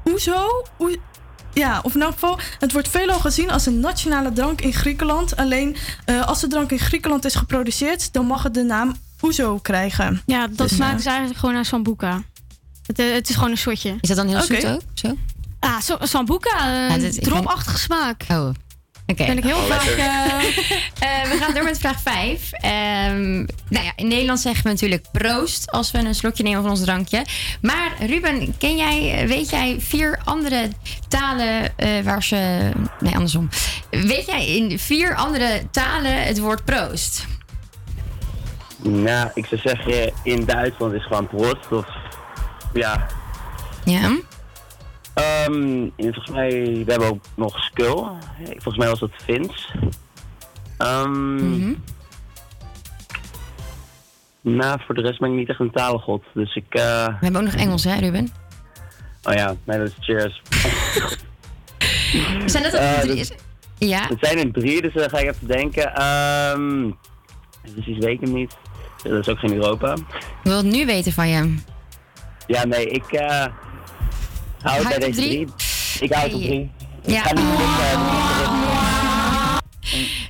[0.05, 0.65] Oezo.
[0.79, 1.01] Oe-
[1.53, 5.37] ja, of in elk geval, het wordt veelal gezien als een nationale drank in Griekenland.
[5.37, 8.95] Alleen eh, als de drank in Griekenland is geproduceerd, dan mag het de naam
[9.25, 10.23] Oezo krijgen.
[10.27, 12.23] Ja, dat Dus, eh, smaakt dus eigenlijk gewoon naar sambuca.
[12.87, 13.97] Het, eh, het is gewoon een shotje.
[14.01, 14.61] Is dat dan heel Oké.
[14.61, 14.81] zoet ook?
[14.95, 15.17] Zo?
[15.61, 18.25] Ah, so, sambuca, Ja, een dit- ik dropachtige smaak.
[18.29, 18.49] Oh,
[19.07, 19.27] oké.
[19.27, 19.83] Ben ik heel Oh, vaak...
[19.87, 20.43] eh,
[21.05, 22.51] Eh, we gaan door met vraag 5.
[23.69, 26.81] nou ja, in Nederland zeggen we natuurlijk proost als we een slokje nemen van ons
[26.81, 27.25] drankje.
[27.63, 30.69] Maar Ruben, ken jij, weet jij vier andere
[31.09, 32.71] talen eh, waar ze.
[33.01, 33.49] Nee, andersom.
[33.91, 37.25] Weet jij in vier andere talen het woord proost?
[38.89, 41.87] Nou, ik zou zeggen, in Duitsland is gewoon Prost of...
[42.73, 43.07] Ja.
[43.85, 44.19] Ja.
[45.15, 46.51] En volgens mij,
[46.85, 48.03] we hebben ook nog Skull.
[48.47, 49.73] Volgens mij was dat Fins.
[50.79, 51.73] Ehm,
[54.41, 56.25] Nou, voor de rest ben ik niet echt een talengod.
[56.35, 56.65] Dus ik...
[56.69, 58.33] eh, We hebben ook nog Engels, hè, Ruben?
[59.23, 60.43] Oh ja, nee, dat is cheers.
[62.53, 63.17] Zijn dat Eh, drie?
[63.17, 63.35] dat-
[63.79, 64.07] Ja.
[64.09, 65.95] Het zijn er drie, dus dan ga ik even denken.
[65.95, 66.91] Ehm
[67.75, 68.57] precies weet ik hem niet.
[69.05, 69.93] Dat is ook geen Europa.
[69.93, 70.05] Ik
[70.43, 71.55] wil het nu weten van je.
[72.47, 73.47] Ja, nee, ik eh
[74.63, 75.29] hou het bij deze drie?
[75.29, 75.49] drie.
[76.01, 76.71] Ik hou het op drie.
[77.03, 77.19] Ja.
[77.19, 78.44] Ik ga niet terug.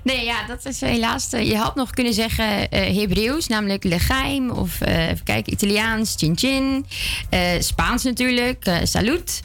[0.05, 1.32] Nee, ja, dat is helaas.
[1.32, 4.51] eh, Je had nog kunnen zeggen eh Hebreeuws, namelijk legaim.
[4.51, 6.86] Of eh, even kijken, Italiaans, chin chin.
[7.59, 9.43] Spaans natuurlijk, salut.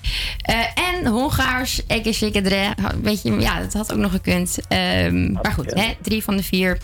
[0.76, 2.76] En Hongaars, eke shikadre.
[3.02, 4.58] Weet je, ja, dat had ook nog gekund.
[4.68, 6.78] Ehm, maar goed, hè, drie van de vier.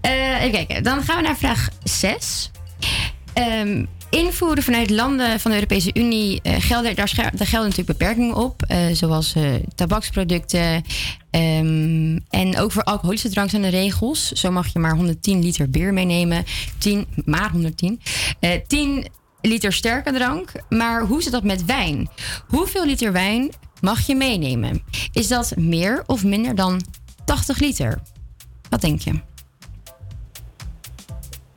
[0.00, 2.50] Even kijken, dan gaan we naar vraag 6.
[3.32, 8.62] Ehm, invoeren vanuit landen van de Europese Unie eh, gelden, daar, daar natuurlijk beperkingen op,
[8.62, 10.84] eh, zoals eh, tabaksproducten.
[11.30, 14.32] ehm, en ook voor alcoholische drank zijn er regels.
[14.32, 16.44] Zo mag je maar 110 liter bier meenemen,
[16.78, 18.00] 10, maar 110.
[18.40, 19.06] eh 10
[19.40, 20.52] liter sterke drank.
[20.68, 22.08] Maar hoe zit dat met wijn?
[22.46, 24.82] Hoeveel liter wijn mag je meenemen?
[25.12, 26.80] Is dat meer of minder dan
[27.24, 28.00] 80 liter?
[28.70, 29.12] Wat denk je?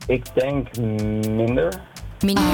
[0.06, 0.76] Ik denk
[1.26, 1.89] minder.
[2.22, 2.44] Minder.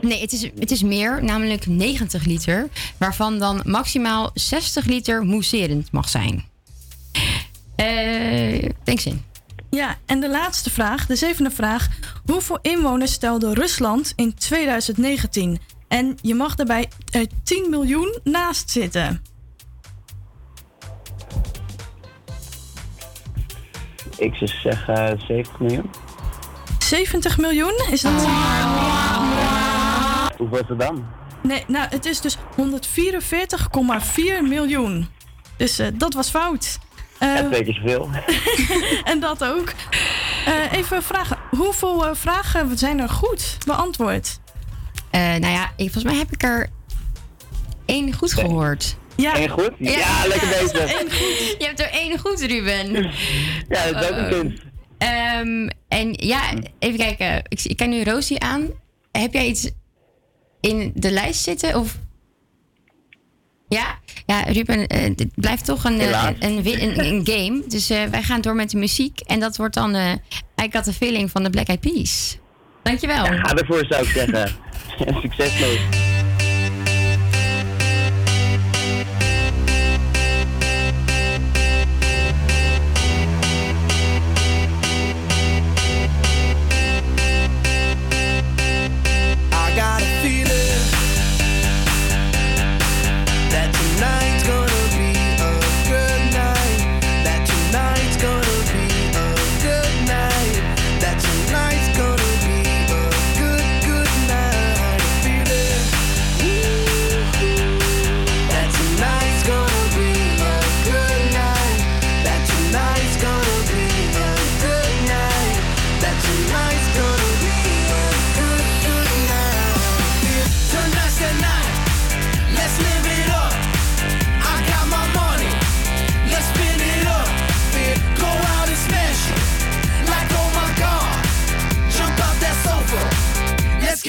[0.00, 2.68] Nee, het is, het is meer, namelijk 90 liter,
[2.98, 6.44] waarvan dan maximaal 60 liter mousserend mag zijn.
[7.76, 9.24] Eh, denk zin.
[9.70, 11.88] Ja, en de laatste vraag, de zevende vraag.
[12.24, 15.58] Hoeveel inwoners stelde Rusland in 2019?
[15.88, 19.22] En je mag daarbij eh, 10 miljoen naast zitten.
[24.16, 25.90] Ik zou zeggen 70 miljoen.
[26.88, 27.80] 70 miljoen?
[27.90, 28.12] Is dat...
[30.36, 31.06] Hoeveel is het dan?
[31.42, 32.42] Nee, nou, het is dus 144,4
[34.42, 35.08] miljoen.
[35.56, 36.78] Dus eh, dat was fout.
[37.18, 38.10] Eh, Ja, twee keer zoveel.
[39.12, 39.72] en dat ook.
[40.46, 41.36] Eh, even vragen.
[41.50, 44.38] Hoeveel vragen zijn er goed beantwoord?
[45.10, 46.68] Eh, nou ja, ik, volgens mij heb ik er
[47.86, 48.96] één goed gehoord.
[49.16, 49.36] Ja.
[49.36, 49.70] Eén goed?
[49.78, 51.00] Ja, lekker bezig.
[51.00, 51.54] Eén goed.
[51.58, 52.92] Je hebt er één goed, Ruben.
[53.68, 54.30] Ja, dat is ook een Oh.
[54.30, 54.62] kunst.
[54.98, 57.42] Ehm, en ja, even kijken.
[57.48, 58.70] Ik, ik kijk nu Rosie aan.
[59.12, 59.70] Heb jij iets
[60.60, 61.74] in de lijst zitten?
[61.74, 61.98] Of...
[63.68, 67.62] Ja, ja Ruben, eh, dit blijft toch een, eh, een, een, een game.
[67.68, 69.20] Dus eh, wij gaan door met de muziek.
[69.20, 70.12] En dat wordt dan eh
[70.62, 72.38] I Got The Feeling van de Black Eyed Peas.
[72.82, 73.24] Dankjewel.
[73.24, 74.50] Ja, ga ervoor zou ik zeggen.
[75.22, 76.05] Succes mee.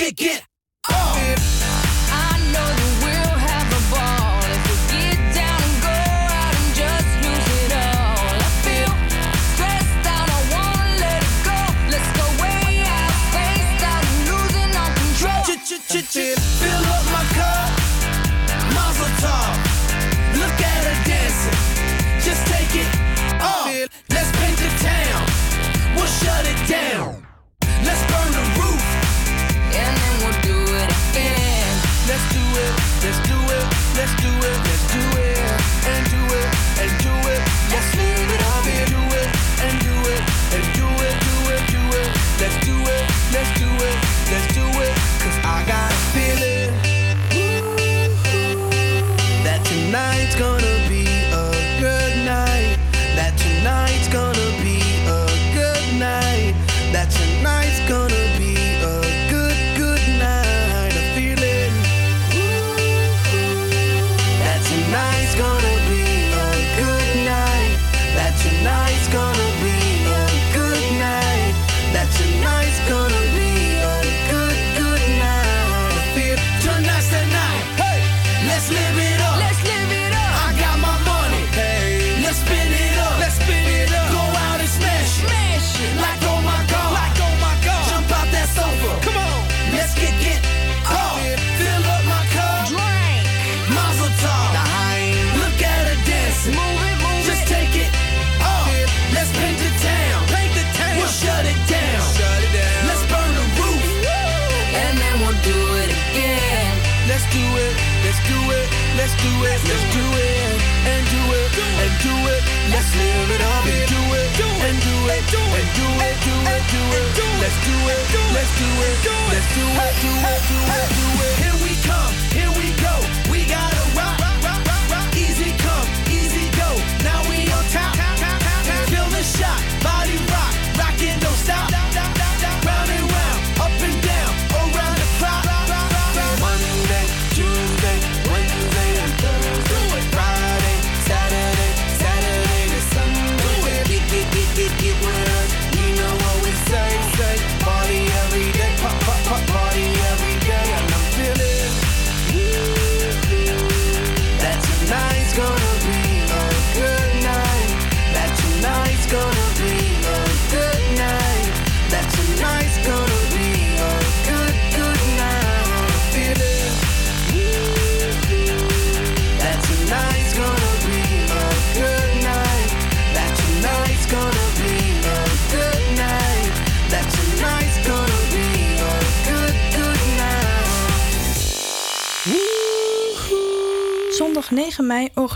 [0.08, 0.47] make it.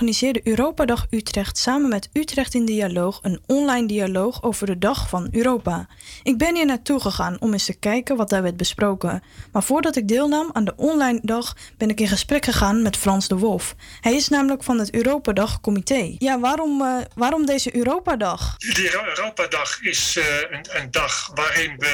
[0.02, 5.28] Organiseerde Europadag Utrecht samen met Utrecht in Dialoog een online dialoog over de Dag van
[5.32, 5.88] Europa.
[6.24, 9.24] Ik ben hier naartoe gegaan om eens te kijken wat daar werd besproken.
[9.52, 13.28] Maar voordat ik deelnam aan de online dag ben ik in gesprek gegaan met Frans
[13.28, 13.76] de Wolf.
[14.02, 16.16] Hij is namelijk van het Europadag Comité.
[16.18, 18.56] Ja, waarom, eh, waarom deze Europadag?
[18.58, 21.88] De Euro- Europadag is eh, een, een dag waarin we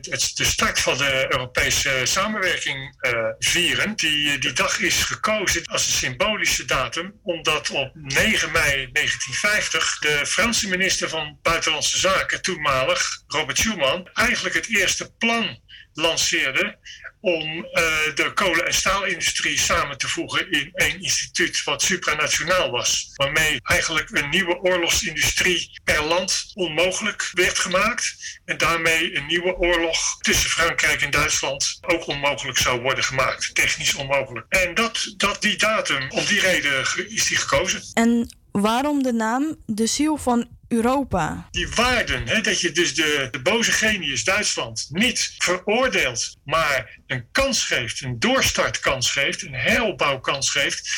[0.00, 3.92] het, de start van de Europese samenwerking eh, vieren.
[3.96, 10.26] Die, die dag is gekozen als een symbolische datum, omdat op 9 mei 1950 de
[10.26, 13.70] Franse minister van Buitenlandse Zaken, toenmalig Robert Schuman,
[14.14, 15.60] eigenlijk het eerste plan
[15.94, 16.78] lanceerde
[17.20, 17.82] om eh,
[18.14, 23.10] de kolen- en staalindustrie samen te voegen in één instituut wat supranationaal was.
[23.14, 28.40] Waarmee eigenlijk een nieuwe oorlogsindustrie per land onmogelijk werd gemaakt.
[28.44, 33.54] En daarmee een nieuwe oorlog tussen Frankrijk en Duitsland ook onmogelijk zou worden gemaakt.
[33.54, 34.46] Technisch onmogelijk.
[34.48, 37.82] En dat, dat die datum, om die reden is die gekozen.
[37.94, 41.48] En waarom de naam De Ziel van Europa?
[41.50, 47.26] die waarden, hè, dat je dus de, de boze genius Duitsland niet veroordeelt, maar een
[47.32, 50.90] kans geeft, een doorstartkans geeft, een heropbouwkans geeft,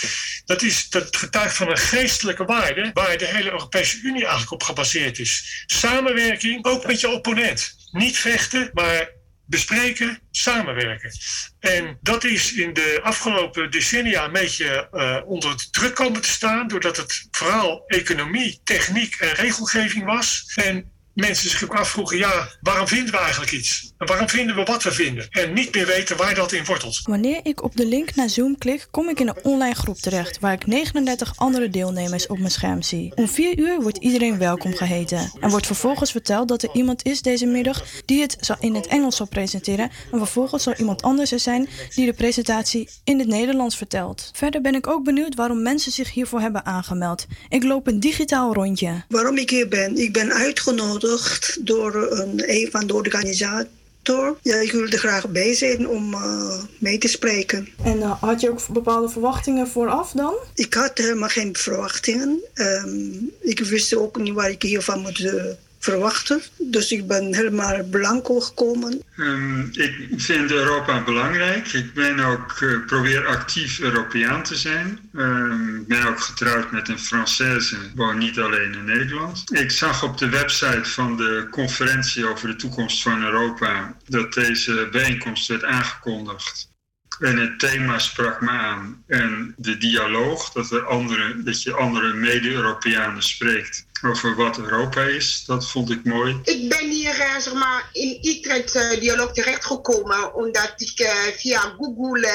[0.45, 4.63] dat, is, dat getuigt van een geestelijke waarde waar de hele Europese Unie eigenlijk op
[4.63, 5.65] gebaseerd is.
[5.67, 7.75] Samenwerking, ook met je opponent.
[7.91, 9.11] Niet vechten, maar
[9.47, 11.11] bespreken, samenwerken.
[11.61, 16.29] En dat is in de afgelopen decennia een beetje eh, onder de druk komen te
[16.29, 20.53] staan, doordat het vooral economie, techniek en regelgeving was.
[20.55, 23.93] En mensen zich ook afvroegen, ja, waarom vinden we eigenlijk iets?
[23.99, 25.27] En waarom vinden we wat we vinden?
[25.31, 27.01] En niet meer weten waar dat in wortelt.
[27.03, 30.39] Wanneer ik op de link naar Zoom klik, kom ik in een online groep terecht
[30.41, 33.13] waar ik 39 andere deelnemers op mijn scherm zie.
[33.15, 35.33] Om 4 uur wordt iedereen welkom geheten.
[35.41, 38.87] En wordt vervolgens verteld dat er iemand is deze middag die het zal- in het
[38.87, 39.91] Engels zal presenteren.
[40.13, 44.31] En vervolgens zal iemand anders er zijn die de presentatie in het Nederlands vertelt.
[44.35, 47.27] Verder ben ik ook benieuwd waarom mensen zich hiervoor hebben aangemeld.
[47.49, 49.05] Ik loop een digitaal rondje.
[49.09, 49.97] Waarom ik hier ben?
[49.97, 51.04] Ik ben uitgenodigd
[51.61, 54.39] door een, een van de organisator.
[54.43, 57.69] Ja, ik wilde graag bij zijn om eh, mee te spreken.
[57.85, 60.35] En eh, had je ook bepaalde verwachtingen vooraf dan?
[60.55, 62.41] Ik had helemaal geen verwachtingen.
[62.55, 65.45] Ehm, ik wist ook niet waar ik hiervan moet eh,
[65.85, 66.43] verwachten.
[66.59, 69.03] Dus ik ben helemaal blanco gekomen.
[69.17, 71.73] Ehm, ik vind Europa belangrijk.
[71.73, 74.99] Ik ben ook, eh, probeer actief Europeaan te zijn.
[75.15, 79.43] Ehm, Ik ben ook getrouwd met een Française, woon niet alleen in Nederland.
[79.53, 84.89] Ik zag op de website van de conferentie over de toekomst van Europa dat deze
[84.91, 86.73] bijeenkomst werd aangekondigd.
[87.19, 89.03] En het thema sprak me aan.
[89.07, 95.45] En de dialoog, dat, er andere, dat je andere mede-Europeanen spreekt over wat Europa is,
[95.47, 96.41] dat vond ik mooi.
[96.43, 101.75] Ik ben hier eh, zeg maar, in Utrecht eh, dialoog terechtgekomen omdat ik eh, via
[101.79, 102.29] Google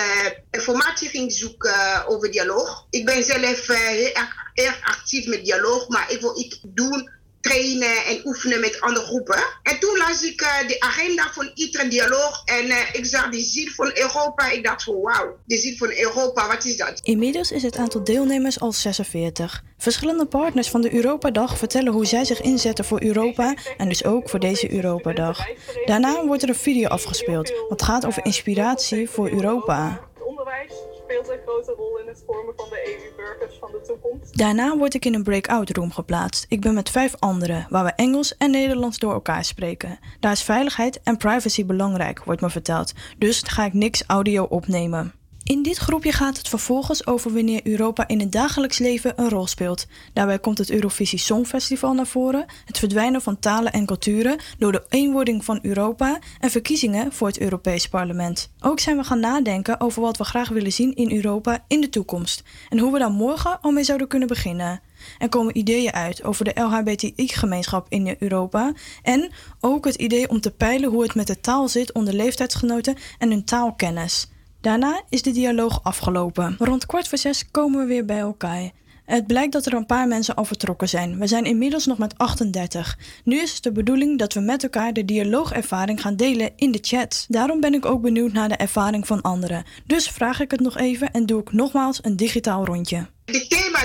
[0.51, 2.85] informatie ging zoeken over dialoog.
[2.89, 7.09] Ik ben zelf heel erg, erg actief met dialoog, maar ik wil iets doen,
[7.41, 9.43] trainen en oefenen met andere groepen.
[9.63, 13.41] En toen las ik eh, de agenda van Utrecht dialoog en eh, ik zag de
[13.41, 14.51] ziel van Europa.
[14.51, 16.99] Ik dacht van wauw, de ziel van Europa, wat is dat?
[17.03, 19.63] Inmiddels is het aantal deelnemers al 46.
[19.77, 24.29] Verschillende partners van de Europadag vertellen hoe zij zich inzetten voor Europa en dus ook
[24.29, 25.47] voor deze Europadag.
[25.85, 30.09] Daarna wordt er een video afgespeeld wat gaat over inspiratie voor Europa.
[30.39, 34.37] Onderwijs speelt een grote rol in het vormen van de EU-burgers van de toekomst.
[34.37, 36.45] Daarna word ik in een breakout room geplaatst.
[36.49, 39.99] Ik ben met vijf anderen, waar we Engels en Nederlands door elkaar spreken.
[40.19, 42.93] Daar is veiligheid en privacy belangrijk, wordt me verteld.
[43.17, 45.18] Dus ga ik niks audio opnemen.
[45.49, 49.47] In dit groepje gaat het vervolgens over wanneer Europa in het dagelijks leven een rol
[49.47, 49.88] speelt.
[50.13, 54.85] Daarbij komt het Eurovisie Songfestival naar voren, het verdwijnen van talen en culturen door de
[54.89, 58.51] eenwording van Europa en verkiezingen voor het Europees Parlement.
[58.59, 61.89] Ook zijn we gaan nadenken over wat we graag willen zien in Europa in de
[61.89, 64.81] toekomst en hoe we daar morgen al mee zouden kunnen beginnen.
[65.17, 68.73] Er komen ideeën uit over de LHBTI-gemeenschap in Europa
[69.03, 72.95] en ook het idee om te peilen hoe het met de taal zit onder leeftijdsgenoten
[73.17, 74.27] en hun taalkennis.
[74.61, 76.56] Daarna is de dialoog afgelopen.
[76.57, 78.72] Rond kwart voor zes komen we weer bij elkaar.
[79.06, 81.19] Het blijkt dat er een paar mensen al vertrokken zijn.
[81.19, 82.98] We zijn inmiddels nog met 38.
[83.23, 86.80] Nu is het de bedoeling dat we met elkaar de dialoogervaring gaan delen in de
[86.81, 87.26] chat.
[87.27, 89.64] Daarom ben ik ook benieuwd naar de ervaring van anderen.
[89.86, 93.07] Dus vraag ik het nog even en doe ik nogmaals een digitaal rondje.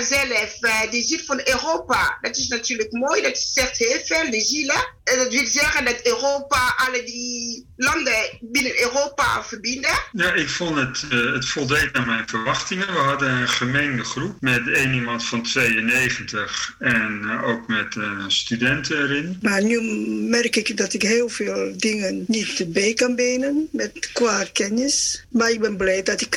[0.02, 3.22] Zelf, eh, die ziel van Europa, dat is natuurlijk mooi.
[3.22, 4.92] Dat zegt heel veel, de zielen.
[5.04, 9.90] En dat wil zeggen dat Europa alle die landen binnen Europa verbinden.
[10.12, 12.86] Ja, ik vond het, eh, het voldeed aan mijn verwachtingen.
[12.86, 18.24] We hadden een gemengde groep met één iemand van 92 en eh, ook met eh,
[18.28, 19.38] studenten erin.
[19.42, 19.80] Maar nu
[20.28, 25.24] merk ik dat ik heel veel dingen niet bij kan benen met qua kennis.
[25.28, 26.36] Maar ik ben blij dat ik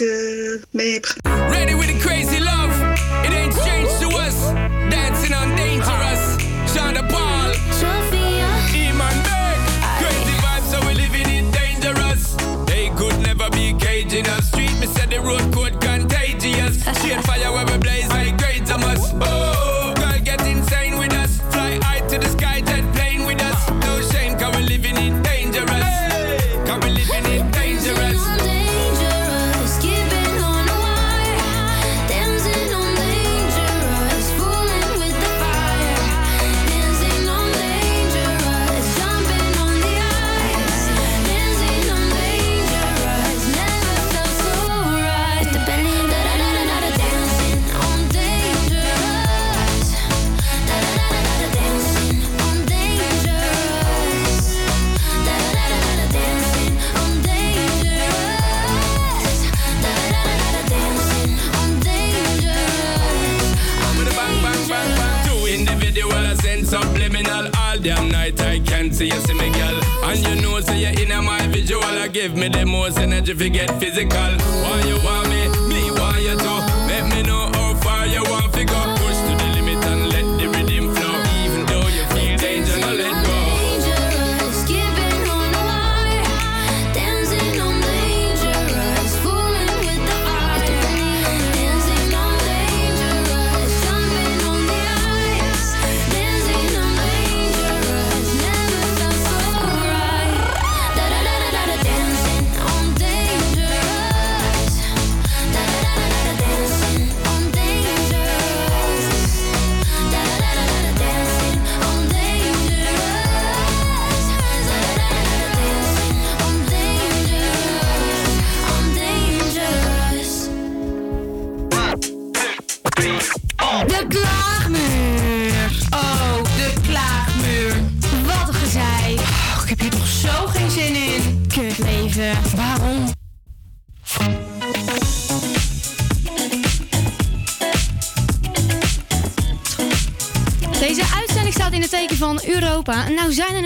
[0.72, 2.27] mee heb gedaan.
[15.28, 15.52] Road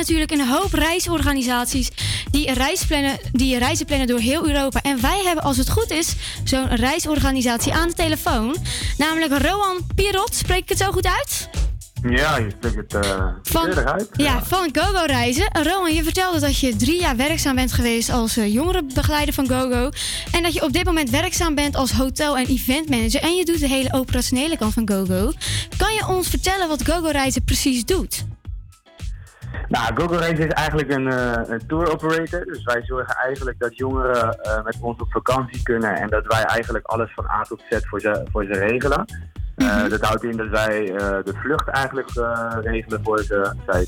[0.01, 1.89] natuurlijk een hoop reisorganisaties
[2.31, 4.81] die, reisplannen, die reizen plannen door heel Europa.
[4.81, 6.13] En wij hebben, als het goed is,
[6.43, 8.55] zo'n reisorganisatie aan de telefoon.
[8.97, 10.35] Namelijk Roan Pirot.
[10.35, 11.49] Spreek ik het zo goed uit?
[12.09, 13.07] Ja, je spreekt het
[13.43, 14.09] Van- eerder uit.
[14.13, 15.47] Ja, van GoGo Reizen.
[15.63, 19.89] Rowan, je vertelde dat je drie jaar werkzaam bent geweest als eh, jongerenbegeleider van GoGo.
[20.31, 23.21] En dat je op dit moment werkzaam bent als hotel- en eventmanager.
[23.21, 25.31] En je doet de hele operationele kant van GoGo.
[25.77, 28.23] Kan je ons vertellen wat GoGo Reizen precies doet?
[29.72, 31.06] Nou, GoGo Race is eigenlijk een,
[31.52, 32.45] een tour operator.
[32.45, 35.95] Dus wij zorgen eigenlijk dat jongeren eh, met ons op vakantie kunnen.
[35.95, 39.06] En dat wij eigenlijk alles van A tot Z voor ze, voor ze regelen.
[39.56, 40.85] Eh, dat houdt in dat wij
[41.23, 42.10] de vlucht eigenlijk
[42.61, 43.53] regelen voor ze.
[43.68, 43.88] Zij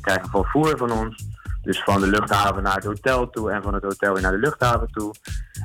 [0.00, 1.24] krijgen vervoer van ons.
[1.62, 4.38] Dus van de luchthaven naar het hotel toe en van het hotel weer naar de
[4.38, 5.14] luchthaven toe.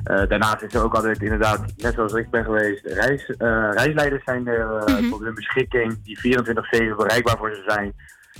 [0.04, 3.32] Daarnaast is er ook altijd inderdaad, net zoals ik ben geweest, reis,
[3.70, 6.38] reisleiders zijn er tot hun beschikking die
[6.92, 7.94] 24-7 bereikbaar voor ze zijn.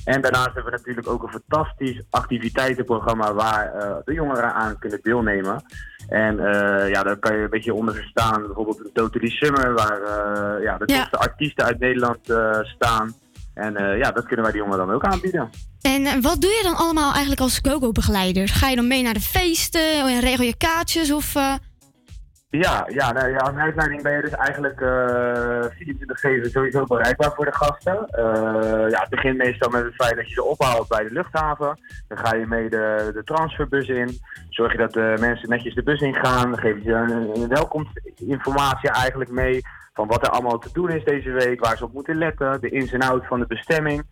[0.05, 4.98] En daarnaast hebben we natuurlijk ook een fantastisch activiteitenprogramma waar eh, de jongeren aan kunnen
[5.02, 5.62] deelnemen.
[6.09, 8.43] En eh, ja, daar kan je een beetje onder verstaan.
[8.47, 10.97] Bijvoorbeeld een Totally Summer, waar eh, ja, de Ja.
[10.98, 12.19] topste artiesten uit Nederland
[12.62, 13.14] staan.
[13.55, 15.51] En ja, dat kunnen wij die jongeren dan ook aanbieden.
[15.82, 18.48] En wat doe je dan allemaal eigenlijk als GoGo-begeleider?
[18.48, 21.12] Ga je dan mee naar de feesten en regel je kaartjes?
[21.12, 21.35] Of,
[22.60, 23.72] Ja, ja, nou, ja,
[24.02, 25.64] ben je dus eigenlijk eh
[26.46, 28.06] 24-7 sowieso bereikbaar voor de gasten.
[28.08, 31.78] Eh, ja, het begint meestal met het feit dat je ze ophaalt bij de luchthaven.
[32.08, 34.18] Dan ga je mee de, de transferbus in.
[34.48, 36.50] Zorg je dat de mensen netjes de bus ingaan.
[36.50, 39.60] Dan geef je ze een, welkomstinformatie eigenlijk mee.
[39.94, 42.60] Van wat er allemaal te doen is deze week, waar ze op moeten letten.
[42.60, 44.02] De ins en outs van de bestemming.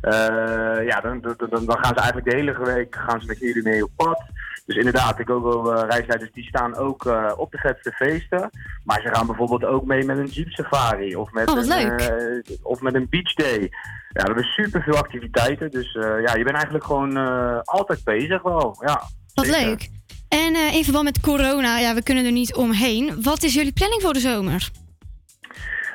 [0.00, 3.38] Eh, ja, dan, dan, dan dan gaan ze eigenlijk de hele week gaan ze met
[3.38, 4.22] jullie mee op pad.
[4.70, 8.50] Dus inderdaad, de GoGo-reisleiders die staan ook eh, op de vetste feesten.
[8.84, 12.56] Maar ze gaan bijvoorbeeld ook mee met een Jeep Safari of met, Oh, een, eh,
[12.62, 13.60] of met een Beach Day.
[13.60, 13.68] Ja,
[14.12, 15.70] we hebben super veel activiteiten.
[15.70, 18.76] Dus eh, ja, je bent eigenlijk gewoon eh, altijd bezig wel.
[18.86, 19.02] Ja,
[19.34, 19.60] Wat zeker.
[19.66, 19.88] leuk.
[20.28, 23.22] En eh, in verband met corona, ja, we kunnen er niet omheen.
[23.22, 24.70] Wat is jullie planning voor de zomer?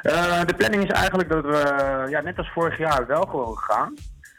[0.01, 3.93] Eh, de planning is eigenlijk dat we, ja, net als vorig jaar, wel gewoon gaan.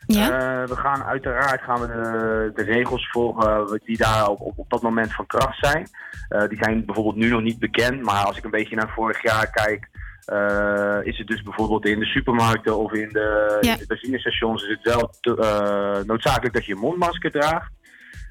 [0.06, 0.30] Ja?
[0.62, 4.70] Eh, we gaan uiteraard gaan we de, de regels volgen die daar op, op, op
[4.70, 5.86] dat moment van kracht zijn.
[6.28, 9.22] Eh, die zijn bijvoorbeeld nu nog niet bekend, maar als ik een beetje naar vorig
[9.22, 9.88] jaar kijk,
[10.26, 13.72] eh, is het dus bijvoorbeeld in de supermarkten of in de, Ja.
[13.72, 17.70] in de benzinestations is het wel te- eh, noodzakelijk dat je een mondmasker draagt.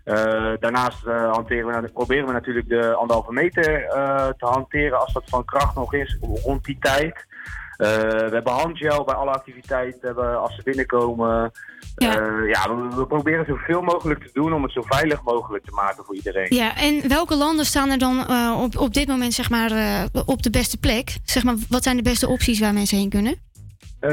[0.03, 5.13] Eh, daarnaast eh, hanteren we, proberen we natuurlijk de anderhalve meter eh, te hanteren als
[5.13, 7.25] dat van kracht nog is rond die tijd.
[7.77, 11.51] Eh, we hebben handgel bij alle activiteiten als ze binnenkomen.
[11.95, 12.13] Ja,
[12.47, 16.03] ja we, we proberen zoveel mogelijk te doen om het zo veilig mogelijk te maken
[16.05, 16.55] voor iedereen.
[16.55, 20.03] Ja, en welke landen staan er dan eh, op, op dit moment zeg maar, eh,
[20.25, 21.17] op de beste plek?
[21.23, 23.35] Zeg maar, wat zijn de beste opties waar mensen heen kunnen?
[23.99, 24.11] Eh,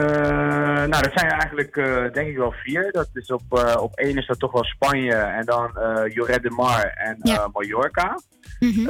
[0.88, 2.92] nou, dat zijn er eigenlijk eh, denk ik wel vier.
[2.92, 5.70] Dat is op, eh, op één is dat toch wel Spanje en dan
[6.14, 7.18] Lloret de Mar en
[7.52, 8.18] Mallorca.
[8.60, 8.84] Mhm.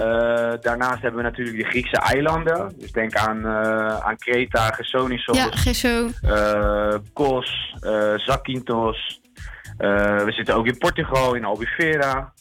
[0.61, 2.73] Daarnaast hebben we natuurlijk de Griekse eilanden.
[2.79, 3.47] Dus denk aan,
[4.03, 6.09] aan Kreta, Gersonisos, Ja, Gesso.
[7.13, 7.77] Kos,
[8.17, 9.21] Zakynthos.
[9.77, 12.33] We zitten ook in Portugal, in Albufeira.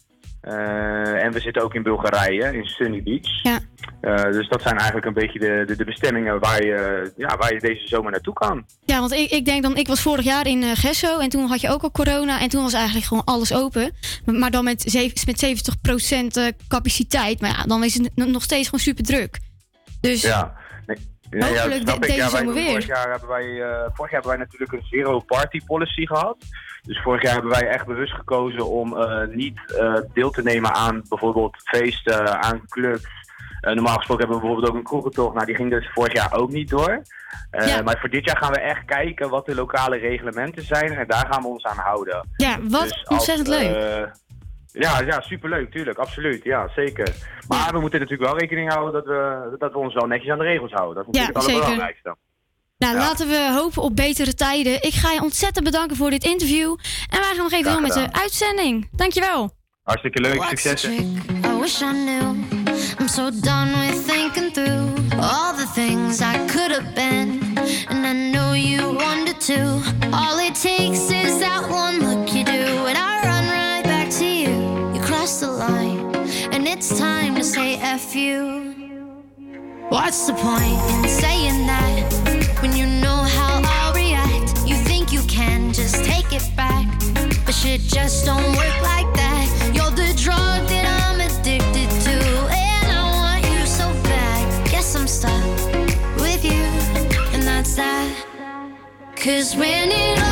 [0.42, 3.42] En we zitten ook in Bulgarije, in Sunny Beach.
[3.44, 3.60] Ja.
[4.02, 7.54] Eh, dus dat zijn eigenlijk een beetje de, de, de bestemmingen waar je, ja, waar
[7.54, 8.66] je deze zomer naartoe kan.
[8.86, 11.46] Ja, want ik, ik denk dan, ik was vorig jaar in eh Gesso en toen
[11.48, 13.92] had je ook al corona en toen was eigenlijk gewoon alles open.
[14.26, 14.94] Maar- Maar dan met,
[15.26, 17.42] met 70% eh, capaciteit.
[17.42, 19.40] Maar ja, dan is het nog steeds gewoon super druk.
[20.02, 20.54] Dus Ja.
[20.86, 21.44] Nee.
[21.44, 22.70] Hopelijk de- deze Ja, wij, zomer weer.
[22.70, 23.44] Vorig jaar, hebben wij,
[23.94, 26.38] vorig jaar hebben wij natuurlijk een zero party policy gehad.
[26.82, 28.96] Dus vorig jaar hebben wij echt bewust gekozen om
[29.32, 29.60] niet
[30.14, 33.08] deel te nemen aan bijvoorbeeld feesten, aan clubs.
[33.62, 35.34] Eh, normaal gesproken hebben we bijvoorbeeld ook een kroegentocht.
[35.34, 37.02] Nou, die ging dus vorig jaar ook niet door.
[37.52, 40.92] Eh, Maar voor dit jaar gaan we echt kijken wat de lokale reglementen zijn.
[40.94, 42.28] En daar gaan we ons aan houden.
[42.38, 43.76] ja, wat Dus als, ontzettend leuk.
[43.76, 44.04] eh,
[44.72, 46.44] ja, ja, superleuk, tuurlijk, absoluut.
[46.44, 47.08] Ja, zeker.
[47.48, 50.38] Maar we moeten natuurlijk wel rekening houden dat we, dat we ons wel netjes aan
[50.38, 50.96] de regels houden.
[51.06, 51.62] Dat is Ja, natuurlijk het zeker.
[51.62, 52.16] allerbelangrijkste.
[52.78, 53.00] Nou, Ja.
[53.00, 54.74] laten we hopen op betere tijden.
[54.74, 56.70] Ik ga je ontzettend bedanken voor dit interview.
[57.10, 58.88] En wij gaan nog even door met de uitzending.
[58.92, 59.52] Dankjewel.
[59.84, 60.82] Hartstikke leuk, succes.
[60.84, 60.90] hè.
[60.92, 62.61] I wish I knew.
[63.12, 67.58] So done with thinking through all the things I could have been.
[67.90, 69.84] And I know you wanted to.
[70.14, 72.88] All it takes is that one look you do.
[72.88, 74.94] And I run right back to you.
[74.96, 76.16] You cross the line.
[76.54, 78.74] And it's time to say F you.
[79.90, 84.66] What's the point in saying that when you know how I'll react?
[84.66, 86.88] You think you can just take it back,
[87.46, 89.72] but shit just don't work like that.
[89.76, 90.11] You're the
[99.22, 100.31] Cause when it all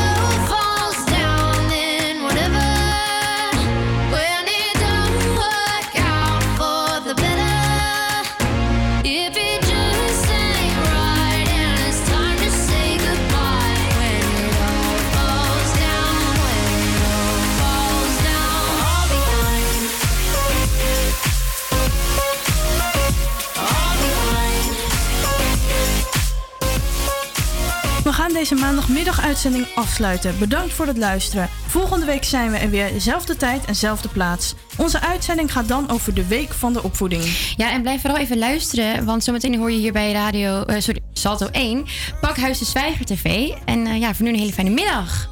[28.39, 30.39] deze maandagmiddag uitzending afsluiten.
[30.39, 31.49] Bedankt voor het luisteren.
[31.67, 34.53] Volgende week zijn we er weer, dezelfde tijd en dezelfde plaats.
[34.77, 37.23] Onze uitzending gaat dan over de week van de opvoeding.
[37.57, 41.01] Ja, en blijf vooral even luisteren, want zometeen hoor je hier bij radio, eh, sorry,
[41.13, 41.85] Salto 1,
[42.21, 43.51] Pakhuis de Zwijger TV.
[43.65, 45.29] En eh, ja, voor nu een hele fijne middag.